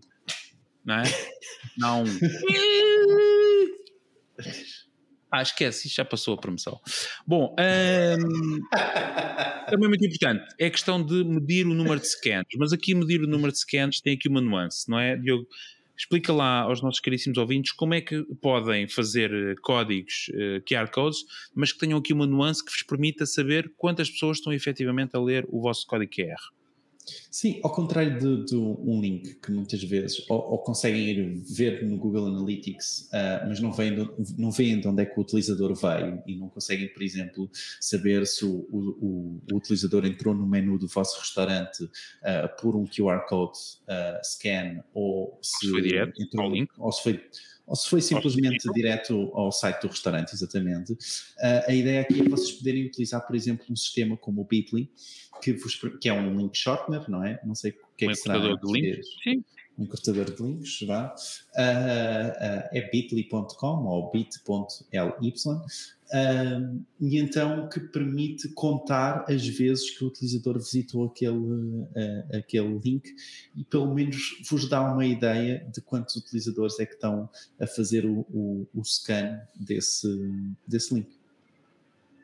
Não 0.86 0.96
é? 0.96 1.04
não. 1.78 2.04
Ah, 5.32 5.42
esquece, 5.42 5.88
isso 5.88 5.96
já 5.96 6.06
passou 6.06 6.34
a 6.34 6.38
promoção. 6.38 6.80
Bom, 7.26 7.56
também 9.70 9.88
muito 9.88 10.06
importante 10.06 10.44
é 10.60 10.66
a 10.66 10.72
questão 10.72 11.04
de 11.04 11.24
medir 11.24 11.68
o 11.68 11.74
número 11.74 12.00
de 12.00 12.08
scans, 12.08 12.46
mas 12.58 12.74
aqui 12.74 12.96
medir 12.96 13.22
o 13.22 13.28
número 13.28 13.52
de 13.52 13.60
scans 13.60 14.02
tem 14.02 14.16
aqui 14.16 14.28
uma 14.28 14.42
nuance, 14.42 14.90
não 14.90 15.00
é, 15.00 15.16
Diogo? 15.16 15.48
explica 16.00 16.32
lá 16.32 16.62
aos 16.62 16.82
nossos 16.82 17.02
caríssimos 17.02 17.38
ouvintes 17.38 17.74
como 17.74 17.94
é 17.94 18.00
que 18.00 18.24
podem 18.42 18.88
fazer 18.88 19.34
eh, 19.34 19.56
códigos 19.62 20.30
uh, 20.30 20.64
QR 20.66 20.90
codes, 20.90 21.18
mas 21.54 21.74
que 21.74 21.80
tenham 21.80 22.00
aqui 22.00 22.14
uma 22.14 22.26
nuance 22.26 22.64
que 22.64 22.72
vos 22.72 22.84
permita 22.84 23.26
saber 23.26 23.70
quantas 23.76 24.10
pessoas 24.10 24.38
estão 24.38 24.54
efetivamente 24.54 25.18
a 25.18 25.20
ler 25.20 25.46
o 25.50 25.62
vosso 25.62 25.86
código 25.86 26.10
QR. 26.10 26.40
Sim, 27.32 27.60
ao 27.64 27.72
contrário 27.72 28.20
de, 28.20 28.46
de, 28.46 28.56
um 28.56 29.00
link 29.02 29.36
que 29.36 29.52
muitas 29.52 29.84
vezes 29.84 30.26
ou, 30.30 30.38
ou 30.38 30.58
conseguem 30.60 31.10
ir 31.10 31.44
ver 31.56 31.86
no 31.86 31.98
Google 31.98 32.28
Analytics, 32.28 33.10
uh, 33.14 33.48
mas 33.48 33.60
não 33.60 33.72
veem, 33.72 33.96
não 34.38 34.52
veem 34.52 34.80
de 34.80 34.88
onde 34.88 35.04
é 35.04 35.06
que 35.06 35.18
o 35.18 35.22
utilizador 35.22 35.74
veio 35.76 36.22
e 36.26 36.36
não 36.36 36.50
conseguem, 36.50 36.88
por 36.94 37.04
exemplo, 37.04 37.50
saber 37.80 38.26
se 38.26 38.46
o, 38.46 38.68
o, 38.72 39.42
o 39.52 39.56
utilizador 39.56 40.06
entrou 40.06 40.34
no 40.34 40.48
menu 40.48 40.78
do 40.78 40.88
vosso 40.88 41.20
restaurante 41.20 41.84
uh, 41.84 42.62
por 42.62 42.76
um 42.76 42.86
QR 42.86 43.26
Code 43.28 43.58
uh, 43.84 44.24
scan 44.24 44.84
ou 44.94 45.40
se, 45.42 45.66
se 45.66 45.72
foi 45.72 45.82
direto 45.82 46.22
entrou, 46.22 46.46
ao 46.46 46.52
link. 46.52 46.72
Ou 46.78 46.92
se 46.92 47.04
foi, 47.04 47.22
ou 47.70 47.76
se 47.76 47.88
foi 47.88 48.02
simplesmente 48.02 48.68
direto 48.74 49.32
ao 49.36 49.52
site 49.52 49.82
do 49.82 49.90
restaurante, 49.90 50.34
exatamente. 50.34 50.94
Uh, 50.94 50.98
a 51.68 51.74
ideia 51.74 52.02
aqui 52.02 52.20
é 52.20 52.24
vocês 52.28 52.52
poderem 52.52 52.88
utilizar, 52.88 53.26
por 53.26 53.36
exemplo, 53.36 53.64
um 53.70 53.76
sistema 53.76 54.18
como 54.18 54.42
o 54.42 54.44
Bitly, 54.44 54.90
que, 55.40 55.54
vos, 55.54 55.80
que 56.02 56.10
é 56.10 56.14
um 56.14 56.36
link 56.36 56.58
shortener, 56.58 57.08
não 57.08 57.24
é? 57.24 57.40
Não 57.46 57.54
sei 57.54 57.72
o 57.72 57.76
que 57.96 58.08
um 58.08 58.10
é 58.10 58.14
que 58.14 58.20
será. 58.20 58.40
de 58.40 58.72
links. 58.72 59.08
Sim. 59.24 59.46
Um 59.80 59.84
encurtador 59.84 60.26
de 60.26 60.44
links, 60.44 60.82
vá. 60.86 61.16
É 61.56 62.90
bit.ly.com 62.92 63.86
ou 63.86 64.12
bit.ly. 64.12 65.34
E 67.00 67.18
então 67.18 67.70
que 67.70 67.80
permite 67.80 68.50
contar 68.50 69.26
as 69.30 69.48
vezes 69.48 69.90
que 69.92 70.04
o 70.04 70.08
utilizador 70.08 70.58
visitou 70.58 71.06
aquele, 71.06 71.38
uh, 71.38 72.38
aquele 72.38 72.80
link 72.80 73.16
e 73.56 73.64
pelo 73.64 73.94
menos 73.94 74.42
vos 74.50 74.68
dá 74.68 74.82
uma 74.82 75.06
ideia 75.06 75.66
de 75.74 75.82
quantos 75.82 76.16
utilizadores 76.16 76.80
é 76.80 76.86
que 76.86 76.96
estão 76.96 77.30
a 77.60 77.68
fazer 77.68 78.06
o, 78.06 78.26
o, 78.34 78.68
o 78.74 78.84
scan 78.84 79.40
desse, 79.56 80.08
desse 80.68 80.94
link. 80.94 81.19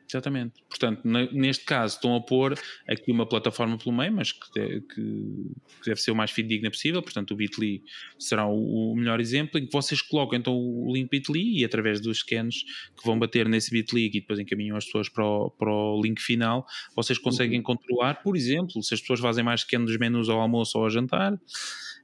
Exatamente. 0.07 0.53
Portanto, 0.69 1.01
neste 1.03 1.65
caso, 1.65 1.95
estão 1.95 2.15
a 2.15 2.21
pôr 2.21 2.57
aqui 2.87 3.11
uma 3.11 3.25
plataforma 3.25 3.77
pelo 3.77 3.95
meio, 3.95 4.13
mas 4.13 4.31
que, 4.31 4.51
que, 4.53 4.81
que 4.81 5.85
deve 5.85 5.99
ser 5.99 6.11
o 6.11 6.15
mais 6.15 6.31
fidedigna 6.31 6.69
possível. 6.69 7.01
Portanto, 7.01 7.31
o 7.31 7.35
Bitly 7.35 7.83
será 8.19 8.45
o, 8.47 8.91
o, 8.91 8.95
melhor 8.95 9.19
exemplo 9.19 9.59
em 9.59 9.65
que 9.65 9.71
vocês 9.71 10.01
colocam 10.01 10.37
então 10.37 10.55
o 10.55 10.93
link 10.93 11.09
Bitly 11.09 11.59
e 11.59 11.65
através 11.65 11.99
dos 11.99 12.19
scans 12.19 12.63
que 12.95 13.05
vão 13.05 13.17
bater 13.17 13.47
nesse 13.49 13.71
Bitly 13.71 14.05
e 14.05 14.11
depois 14.11 14.39
encaminham 14.39 14.77
as 14.77 14.85
pessoas 14.85 15.09
para 15.09 15.25
o, 15.25 15.49
para 15.49 15.71
o 15.71 16.01
link 16.01 16.21
final, 16.21 16.65
vocês 16.95 17.17
conseguem 17.17 17.59
uhum. 17.59 17.63
controlar, 17.63 18.21
por 18.21 18.35
exemplo, 18.35 18.81
se 18.83 18.93
as 18.93 19.01
pessoas 19.01 19.19
fazem 19.19 19.43
mais 19.43 19.61
scan 19.61 19.83
dos 19.83 19.97
menus 19.97 20.29
ao 20.29 20.39
almoço 20.39 20.77
ou 20.77 20.83
ao 20.83 20.89
jantar. 20.89 21.33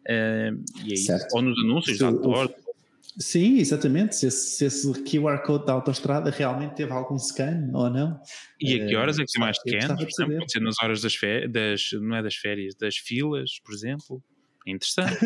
Uh, 0.02 0.58
e 0.84 0.94
aí, 0.94 1.06
é 1.10 1.28
ou 1.32 1.44
nos 1.44 1.60
anúncios, 1.60 2.00
da 2.00 2.12
Sim, 3.18 3.58
exatamente. 3.60 4.16
Se 4.16 4.28
esse, 4.28 4.58
se 4.58 4.66
esse, 4.66 4.92
QR 5.04 5.42
Code 5.44 5.66
da 5.66 5.74
autostrada 5.74 6.30
realmente 6.30 6.76
teve 6.76 6.92
algum 6.92 7.18
scan 7.18 7.70
ou 7.74 7.90
não. 7.90 8.20
E 8.60 8.82
a 8.82 8.88
que 8.88 8.96
horas 8.96 9.20
é 9.20 9.26
que 9.26 9.32
tem 9.34 9.42
mais 9.42 9.58
scan? 9.58 9.96
Pode 9.96 10.52
ser 10.52 10.60
nas 10.62 10.76
horas 10.82 11.02
das 11.02 11.16
férias, 11.16 11.52
das, 11.52 11.90
não 12.02 12.16
é 12.16 12.24
das 12.24 12.36
férias, 12.36 12.76
das 12.76 12.98
filas, 12.98 13.60
por 13.64 13.74
exemplo. 13.74 14.24
É 14.68 14.72
interessante. 14.72 15.18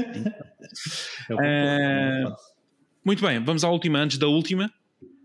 é 1.30 2.26
uh, 2.26 2.36
muito 3.06 3.22
bem, 3.22 3.44
vamos 3.44 3.64
à 3.64 3.70
última 3.70 4.00
antes 4.00 4.18
da 4.18 4.28
última, 4.28 4.72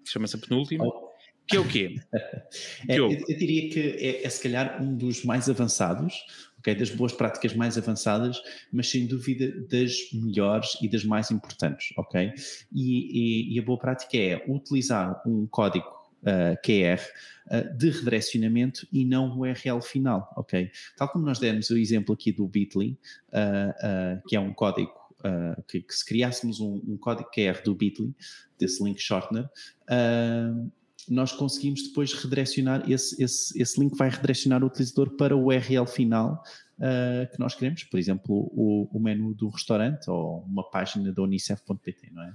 chama-se 0.04 0.36
a 0.36 0.38
penúltima. 0.38 0.84
Oh. 0.84 1.11
Que 1.46 1.56
é 1.56 1.61
o 1.61 1.66
quê? 1.66 1.96
é, 2.88 2.98
eu, 2.98 3.11
eu, 3.11 3.36
diria 3.36 3.70
que 3.70 3.80
é, 3.80 4.24
é 4.24 4.28
se 4.28 4.40
calhar 4.40 4.80
um 4.80 4.96
dos 4.96 5.24
mais 5.24 5.48
avançados, 5.48 6.14
okay? 6.61 6.74
das 6.74 6.90
boas 6.90 7.12
práticas 7.12 7.54
mais 7.54 7.76
avançadas, 7.76 8.40
mas 8.72 8.88
sem 8.88 9.06
dúvida 9.06 9.50
das 9.68 9.94
melhores 10.12 10.76
e 10.80 10.88
das 10.88 11.04
mais 11.04 11.30
importantes, 11.30 11.92
ok? 11.96 12.32
E, 12.72 13.52
e, 13.52 13.54
e 13.54 13.58
a 13.58 13.62
boa 13.62 13.78
prática 13.78 14.16
é 14.16 14.44
utilizar 14.46 15.20
um 15.26 15.46
código 15.46 15.88
uh, 16.22 16.56
QR 16.64 17.00
uh, 17.46 17.76
de 17.76 17.90
redirecionamento 17.90 18.86
e 18.92 19.04
não 19.04 19.30
o 19.30 19.40
URL 19.40 19.80
final, 19.82 20.32
ok? 20.36 20.70
Tal 20.96 21.08
como 21.08 21.24
nós 21.24 21.38
demos 21.38 21.70
o 21.70 21.76
exemplo 21.76 22.14
aqui 22.14 22.30
do 22.30 22.46
Bitly, 22.46 22.98
uh, 23.28 24.28
que 24.28 24.36
é 24.36 24.40
um 24.40 24.52
código 24.52 25.00
Uh, 25.20 25.62
que, 25.64 25.82
que, 25.82 25.94
se 25.94 26.02
criássemos 26.02 26.61
um, 26.61 26.80
um, 26.88 26.96
código 26.96 27.28
QR 27.30 27.62
do 27.62 27.74
Bitly, 27.74 28.14
desse 28.58 28.82
link 28.82 28.98
shortener, 28.98 29.44
uh, 29.44 30.72
nós 31.09 31.32
conseguimos 31.32 31.82
depois 31.88 32.12
redirecionar, 32.12 32.90
esse, 32.90 33.22
esse, 33.22 33.61
esse 33.61 33.80
link 33.80 33.96
vai 33.96 34.11
redirecionar 34.11 34.62
o 34.62 34.66
utilizador 34.66 35.11
para 35.16 35.36
o 35.36 35.46
URL 35.46 35.86
final 35.86 36.42
uh, 36.80 37.30
que 37.30 37.38
nós 37.38 37.55
queremos, 37.55 37.84
por 37.84 37.98
exemplo, 37.98 38.51
o, 38.55 38.88
o 38.92 39.01
menu 39.01 39.34
do 39.34 39.48
restaurante 39.48 40.11
ou 40.11 40.42
uma 40.44 40.68
página 40.70 41.12
da 41.12 41.22
unicef.pt, 41.22 42.11
não 42.12 42.22
é? 42.22 42.30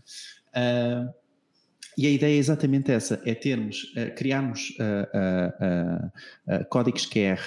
Uh, 0.56 1.26
e 1.98 2.06
a 2.08 2.10
ideia 2.10 2.36
é 2.36 2.38
exatamente 2.38 2.92
essa, 2.92 3.22
é 3.26 3.34
termos, 3.34 3.86
uh, 3.94 4.14
criarmos 4.18 4.76
códigos 6.70 7.06
QR 7.06 7.40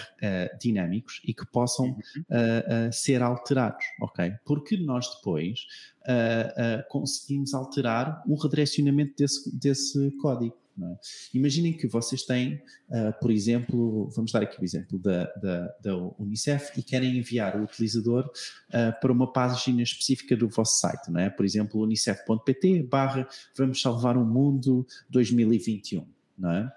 dinâmicos 0.58 1.20
e 1.22 1.34
que 1.34 1.44
possam 1.44 1.88
uhum. 1.88 2.90
ser 2.90 3.22
alterados, 3.22 3.84
ok? 4.00 4.32
Porque 4.46 4.78
nós 4.78 5.06
depois 5.16 5.66
conseguimos 6.88 7.52
alterar 7.52 8.22
o 8.26 8.36
redirecionamento 8.36 9.14
desse, 9.18 9.54
desse 9.54 10.10
código. 10.12 10.56
É? 10.80 10.96
Imaginem 11.34 11.72
que 11.72 11.86
vocês 11.86 12.22
têm, 12.22 12.54
uh, 12.88 13.12
por 13.20 13.30
exemplo, 13.30 14.08
vamos 14.10 14.32
dar 14.32 14.42
aqui 14.42 14.60
o 14.60 14.64
exemplo 14.64 14.98
da, 14.98 15.24
da, 15.34 15.74
da 15.80 15.96
Unicef 16.18 16.78
e 16.78 16.82
querem 16.82 17.18
enviar 17.18 17.56
o 17.56 17.64
utilizador 17.64 18.30
uh, 18.68 19.00
para 19.00 19.12
uma 19.12 19.32
página 19.32 19.82
específica 19.82 20.36
do 20.36 20.48
vosso 20.48 20.78
site, 20.78 21.10
não 21.10 21.20
é? 21.20 21.30
Por 21.30 21.44
exemplo, 21.44 21.80
unicef.pt 21.80 22.82
barra 22.84 23.28
vamos 23.56 23.80
salvar 23.80 24.16
o 24.16 24.24
mundo 24.24 24.86
2021, 25.10 26.06
não 26.38 26.52
é? 26.52 26.72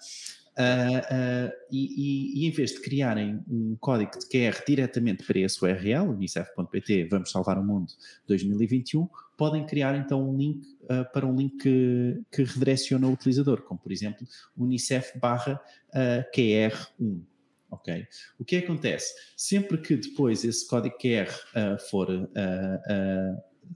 Uh, 0.61 1.51
e, 1.71 2.43
e, 2.43 2.47
em 2.47 2.51
vez 2.51 2.71
de 2.71 2.81
criarem 2.81 3.43
um 3.49 3.75
código 3.79 4.11
de 4.19 4.27
QR 4.27 4.63
diretamente 4.67 5.23
para 5.25 5.39
esse 5.39 5.63
URL, 5.63 6.09
unicef.pt, 6.09 7.05
vamos 7.05 7.31
salvar 7.31 7.57
o 7.57 7.63
mundo 7.63 7.91
2021, 8.27 9.09
podem 9.35 9.65
criar 9.65 9.95
então 9.95 10.29
um 10.29 10.37
link 10.37 10.63
uh, 10.83 11.11
para 11.11 11.25
um 11.25 11.35
link 11.35 11.57
que, 11.57 12.21
que, 12.31 12.43
redireciona 12.43 13.07
o 13.07 13.13
utilizador, 13.13 13.63
como 13.63 13.79
por 13.79 13.91
exemplo 13.91 14.27
unicef 14.55 15.17
barra 15.17 15.59
QR1. 16.35 17.21
Ok? 17.71 18.05
O 18.37 18.43
que 18.43 18.57
acontece? 18.57 19.13
Sempre 19.35 19.77
que 19.77 19.95
depois 19.95 20.43
esse 20.43 20.67
código 20.67 20.97
QR 20.97 21.31
for 21.89 22.09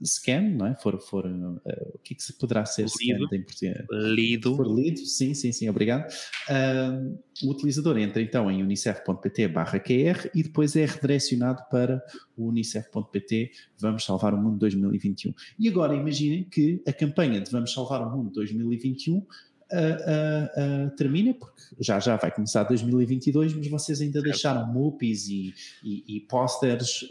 scan, 0.04 0.42
não 0.42 0.66
é? 0.66 0.74
For, 0.76 0.98
for, 1.00 1.26
uh, 1.26 1.60
o 1.94 1.98
que, 1.98 2.14
é 2.14 2.16
que 2.16 2.22
se 2.22 2.32
poderá 2.34 2.64
ser 2.64 2.86
lido, 3.00 3.24
scan 3.24 3.36
em 3.36 3.42
português? 3.42 3.86
Lido. 3.90 4.56
For 4.56 4.66
lido, 4.66 4.98
sim, 5.00 5.34
sim, 5.34 5.52
sim, 5.52 5.68
obrigado. 5.68 6.10
Uh, 6.48 7.18
o 7.44 7.50
utilizador 7.50 7.98
entra 7.98 8.22
então 8.22 8.50
em 8.50 8.62
unicef.pt 8.62 9.48
barra 9.48 9.78
QR 9.78 10.30
e 10.34 10.42
depois 10.42 10.74
é 10.76 10.84
redirecionado 10.84 11.62
para 11.70 12.02
o 12.36 12.48
unicef.pt 12.48 13.50
Vamos 13.78 14.04
Salvar 14.04 14.34
o 14.34 14.38
Mundo 14.38 14.58
2021. 14.58 15.34
E 15.58 15.68
agora 15.68 15.94
imaginem 15.94 16.44
que 16.44 16.82
a 16.86 16.92
campanha 16.92 17.40
de 17.40 17.50
Vamos 17.50 17.72
Salvar 17.72 18.02
o 18.02 18.16
Mundo 18.16 18.30
2021 18.30 19.24
uh, 19.72 20.86
uh, 20.86 20.96
termina, 20.96 21.34
porque 21.34 21.62
já 21.80 21.98
já 21.98 22.16
vai 22.16 22.30
começar 22.30 22.64
2022, 22.64 23.54
mas 23.54 23.68
vocês 23.68 24.00
ainda 24.00 24.22
deixaram 24.22 24.66
MUPIs 24.72 25.28
e, 25.28 25.54
e, 25.82 26.16
e 26.16 26.20
posters 26.20 27.08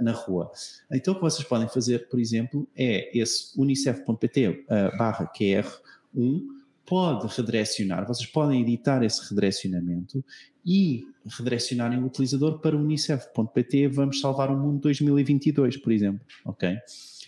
na 0.00 0.12
rua. 0.12 0.50
Então 0.90 1.12
o 1.12 1.16
que 1.16 1.22
vocês 1.22 1.46
podem 1.46 1.68
fazer, 1.68 2.08
por 2.08 2.20
exemplo, 2.20 2.66
é 2.76 3.16
esse 3.16 3.58
unicef.pt 3.58 4.64
barra 4.98 5.30
QR1 5.32 6.42
pode 6.84 7.26
redirecionar, 7.34 8.06
vocês 8.06 8.28
podem 8.28 8.60
editar 8.60 9.02
esse 9.02 9.22
redirecionamento 9.28 10.24
e 10.64 11.06
redirecionarem 11.26 11.98
o 11.98 12.06
utilizador 12.06 12.58
para 12.58 12.76
unicef.pt 12.76 13.88
vamos 13.88 14.20
salvar 14.20 14.50
o 14.50 14.58
mundo 14.58 14.80
2022, 14.80 15.76
por 15.76 15.92
exemplo, 15.92 16.20
ok? 16.44 16.76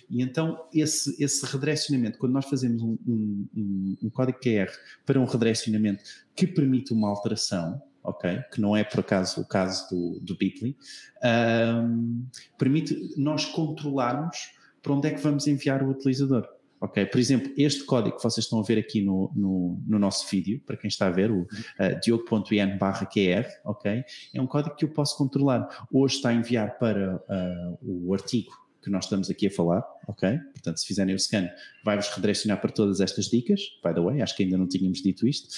E 0.09 0.23
então, 0.23 0.67
esse, 0.73 1.23
esse 1.23 1.45
redirecionamento, 1.47 2.19
quando 2.19 2.33
nós 2.33 2.47
fazemos 2.47 2.83
um, 2.83 2.97
um, 3.07 3.97
um, 4.03 4.11
código 4.11 4.39
QR 4.39 4.71
para 5.05 5.21
um 5.21 5.25
redirecionamento 5.25 6.03
que 6.35 6.47
permite 6.47 6.93
uma 6.93 7.09
alteração, 7.09 7.81
ok? 8.03 8.41
Que 8.53 8.61
não 8.61 8.77
é 8.77 8.85
por 8.85 9.01
acaso 9.01 9.41
o 9.41 9.47
caso 9.47 9.89
do, 9.91 10.21
do 10.21 10.37
Bitly, 10.37 10.77
um, 11.25 12.27
permite 12.59 12.97
nós 13.17 13.45
controlarmos 13.47 14.37
para 14.83 14.93
onde 14.93 15.09
é 15.09 15.11
que 15.13 15.21
vamos 15.21 15.47
enviar 15.47 15.83
o 15.83 15.91
utilizador. 15.91 16.47
Ok, 16.81 17.07
por 17.07 17.19
exemplo, 17.19 17.51
este 17.57 17.83
código 17.85 18.17
que 18.17 18.23
vocês 18.23 18.45
estão 18.45 18.61
a 18.61 18.63
ver 18.63 18.79
aqui 18.79 19.01
no, 19.01 19.33
no, 19.35 19.83
no 19.87 19.99
nosso 19.99 20.29
vídeo, 20.29 20.61
para 20.67 20.77
quem 20.77 20.89
está 20.89 21.07
a 21.07 21.11
ver, 21.11 21.31
o 21.31 21.41
uh, 21.41 22.01
diogo.in 22.03 22.77
barra 22.77 23.07
QR, 23.07 23.47
ok, 23.65 24.05
é 24.35 24.43
um 24.43 24.47
código 24.47 24.77
que 24.77 24.85
eu 24.85 24.91
posso 24.91 25.17
controlar. 25.17 25.67
Hoje 25.91 26.17
está 26.17 26.29
a 26.29 26.35
enviar 26.35 26.77
para 26.79 27.17
uh, 27.17 27.79
o 27.81 28.13
artigo 28.13 28.64
que 28.85 28.91
nós 28.91 29.05
estamos 29.05 29.31
aqui 29.31 29.47
a 29.47 29.51
falar, 29.51 29.83
ok? 30.07 30.39
Portanto, 30.53 30.79
se 30.79 30.87
fizerem 30.87 31.15
o 31.15 31.19
scan, 31.19 31.49
vai-vos 31.83 32.09
redirecionar 32.11 32.61
para 32.61 32.71
todas 32.71 33.01
estas 33.01 33.27
dicas, 33.27 33.61
by 33.83 33.95
the 33.95 34.01
way, 34.01 34.21
acho 34.21 34.37
que 34.37 34.43
ainda 34.43 34.59
não 34.59 34.69
tínhamos 34.69 35.03
dito 35.03 35.27
isto. 35.27 35.49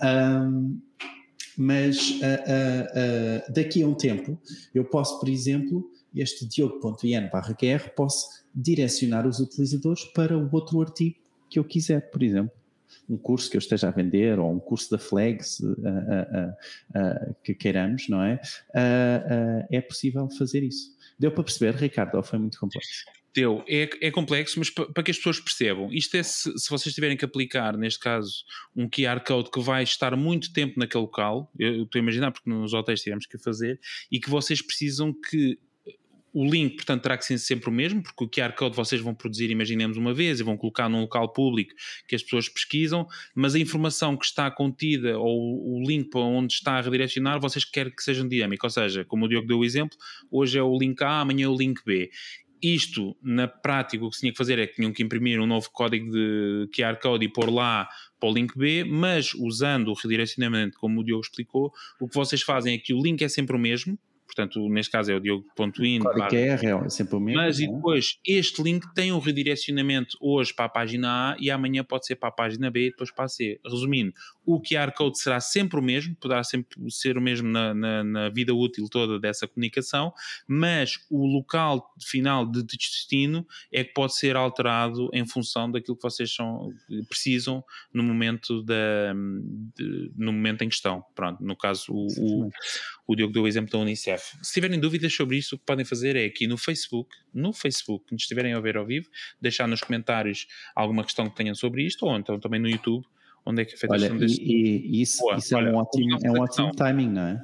Um, 0.00 0.80
mas 1.58 2.10
uh, 2.10 2.14
uh, 2.14 3.48
uh, 3.48 3.52
daqui 3.52 3.82
a 3.82 3.88
um 3.88 3.94
tempo, 3.94 4.38
eu 4.74 4.84
posso, 4.84 5.18
por 5.18 5.28
exemplo, 5.28 5.90
este 6.14 6.46
diogo.in 6.46 7.28
barra 7.32 7.54
QR 7.54 7.90
posso 7.96 8.44
direcionar 8.54 9.26
os 9.26 9.40
utilizadores 9.40 10.04
para 10.04 10.38
o 10.38 10.48
outro 10.52 10.80
artigo 10.80 11.16
que 11.50 11.58
eu 11.58 11.64
quiser, 11.64 12.10
por 12.10 12.22
exemplo 12.22 12.52
um 13.08 13.16
curso 13.16 13.50
que 13.50 13.56
eu 13.56 13.60
esteja 13.60 13.88
a 13.88 13.90
vender 13.90 14.38
ou 14.38 14.50
um 14.50 14.58
curso 14.58 14.90
da 14.90 14.98
Flags 14.98 15.60
uh, 15.60 15.70
uh, 15.70 17.30
uh, 17.30 17.36
que 17.42 17.54
queiramos, 17.54 18.08
não 18.08 18.22
é? 18.22 18.40
é 19.70 19.80
possível 19.80 20.28
fazer 20.30 20.62
isso. 20.62 20.95
Deu 21.18 21.30
para 21.30 21.44
perceber, 21.44 21.74
Ricardo, 21.74 22.16
ou 22.16 22.22
foi 22.22 22.38
muito 22.38 22.58
complexo? 22.58 23.04
Deu. 23.34 23.62
É, 23.68 23.88
é 24.00 24.10
complexo, 24.10 24.58
mas 24.58 24.70
para 24.70 25.02
que 25.02 25.10
as 25.10 25.18
pessoas 25.18 25.38
percebam, 25.38 25.92
isto 25.92 26.16
é 26.16 26.22
se, 26.22 26.50
se, 26.58 26.70
vocês 26.70 26.94
tiverem 26.94 27.16
que 27.16 27.24
aplicar, 27.24 27.76
neste 27.76 28.00
caso, 28.00 28.44
um 28.74 28.88
QR 28.88 29.20
Code 29.26 29.50
que 29.50 29.60
vai 29.60 29.82
estar 29.82 30.16
muito 30.16 30.52
tempo 30.52 30.78
naquele 30.78 31.02
local, 31.02 31.52
eu, 31.58 31.74
eu 31.74 31.82
estou 31.84 31.98
a 31.98 32.02
imaginar 32.02 32.32
porque 32.32 32.48
nos 32.48 32.72
hotéis 32.72 33.02
tivemos 33.02 33.26
que 33.26 33.38
fazer, 33.38 33.78
e 34.10 34.18
que 34.18 34.30
vocês 34.30 34.62
precisam 34.62 35.12
que 35.12 35.58
o 36.32 36.44
link, 36.44 36.76
portanto, 36.76 37.02
terá 37.02 37.16
que 37.16 37.24
ser 37.24 37.38
sempre 37.38 37.70
o 37.70 37.72
mesmo, 37.72 38.02
porque 38.02 38.24
o 38.24 38.28
QR 38.28 38.54
Code 38.54 38.76
vocês 38.76 39.00
vão 39.00 39.14
produzir, 39.14 39.50
imaginemos, 39.50 39.96
uma 39.96 40.12
vez 40.12 40.38
e 40.38 40.42
vão 40.42 40.56
colocar 40.56 40.88
num 40.88 41.00
local 41.00 41.32
público 41.32 41.72
que 42.06 42.14
as 42.14 42.22
pessoas 42.22 42.48
pesquisam, 42.48 43.06
mas 43.34 43.54
a 43.54 43.58
informação 43.58 44.16
que 44.16 44.26
está 44.26 44.50
contida 44.50 45.18
ou 45.18 45.76
o 45.76 45.82
link 45.82 46.10
para 46.10 46.20
onde 46.20 46.52
está 46.52 46.72
a 46.72 46.80
redirecionar, 46.80 47.40
vocês 47.40 47.64
querem 47.64 47.90
que 47.94 48.02
seja 48.02 48.26
dinâmico. 48.26 48.66
Ou 48.66 48.70
seja, 48.70 49.04
como 49.04 49.24
o 49.24 49.28
Diogo 49.28 49.48
deu 49.48 49.58
o 49.58 49.64
exemplo, 49.64 49.96
hoje 50.30 50.58
é 50.58 50.62
o 50.62 50.76
link 50.78 51.02
A, 51.02 51.20
amanhã 51.20 51.46
é 51.46 51.48
o 51.48 51.56
link 51.56 51.80
B. 51.84 52.10
Isto, 52.62 53.16
na 53.22 53.46
prática, 53.46 54.04
o 54.04 54.10
que 54.10 54.16
se 54.16 54.20
tinha 54.20 54.32
que 54.32 54.38
fazer 54.38 54.58
é 54.58 54.66
que 54.66 54.76
tinham 54.76 54.92
que 54.92 55.02
imprimir 55.02 55.40
um 55.40 55.46
novo 55.46 55.70
código 55.70 56.10
de 56.10 56.68
QR 56.74 56.98
Code 57.00 57.24
e 57.24 57.28
pôr 57.28 57.50
lá 57.50 57.88
para 58.18 58.28
o 58.28 58.32
link 58.32 58.56
B, 58.56 58.82
mas 58.84 59.34
usando 59.34 59.88
o 59.88 59.94
redirecionamento, 59.94 60.78
como 60.78 61.00
o 61.00 61.04
Diogo 61.04 61.22
explicou, 61.22 61.72
o 62.00 62.08
que 62.08 62.14
vocês 62.14 62.42
fazem 62.42 62.74
é 62.74 62.78
que 62.78 62.94
o 62.94 63.02
link 63.02 63.22
é 63.22 63.28
sempre 63.28 63.54
o 63.54 63.58
mesmo, 63.58 63.98
portanto, 64.26 64.68
neste 64.68 64.90
caso 64.90 65.10
é 65.10 65.14
o 65.14 65.20
diogo.in. 65.20 66.00
Claro 66.00 66.28
que 66.28 66.36
é, 66.36 66.48
é 66.48 66.88
sempre 66.88 67.16
o 67.16 67.20
mesmo. 67.20 67.40
Mas 67.40 67.58
e 67.58 67.64
é? 67.64 67.68
depois, 67.68 68.18
este 68.26 68.62
link 68.62 68.84
tem 68.94 69.12
um 69.12 69.18
redirecionamento 69.18 70.16
hoje 70.20 70.52
para 70.52 70.66
a 70.66 70.68
página 70.68 71.32
A 71.32 71.36
e 71.40 71.50
amanhã 71.50 71.84
pode 71.84 72.06
ser 72.06 72.16
para 72.16 72.28
a 72.28 72.32
página 72.32 72.70
B 72.70 72.86
e 72.86 72.90
depois 72.90 73.10
para 73.10 73.24
a 73.24 73.28
C. 73.28 73.58
Resumindo, 73.64 74.12
o 74.46 74.62
QR 74.62 74.92
Code 74.92 75.18
será 75.18 75.40
sempre 75.40 75.78
o 75.78 75.82
mesmo, 75.82 76.14
poderá 76.14 76.44
sempre 76.44 76.78
ser 76.90 77.18
o 77.18 77.20
mesmo 77.20 77.48
na, 77.48 77.74
na, 77.74 78.04
na 78.04 78.28
vida 78.28 78.54
útil 78.54 78.88
toda 78.88 79.18
dessa 79.18 79.48
comunicação, 79.48 80.12
mas 80.46 81.00
o 81.10 81.26
local 81.26 81.92
final 82.00 82.46
de 82.46 82.62
destino 82.62 83.46
é 83.72 83.82
que 83.82 83.92
pode 83.92 84.16
ser 84.16 84.36
alterado 84.36 85.10
em 85.12 85.26
função 85.26 85.70
daquilo 85.70 85.96
que 85.96 86.02
vocês 86.02 86.32
são, 86.32 86.72
precisam 87.08 87.64
no 87.92 88.04
momento, 88.04 88.62
da, 88.62 89.12
de, 89.76 90.12
no 90.16 90.32
momento 90.32 90.62
em 90.62 90.68
questão. 90.68 91.04
Pronto, 91.14 91.42
no 91.42 91.56
caso, 91.56 91.92
o, 91.92 92.06
o, 92.18 92.50
o 93.06 93.16
Diogo 93.16 93.32
deu 93.32 93.42
o 93.42 93.48
exemplo 93.48 93.72
da 93.72 93.78
Unicef. 93.78 94.36
Se 94.42 94.54
tiverem 94.54 94.78
dúvidas 94.78 95.12
sobre 95.12 95.38
isso, 95.38 95.56
o 95.56 95.58
que 95.58 95.64
podem 95.64 95.84
fazer 95.84 96.14
é 96.14 96.24
aqui 96.24 96.46
no 96.46 96.56
Facebook, 96.56 97.16
no 97.34 97.52
Facebook, 97.52 98.06
que 98.06 98.12
nos 98.12 98.22
estiverem 98.22 98.52
a 98.54 98.60
ver 98.60 98.76
ao 98.76 98.86
vivo, 98.86 99.08
deixar 99.40 99.66
nos 99.66 99.80
comentários 99.80 100.46
alguma 100.74 101.02
questão 101.02 101.28
que 101.28 101.34
tenham 101.34 101.54
sobre 101.54 101.84
isto, 101.84 102.06
ou 102.06 102.16
então 102.16 102.38
também 102.38 102.60
no 102.60 102.68
YouTube, 102.68 103.04
onde 103.46 103.62
é 103.62 103.64
que 103.64 103.74
é 103.74 103.76
feita 103.76 103.94
olha, 103.94 104.12
a 104.12 104.16
deste... 104.16 104.42
e, 104.42 104.98
e 104.98 105.02
isso, 105.02 105.20
Boa, 105.20 105.36
isso 105.36 105.56
olha, 105.56 105.68
é 105.68 105.72
um 105.72 105.76
ótimo, 105.76 106.18
é 106.24 106.30
um 106.30 106.40
ótimo 106.40 106.72
timing, 106.72 107.08
não 107.08 107.22
é? 107.22 107.42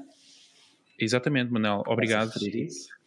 Exatamente, 0.99 1.51
Manel. 1.51 1.83
Obrigado. 1.87 2.33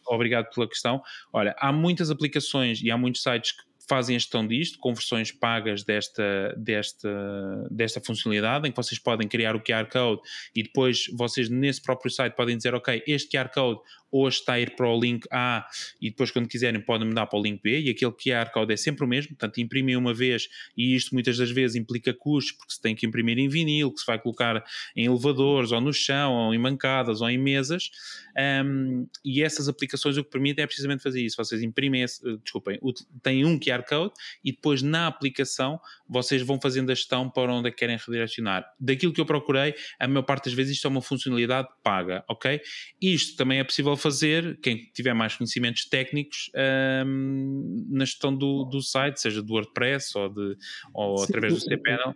Obrigado 0.08 0.52
pela 0.54 0.68
questão. 0.68 1.02
Olha, 1.32 1.54
há 1.58 1.72
muitas 1.72 2.10
aplicações 2.10 2.80
e 2.82 2.90
há 2.90 2.96
muitos 2.96 3.22
sites 3.22 3.52
que 3.52 3.62
fazem 3.88 4.16
a 4.16 4.18
gestão 4.18 4.46
disto, 4.46 4.78
com 4.78 4.92
versões 4.92 5.30
pagas 5.30 5.82
desta, 5.82 6.54
desta, 6.56 7.68
desta 7.70 8.00
funcionalidade, 8.00 8.68
em 8.68 8.70
que 8.70 8.76
vocês 8.76 8.98
podem 8.98 9.28
criar 9.28 9.54
o 9.54 9.60
QR 9.60 9.88
Code 9.90 10.20
e 10.54 10.62
depois 10.62 11.06
vocês 11.14 11.48
nesse 11.48 11.80
próprio 11.80 12.10
site 12.10 12.34
podem 12.34 12.56
dizer, 12.56 12.74
ok, 12.74 13.02
este 13.06 13.36
QR 13.36 13.48
Code 13.52 13.80
hoje 14.10 14.38
está 14.38 14.54
a 14.54 14.60
ir 14.60 14.74
para 14.76 14.88
o 14.88 14.98
link 14.98 15.26
A 15.30 15.66
e 16.00 16.10
depois 16.10 16.30
quando 16.30 16.48
quiserem 16.48 16.80
podem 16.80 17.08
mudar 17.08 17.26
para 17.26 17.38
o 17.38 17.42
link 17.42 17.60
B 17.62 17.80
e 17.80 17.90
aquele 17.90 18.12
QR 18.12 18.50
Code 18.52 18.72
é 18.72 18.76
sempre 18.76 19.04
o 19.04 19.06
mesmo, 19.06 19.30
portanto 19.30 19.60
imprimem 19.60 19.96
uma 19.96 20.14
vez 20.14 20.48
e 20.76 20.94
isto 20.94 21.14
muitas 21.14 21.36
das 21.36 21.50
vezes 21.50 21.76
implica 21.76 22.14
custos 22.14 22.52
porque 22.52 22.72
se 22.72 22.80
tem 22.80 22.94
que 22.94 23.06
imprimir 23.06 23.38
em 23.38 23.48
vinil, 23.48 23.92
que 23.92 24.00
se 24.00 24.06
vai 24.06 24.18
colocar 24.18 24.64
em 24.94 25.06
elevadores 25.06 25.72
ou 25.72 25.80
no 25.80 25.92
chão 25.92 26.32
ou 26.32 26.54
em 26.54 26.60
bancadas 26.60 27.20
ou 27.20 27.28
em 27.28 27.38
mesas 27.38 27.90
um, 28.64 29.06
e 29.24 29.42
essas 29.42 29.68
aplicações 29.68 30.16
o 30.16 30.24
que 30.24 30.30
permitem 30.30 30.62
é 30.62 30.66
precisamente 30.66 31.02
fazer 31.02 31.22
isso, 31.22 31.36
vocês 31.36 31.62
imprimem, 31.62 32.02
esse, 32.02 32.22
desculpem, 32.38 32.78
têm 33.22 33.44
um 33.44 33.58
QR 33.58 33.75
Code 33.84 34.12
e 34.44 34.52
depois 34.52 34.82
na 34.82 35.06
aplicação 35.06 35.80
vocês 36.08 36.42
vão 36.42 36.60
fazendo 36.60 36.90
a 36.90 36.94
gestão 36.94 37.28
para 37.28 37.52
onde 37.52 37.68
é 37.68 37.70
que 37.70 37.78
querem 37.78 37.96
redirecionar. 37.96 38.64
Daquilo 38.78 39.12
que 39.12 39.20
eu 39.20 39.26
procurei, 39.26 39.74
a 39.98 40.06
maior 40.06 40.22
parte 40.22 40.44
das 40.44 40.54
vezes 40.54 40.76
isto 40.76 40.86
é 40.86 40.90
uma 40.90 41.02
funcionalidade 41.02 41.68
paga, 41.82 42.24
ok? 42.28 42.60
Isto 43.00 43.36
também 43.36 43.58
é 43.58 43.64
possível 43.64 43.96
fazer, 43.96 44.58
quem 44.60 44.90
tiver 44.94 45.14
mais 45.14 45.34
conhecimentos 45.34 45.84
técnicos, 45.86 46.50
um, 47.06 47.86
na 47.90 48.04
gestão 48.04 48.34
do, 48.34 48.64
do 48.64 48.80
site, 48.80 49.20
seja 49.20 49.42
do 49.42 49.52
WordPress 49.52 50.16
ou, 50.16 50.28
de, 50.28 50.56
ou 50.94 51.18
Sim, 51.18 51.24
através 51.24 51.54
do 51.54 51.60
cPanel 51.60 52.14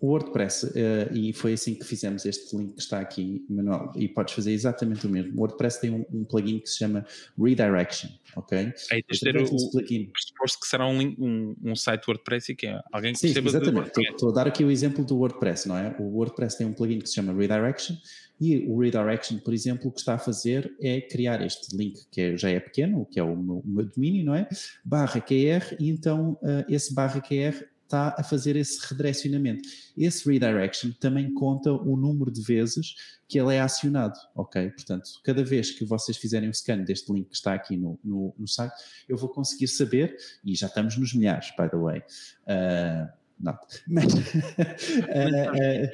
o 0.00 0.06
WordPress, 0.06 0.66
uh, 0.66 1.14
e 1.14 1.32
foi 1.32 1.52
assim 1.52 1.74
que 1.74 1.84
fizemos 1.84 2.24
este 2.24 2.56
link 2.56 2.74
que 2.74 2.80
está 2.80 3.00
aqui, 3.00 3.44
Manuel, 3.50 3.92
e 3.94 4.08
podes 4.08 4.34
fazer 4.34 4.52
exatamente 4.52 5.06
o 5.06 5.10
mesmo. 5.10 5.34
O 5.36 5.40
WordPress 5.40 5.80
tem 5.80 5.90
um, 5.90 6.04
um 6.12 6.24
plugin 6.24 6.58
que 6.58 6.70
se 6.70 6.78
chama 6.78 7.04
Redirection, 7.38 8.08
ok? 8.34 8.72
Aí 8.90 9.02
tens 9.02 9.18
de 9.18 9.20
ter 9.20 9.36
o, 9.36 9.70
plugin. 9.70 10.10
que 10.10 10.66
será 10.66 10.86
um, 10.86 11.00
um, 11.00 11.56
um 11.62 11.76
site 11.76 12.08
WordPress 12.08 12.52
e 12.52 12.56
que 12.56 12.66
é 12.66 12.80
alguém 12.90 13.12
que 13.12 13.18
Sim, 13.18 13.28
exatamente. 13.28 13.88
Estou, 13.88 14.04
estou 14.04 14.30
a 14.30 14.32
dar 14.32 14.46
aqui 14.46 14.64
o 14.64 14.70
exemplo 14.70 15.04
do 15.04 15.18
WordPress, 15.18 15.68
não 15.68 15.76
é? 15.76 15.94
O 15.98 16.04
WordPress 16.16 16.56
tem 16.56 16.66
um 16.66 16.72
plugin 16.72 16.98
que 16.98 17.08
se 17.08 17.16
chama 17.16 17.34
Redirection 17.34 17.96
e 18.40 18.66
o 18.66 18.78
Redirection, 18.80 19.38
por 19.38 19.52
exemplo, 19.52 19.88
o 19.88 19.92
que 19.92 20.00
está 20.00 20.14
a 20.14 20.18
fazer 20.18 20.74
é 20.80 20.98
criar 21.02 21.42
este 21.44 21.76
link 21.76 22.06
que 22.10 22.20
é, 22.22 22.36
já 22.38 22.48
é 22.48 22.58
pequeno, 22.58 23.04
que 23.04 23.20
é 23.20 23.22
o 23.22 23.36
meu, 23.36 23.58
o 23.58 23.68
meu 23.68 23.84
domínio, 23.84 24.24
não 24.24 24.34
é? 24.34 24.48
Barra 24.82 25.20
QR, 25.20 25.76
e 25.78 25.90
então 25.90 26.38
uh, 26.42 26.64
esse 26.66 26.94
barra 26.94 27.20
QR 27.20 27.54
está 27.90 28.14
a 28.16 28.22
fazer 28.22 28.54
esse 28.54 28.78
redirecionamento. 28.88 29.68
Esse 29.98 30.30
redirection 30.30 30.92
também 30.92 31.34
conta 31.34 31.72
o 31.72 31.96
número 31.96 32.30
de 32.30 32.40
vezes 32.40 32.94
que 33.28 33.38
ele 33.38 33.56
é 33.56 33.60
acionado, 33.60 34.16
ok? 34.34 34.70
Portanto, 34.70 35.10
cada 35.24 35.42
vez 35.42 35.72
que 35.72 35.84
vocês 35.84 36.16
fizerem 36.16 36.48
o 36.48 36.54
scan 36.54 36.78
deste 36.84 37.12
link 37.12 37.28
que 37.28 37.34
está 37.34 37.52
aqui 37.52 37.76
no, 37.76 37.98
no, 38.04 38.32
no 38.38 38.46
site, 38.46 38.72
eu 39.08 39.16
vou 39.16 39.28
conseguir 39.28 39.66
saber, 39.66 40.16
e 40.44 40.54
já 40.54 40.68
estamos 40.68 40.96
nos 40.96 41.12
milhares, 41.12 41.50
by 41.58 41.68
the 41.68 41.76
way, 41.76 41.98
uh, 42.46 43.08
not, 43.38 43.58
mas... 43.88 44.06
uh, 44.14 45.90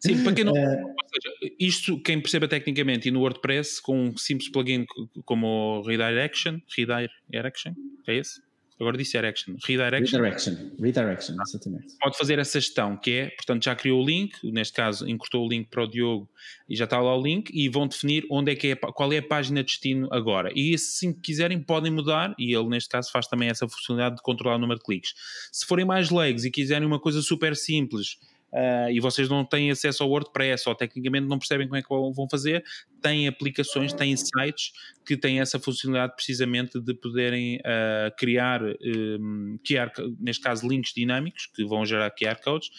Sim, 0.00 0.24
para 0.24 0.34
quem 0.34 0.44
não. 0.44 0.52
ou 0.52 0.56
seja, 0.56 1.54
isto, 1.60 2.02
quem 2.02 2.20
perceba 2.20 2.48
tecnicamente 2.48 3.06
e 3.06 3.12
no 3.12 3.20
WordPress, 3.20 3.80
com 3.80 4.06
um 4.06 4.16
simples 4.16 4.50
plugin 4.50 4.84
como 5.24 5.46
o 5.46 5.82
Redirection, 5.82 6.58
Redirection, 6.76 7.74
é 8.08 8.16
esse? 8.16 8.40
Agora 8.80 8.96
disse 8.96 9.12
direction, 9.12 9.56
redirection. 9.64 10.18
Redirection, 10.18 10.54
redirection, 10.80 11.36
exatamente. 11.40 11.94
Pode 12.00 12.18
fazer 12.18 12.38
essa 12.38 12.60
gestão, 12.60 12.96
que 12.96 13.10
é, 13.10 13.30
portanto, 13.30 13.64
já 13.64 13.74
criou 13.74 14.02
o 14.02 14.06
link, 14.06 14.34
neste 14.44 14.74
caso, 14.74 15.08
encurtou 15.08 15.46
o 15.46 15.48
link 15.48 15.68
para 15.68 15.84
o 15.84 15.86
Diogo 15.86 16.28
e 16.68 16.76
já 16.76 16.84
está 16.84 17.00
lá 17.00 17.16
o 17.16 17.22
link, 17.22 17.50
e 17.52 17.68
vão 17.68 17.86
definir 17.86 18.26
onde 18.30 18.52
é 18.52 18.56
que 18.56 18.68
é, 18.68 18.76
qual 18.76 19.12
é 19.12 19.18
a 19.18 19.22
página 19.22 19.62
de 19.62 19.66
destino 19.66 20.08
agora. 20.10 20.50
E 20.54 20.76
se 20.78 21.12
quiserem, 21.14 21.60
podem 21.60 21.92
mudar, 21.92 22.34
e 22.38 22.54
ele, 22.54 22.68
neste 22.68 22.88
caso, 22.88 23.10
faz 23.10 23.26
também 23.26 23.48
essa 23.48 23.68
funcionalidade 23.68 24.16
de 24.16 24.22
controlar 24.22 24.56
o 24.56 24.58
número 24.58 24.78
de 24.78 24.84
cliques. 24.84 25.12
Se 25.52 25.66
forem 25.66 25.84
mais 25.84 26.10
leigos 26.10 26.44
e 26.44 26.50
quiserem 26.50 26.86
uma 26.86 27.00
coisa 27.00 27.22
super 27.22 27.54
simples, 27.56 28.18
uh, 28.52 28.90
e 28.90 29.00
vocês 29.00 29.28
não 29.28 29.44
têm 29.44 29.70
acesso 29.70 30.02
ao 30.02 30.10
WordPress 30.10 30.68
ou 30.68 30.74
tecnicamente 30.74 31.26
não 31.26 31.38
percebem 31.38 31.66
como 31.66 31.76
é 31.76 31.82
que 31.82 31.88
vão 31.88 32.28
fazer, 32.30 32.64
têm 33.00 33.26
aplicações, 33.26 33.92
têm 33.92 34.16
sites 34.16 34.72
que 35.04 35.16
têm 35.16 35.40
essa 35.40 35.58
funcionalidade 35.58 36.14
precisamente 36.14 36.80
de 36.80 36.94
poderem 36.94 37.56
uh, 37.56 38.14
criar, 38.16 38.62
um, 38.62 39.58
QR, 39.66 39.90
neste 40.20 40.42
caso, 40.42 40.66
links 40.68 40.92
dinâmicos 40.94 41.46
que 41.46 41.64
vão 41.64 41.84
gerar 41.84 42.10
QR 42.10 42.40
codes 42.42 42.70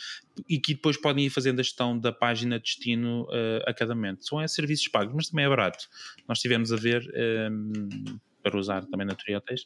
e 0.47 0.59
que 0.59 0.73
depois 0.73 0.97
podem 0.97 1.25
ir 1.25 1.29
fazendo 1.29 1.59
a 1.59 1.63
gestão 1.63 1.97
da 1.97 2.11
página 2.11 2.57
de 2.57 2.65
destino 2.65 3.23
uh, 3.23 3.63
a 3.67 3.73
cada 3.73 3.93
momento. 3.93 4.25
São 4.25 4.39
é, 4.39 4.47
serviços 4.47 4.87
pagos, 4.87 5.13
mas 5.13 5.29
também 5.29 5.45
é 5.45 5.49
barato. 5.49 5.87
Nós 6.27 6.37
estivemos 6.37 6.71
a 6.71 6.75
ver. 6.75 7.03
Um, 7.51 8.19
para 8.43 8.57
usar 8.57 8.85
também 8.85 9.07
na 9.07 9.15
Triotes 9.15 9.65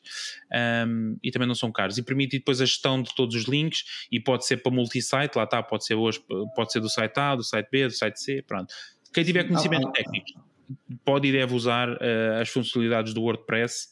um, 0.88 1.18
e 1.24 1.32
também 1.32 1.48
não 1.48 1.56
são 1.56 1.72
caros. 1.72 1.98
E 1.98 2.04
permite 2.04 2.38
depois 2.38 2.62
a 2.62 2.66
gestão 2.66 3.02
de 3.02 3.14
todos 3.16 3.36
os 3.36 3.46
links 3.46 4.08
e 4.12 4.20
pode 4.20 4.46
ser 4.46 4.58
para 4.58 4.72
multi-site, 4.72 5.36
lá 5.36 5.44
está, 5.44 5.62
pode 5.64 5.86
ser 5.86 5.96
hoje, 5.96 6.24
pode 6.56 6.72
ser 6.72 6.80
do 6.80 6.90
site 6.90 7.18
A, 7.18 7.36
do 7.36 7.44
site 7.44 7.68
B, 7.72 7.88
do 7.88 7.94
site 7.94 8.22
C, 8.22 8.44
pronto. 8.44 8.74
Quem 9.14 9.24
tiver 9.24 9.46
conhecimento 9.46 9.88
ah, 9.88 9.92
técnico 9.92 10.46
pode 11.04 11.28
e 11.28 11.32
deve 11.32 11.56
usar 11.56 11.90
uh, 11.90 12.42
as 12.42 12.50
funcionalidades 12.50 13.14
do 13.14 13.22
WordPress 13.22 13.88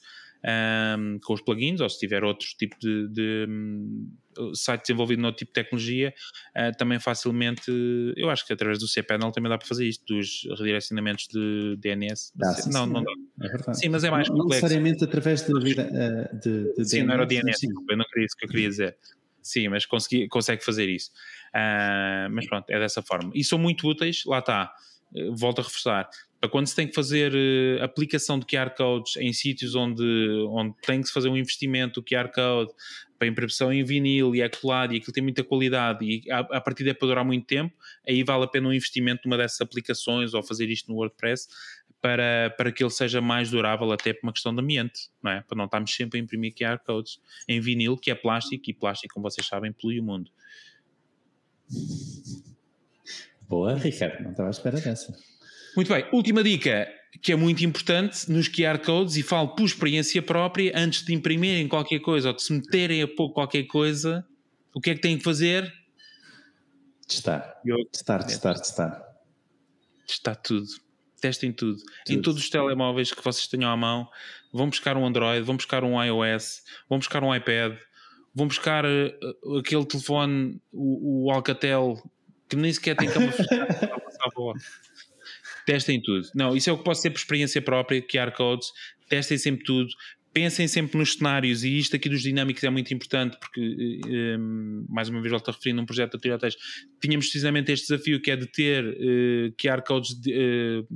um, 0.46 1.20
com 1.24 1.34
os 1.34 1.42
plugins, 1.42 1.82
ou 1.82 1.90
se 1.90 2.00
tiver 2.00 2.24
outro 2.24 2.48
tipo 2.58 2.78
de, 2.80 3.08
de 3.10 3.46
um, 3.50 4.12
site 4.54 4.82
desenvolvido 4.82 5.22
no 5.22 5.32
tipo 5.32 5.50
de 5.50 5.54
tecnologia, 5.54 6.14
uh, 6.56 6.78
também 6.78 7.00
facilmente, 7.00 7.72
eu 8.16 8.30
acho 8.30 8.46
que 8.46 8.54
através 8.54 8.80
do 8.80 8.88
cPanel 8.88 9.32
também 9.32 9.50
dá 9.50 9.58
para 9.58 9.68
fazer 9.68 9.88
isto, 9.88 10.06
dos 10.06 10.48
redirecionamentos 10.58 11.28
de 11.28 11.78
DNS. 11.80 12.32
Dá, 12.36 12.54
sim, 12.54 12.72
não, 12.72 12.86
sim, 12.86 12.94
não 12.94 13.04
dá. 13.04 13.12
É 13.70 13.74
sim, 13.74 13.90
mas 13.90 14.04
é 14.04 14.12
mais 14.12 14.30
não, 14.30 14.38
complexo. 14.38 14.64
Não 14.64 14.70
necessariamente 14.70 15.04
através 15.04 15.42
de, 15.42 15.54
de, 15.54 15.74
de, 15.74 16.74
de 16.76 16.86
sim, 16.86 16.98
DNS. 16.98 17.06
não 17.06 17.14
era 17.14 17.24
o 17.24 17.26
DNS, 17.26 17.60
sim. 17.60 17.68
eu 17.90 17.98
não 17.98 18.06
queria 18.06 18.26
isso 18.26 18.38
que 18.38 18.46
eu 18.46 18.50
queria 18.50 18.70
dizer. 18.70 18.98
Sim, 19.42 19.70
mas 19.70 19.86
consegui, 19.86 20.28
consegue 20.28 20.64
fazer 20.64 20.90
isso. 20.90 21.12
Uh, 21.50 22.30
mas 22.32 22.48
pronto, 22.48 22.70
é 22.70 22.80
dessa 22.80 23.02
forma. 23.02 23.32
E 23.34 23.44
são 23.44 23.58
muito 23.60 23.88
úteis, 23.88 24.24
lá 24.26 24.40
está 24.40 24.74
volto 25.34 25.60
a 25.60 25.64
reforçar, 25.64 26.10
para 26.40 26.50
quando 26.50 26.68
se 26.68 26.76
tem 26.76 26.88
que 26.88 26.94
fazer 26.94 27.34
uh, 27.34 27.84
aplicação 27.84 28.38
de 28.38 28.46
QR 28.46 28.70
codes 28.76 29.16
em 29.18 29.34
sítios 29.34 29.76
onde, 29.76 30.04
onde 30.50 30.76
tem 30.82 31.02
que 31.02 31.08
se 31.08 31.14
fazer 31.14 31.30
um 31.30 31.38
investimento 31.38 32.02
do 32.02 32.06
QR 32.06 32.32
code 32.32 32.72
para 33.18 33.28
impressão 33.28 33.72
em 33.72 33.84
vinil 33.84 34.36
e 34.36 34.42
é 34.42 34.50
colado 34.50 34.94
e 34.94 34.98
aquilo 34.98 35.14
tem 35.14 35.24
muita 35.24 35.44
qualidade 35.44 36.06
e 36.06 36.32
a, 36.32 36.40
a 36.40 36.62
partir 36.62 36.88
é 36.88 36.94
para 36.94 37.08
durar 37.08 37.26
muito 37.26 37.46
tempo, 37.46 37.74
aí 38.08 38.24
vale 38.24 38.44
a 38.44 38.48
pena 38.48 38.68
um 38.68 38.74
investimento 38.74 39.22
numa 39.26 39.38
dessas 39.38 39.62
aplicações 39.62 40.34
ou 40.34 40.44
fazer 40.44 40.70
isto 40.70 40.92
no 40.92 40.98
WordPress 40.98 41.48
para, 42.02 42.54
para 42.56 42.72
que 42.72 42.84
ele 42.84 42.92
seja 42.92 43.20
mais 43.20 43.50
durável 43.50 43.92
até 43.92 44.14
por 44.14 44.28
uma 44.28 44.34
questão 44.34 44.54
de 44.54 44.62
ambiente, 44.62 45.10
não 45.24 45.32
é? 45.32 45.42
Para 45.42 45.58
não 45.58 45.66
estarmos 45.66 45.92
sempre 45.92 46.20
a 46.20 46.22
imprimir 46.22 46.54
QR 46.54 46.78
codes 46.86 47.20
em 47.48 47.60
vinil, 47.60 47.98
que 47.98 48.12
é 48.12 48.16
plástico, 48.16 48.70
e 48.70 48.74
plástico, 48.76 49.16
como 49.16 49.28
vocês 49.28 49.48
sabem, 49.48 49.72
polui 49.72 50.00
o 50.00 50.04
mundo. 50.04 50.30
Boa, 53.48 53.76
Ricardo, 53.76 54.24
não 54.24 54.32
estava 54.32 54.50
à 54.50 54.52
espera 54.52 54.80
dessa. 54.80 55.16
Muito 55.76 55.92
bem, 55.92 56.06
última 56.12 56.44
dica 56.44 56.88
que 57.22 57.32
é 57.32 57.36
muito 57.36 57.64
importante 57.64 58.30
nos 58.32 58.48
QR 58.48 58.80
codes, 58.80 59.16
e 59.16 59.24
falo 59.24 59.56
por 59.56 59.66
experiência 59.66 60.22
própria, 60.22 60.72
antes 60.76 61.04
de 61.04 61.14
imprimirem 61.14 61.68
qualquer 61.68 62.00
coisa 62.00 62.30
ou 62.30 62.36
de 62.36 62.42
se 62.42 62.54
meterem 62.54 63.02
a 63.02 63.08
pôr 63.08 63.32
qualquer 63.32 63.64
coisa, 63.64 64.26
o 64.74 64.82
que 64.82 64.90
é 64.90 64.96
que 64.96 65.02
têm 65.02 65.18
que 65.18 65.24
fazer? 65.24 65.72
Testar. 67.08 67.62
Testar, 67.92 68.24
testar, 68.24 68.54
testar. 68.56 69.02
Testar 70.06 70.36
tudo. 70.36 70.68
Testem 71.22 71.52
tudo. 71.52 71.78
tudo. 71.78 71.92
Em 72.10 72.22
todos 72.22 72.42
os 72.42 72.50
telemóveis 72.50 73.12
que 73.12 73.24
vocês 73.24 73.48
tenham 73.48 73.72
à 73.72 73.78
mão, 73.78 74.08
vão 74.54 74.70
buscar 74.70 74.98
um 74.98 75.06
Android, 75.06 75.46
vão 75.46 75.56
buscar 75.56 75.84
um 75.84 76.02
iOS, 76.04 76.62
vão 76.90 77.00
buscar 77.00 77.24
um 77.24 77.34
iPad, 77.34 77.78
vão 78.34 78.48
buscar 78.48 78.86
uh, 78.86 79.58
aquele 79.58 79.86
telefone, 79.86 80.62
o, 80.72 81.28
o 81.28 81.32
Alcatel, 81.32 81.98
que 82.50 82.56
nem 82.56 82.72
sequer 82.72 82.96
tem 82.96 83.10
câmera 83.10 83.34
Testem 85.66 86.00
tudo. 86.02 86.28
Não, 86.36 86.56
isso 86.56 86.70
é 86.70 86.74
o 86.74 86.78
que 86.78 86.84
posso 86.84 87.02
ser 87.02 87.10
por 87.10 87.18
experiência 87.18 87.60
própria, 87.60 88.00
QR 88.00 88.32
codes, 88.32 88.68
testem 89.10 89.38
sempre 89.38 89.64
tudo, 89.64 89.90
pensem 90.36 90.68
sempre 90.68 90.98
nos 90.98 91.14
cenários 91.14 91.64
e 91.64 91.78
isto 91.78 91.96
aqui 91.96 92.10
dos 92.10 92.22
dinâmicos 92.22 92.62
é 92.62 92.70
muito 92.70 92.94
importante 92.94 93.38
porque, 93.40 93.62
um, 93.62 94.04
eh, 94.06 94.34
eh, 94.34 94.38
mais 94.90 95.08
uma 95.08 95.22
vez, 95.22 95.32
volto 95.32 95.48
a 95.48 95.54
referir 95.54 95.72
num 95.72 95.86
projeto 95.86 96.14
da 96.14 96.20
Toyota, 96.20 96.50
tínhamos 97.02 97.28
precisamente 97.28 97.72
este 97.72 97.88
desafio 97.88 98.22
que 98.22 98.30
é 98.30 98.36
de 98.36 98.46
ter 98.46 98.84
uh, 98.86 99.56
QR 99.58 99.82
codes 99.82 100.14
de, 100.20 100.34
uh, 100.34 100.88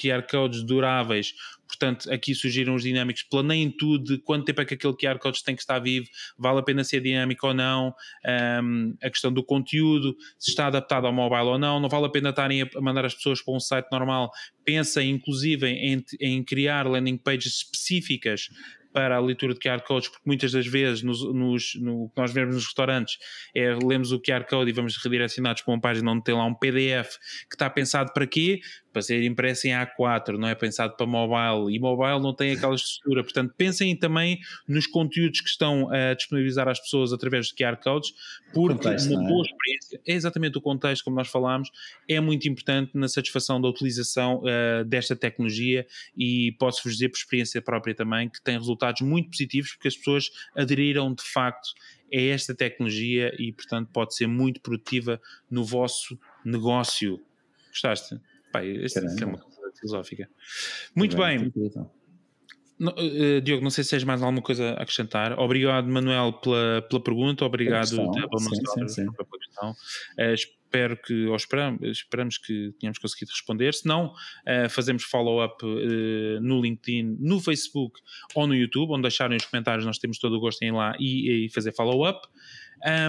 QR 0.00 0.22
codes 0.30 0.64
duráveis. 0.64 1.34
Portanto, 1.66 2.10
aqui 2.12 2.34
surgiram 2.34 2.74
os 2.74 2.82
dinâmicos. 2.82 3.22
Planeiem 3.22 3.70
tudo 3.70 4.20
quanto 4.20 4.44
tempo 4.44 4.60
é 4.60 4.64
que 4.64 4.74
aquele 4.74 4.94
QR 4.94 5.18
Code 5.18 5.42
tem 5.44 5.54
que 5.54 5.62
estar 5.62 5.78
vivo, 5.78 6.06
vale 6.38 6.60
a 6.60 6.62
pena 6.62 6.84
ser 6.84 7.00
dinâmico 7.00 7.46
ou 7.46 7.54
não, 7.54 7.94
um, 8.62 8.94
a 9.02 9.10
questão 9.10 9.32
do 9.32 9.42
conteúdo, 9.42 10.16
se 10.38 10.50
está 10.50 10.66
adaptado 10.66 11.06
ao 11.06 11.12
mobile 11.12 11.48
ou 11.48 11.58
não, 11.58 11.80
não 11.80 11.88
vale 11.88 12.06
a 12.06 12.10
pena 12.10 12.30
estarem 12.30 12.62
a 12.62 12.80
mandar 12.80 13.04
as 13.04 13.14
pessoas 13.14 13.42
para 13.42 13.54
um 13.54 13.60
site 13.60 13.88
normal. 13.90 14.30
Pensem, 14.64 15.10
inclusive, 15.10 15.66
em, 15.66 16.04
em 16.20 16.42
criar 16.42 16.86
landing 16.86 17.16
pages 17.16 17.56
específicas 17.56 18.48
para 18.96 19.16
a 19.16 19.20
leitura 19.20 19.52
de 19.52 19.60
QR 19.60 19.82
codes, 19.82 20.08
porque 20.08 20.22
muitas 20.24 20.52
das 20.52 20.66
vezes 20.66 21.02
nos, 21.02 21.22
nos, 21.22 21.74
no 21.74 22.08
que 22.08 22.18
nós 22.18 22.32
vemos 22.32 22.54
nos 22.54 22.64
restaurantes 22.64 23.18
é 23.54 23.74
lemos 23.74 24.10
o 24.10 24.18
QR 24.18 24.46
code 24.48 24.70
e 24.70 24.72
vamos 24.72 24.96
redirecionados 24.96 25.60
para 25.60 25.74
uma 25.74 25.80
página 25.82 26.10
onde 26.10 26.24
tem 26.24 26.34
lá 26.34 26.46
um 26.46 26.54
PDF 26.54 27.18
que 27.46 27.56
está 27.56 27.68
pensado 27.68 28.10
para 28.14 28.26
quê? 28.26 28.58
Para 28.96 29.02
ser 29.02 29.22
impresso 29.24 29.66
em 29.66 29.72
A4, 29.72 30.38
não 30.38 30.48
é 30.48 30.54
pensado 30.54 30.96
para 30.96 31.04
mobile, 31.04 31.76
e 31.76 31.78
mobile 31.78 32.18
não 32.18 32.32
tem 32.32 32.52
aquela 32.52 32.74
estrutura, 32.74 33.22
portanto 33.22 33.52
pensem 33.54 33.94
também 33.94 34.40
nos 34.66 34.86
conteúdos 34.86 35.42
que 35.42 35.50
estão 35.50 35.90
a 35.92 36.14
disponibilizar 36.14 36.66
às 36.66 36.80
pessoas 36.80 37.12
através 37.12 37.48
de 37.48 37.54
QR 37.54 37.76
Codes, 37.76 38.14
porque 38.54 38.84
contexto, 38.84 39.12
uma 39.12 39.22
é? 39.22 39.28
boa 39.28 39.44
experiência, 39.44 40.00
é 40.08 40.14
exatamente 40.14 40.56
o 40.56 40.62
contexto 40.62 41.04
como 41.04 41.14
nós 41.14 41.28
falámos, 41.28 41.70
é 42.08 42.18
muito 42.20 42.48
importante 42.48 42.92
na 42.94 43.06
satisfação 43.06 43.60
da 43.60 43.68
utilização 43.68 44.40
uh, 44.40 44.82
desta 44.86 45.14
tecnologia 45.14 45.86
e 46.16 46.52
posso-vos 46.58 46.94
dizer 46.94 47.10
por 47.10 47.18
experiência 47.18 47.60
própria 47.60 47.94
também 47.94 48.30
que 48.30 48.40
tem 48.40 48.56
resultados 48.56 49.02
muito 49.02 49.28
positivos 49.28 49.72
porque 49.72 49.88
as 49.88 49.96
pessoas 49.96 50.30
aderiram 50.56 51.12
de 51.12 51.22
facto 51.22 51.68
a 52.10 52.18
esta 52.18 52.54
tecnologia 52.54 53.30
e 53.38 53.52
portanto 53.52 53.90
pode 53.92 54.14
ser 54.14 54.26
muito 54.26 54.58
produtiva 54.62 55.20
no 55.50 55.66
vosso 55.66 56.18
negócio. 56.42 57.20
Gostaste? 57.68 58.18
Pá, 58.52 58.64
este 58.64 58.98
é 58.98 59.26
uma 59.26 59.38
coisa 59.38 59.72
filosófica. 59.78 60.28
Muito 60.94 61.16
bem. 61.16 61.52
No, 62.78 62.90
uh, 62.90 63.40
Diogo, 63.40 63.62
não 63.62 63.70
sei 63.70 63.84
se 63.84 63.90
tens 63.90 64.04
mais 64.04 64.22
alguma 64.22 64.42
coisa 64.42 64.72
a 64.72 64.82
acrescentar. 64.82 65.38
Obrigado, 65.38 65.88
Manuel, 65.88 66.34
pela, 66.34 66.82
pela 66.82 67.02
pergunta. 67.02 67.44
Obrigado, 67.44 67.90
Débora, 67.90 68.28
pela 68.28 69.38
questão. 69.38 69.70
Uh, 69.70 70.34
espero 70.34 70.96
que, 70.98 71.26
ou 71.26 71.36
esperamos, 71.36 71.80
esperamos 71.82 72.38
que 72.38 72.74
tenhamos 72.78 72.98
conseguido 72.98 73.30
responder. 73.30 73.72
Se 73.72 73.86
não, 73.86 74.08
uh, 74.08 74.68
fazemos 74.68 75.04
follow-up 75.04 75.64
no 76.42 76.60
LinkedIn, 76.60 77.16
no 77.18 77.40
Facebook 77.40 77.98
ou 78.34 78.46
no 78.46 78.54
YouTube, 78.54 78.92
onde 78.92 79.02
deixarem 79.02 79.38
os 79.38 79.46
comentários, 79.46 79.86
nós 79.86 79.98
temos 79.98 80.18
todo 80.18 80.36
o 80.36 80.40
gosto 80.40 80.62
em 80.62 80.68
ir 80.68 80.72
lá 80.72 80.94
e, 80.98 81.46
e 81.46 81.50
fazer 81.50 81.72
follow-up. 81.72 82.28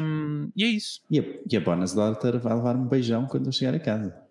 Um, 0.01 0.49
e 0.55 0.63
é 0.63 0.67
isso. 0.67 1.01
E 1.11 1.19
a, 1.19 1.23
e 1.51 1.57
a 1.57 1.59
Bonus 1.59 1.93
Daughter 1.93 2.39
vai 2.39 2.55
levar 2.55 2.75
um 2.77 2.87
beijão 2.87 3.25
quando 3.25 3.47
eu 3.47 3.51
chegar 3.51 3.75
a 3.75 3.79
casa. 3.79 4.26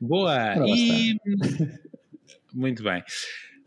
Boa! 0.00 0.54
E... 0.66 1.16
Muito 2.52 2.82
bem. 2.82 3.02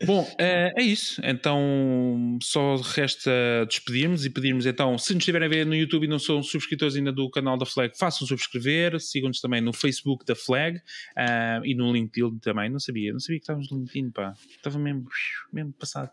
Bom, 0.04 0.26
é, 0.38 0.72
é 0.76 0.82
isso. 0.82 1.20
Então 1.24 2.38
só 2.42 2.76
resta 2.76 3.30
despedirmos 3.68 4.24
e 4.24 4.30
pedirmos 4.30 4.64
então, 4.64 4.96
se 4.96 5.12
nos 5.12 5.20
estiverem 5.22 5.46
a 5.46 5.48
ver 5.48 5.66
no 5.66 5.74
YouTube 5.74 6.04
e 6.04 6.08
não 6.08 6.18
são 6.18 6.42
subscritores 6.42 6.96
ainda 6.96 7.12
do 7.12 7.28
canal 7.30 7.58
da 7.58 7.66
Flag, 7.66 7.96
façam 7.98 8.26
subscrever, 8.26 8.98
sigam-nos 9.00 9.40
também 9.40 9.60
no 9.60 9.72
Facebook 9.72 10.24
da 10.24 10.34
Flag 10.34 10.78
uh, 10.78 11.64
e 11.64 11.74
no 11.74 11.92
LinkedIn 11.92 12.38
também. 12.38 12.70
Não 12.70 12.80
sabia, 12.80 13.12
não 13.12 13.20
sabia 13.20 13.38
que 13.38 13.42
estávamos 13.42 13.70
no 13.70 13.78
LinkedIn, 13.78 14.10
pá. 14.10 14.34
Estava 14.48 14.78
mesmo, 14.78 15.04
mesmo 15.52 15.72
passado. 15.72 16.10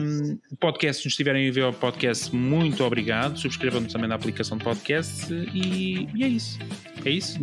Um, 0.00 0.38
podcast, 0.56 1.02
se 1.02 1.06
nos 1.06 1.12
estiverem 1.12 1.48
a 1.48 1.52
ver 1.52 1.64
o 1.64 1.72
podcast, 1.72 2.34
muito 2.34 2.84
obrigado. 2.84 3.38
Subscrevam-nos 3.38 3.92
também 3.92 4.08
na 4.08 4.14
aplicação 4.14 4.56
de 4.56 4.64
podcast 4.64 5.32
e, 5.32 6.08
e, 6.14 6.24
é 6.24 6.28
isso. 6.28 6.58
É 7.04 7.10
isso. 7.10 7.38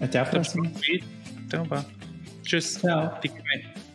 Até 0.00 0.18
à 0.18 0.24
próxima. 0.24 0.70
Então 1.46 1.64
vá. 1.64 1.84
Tchau. 2.42 3.20
Bem. 3.22 3.87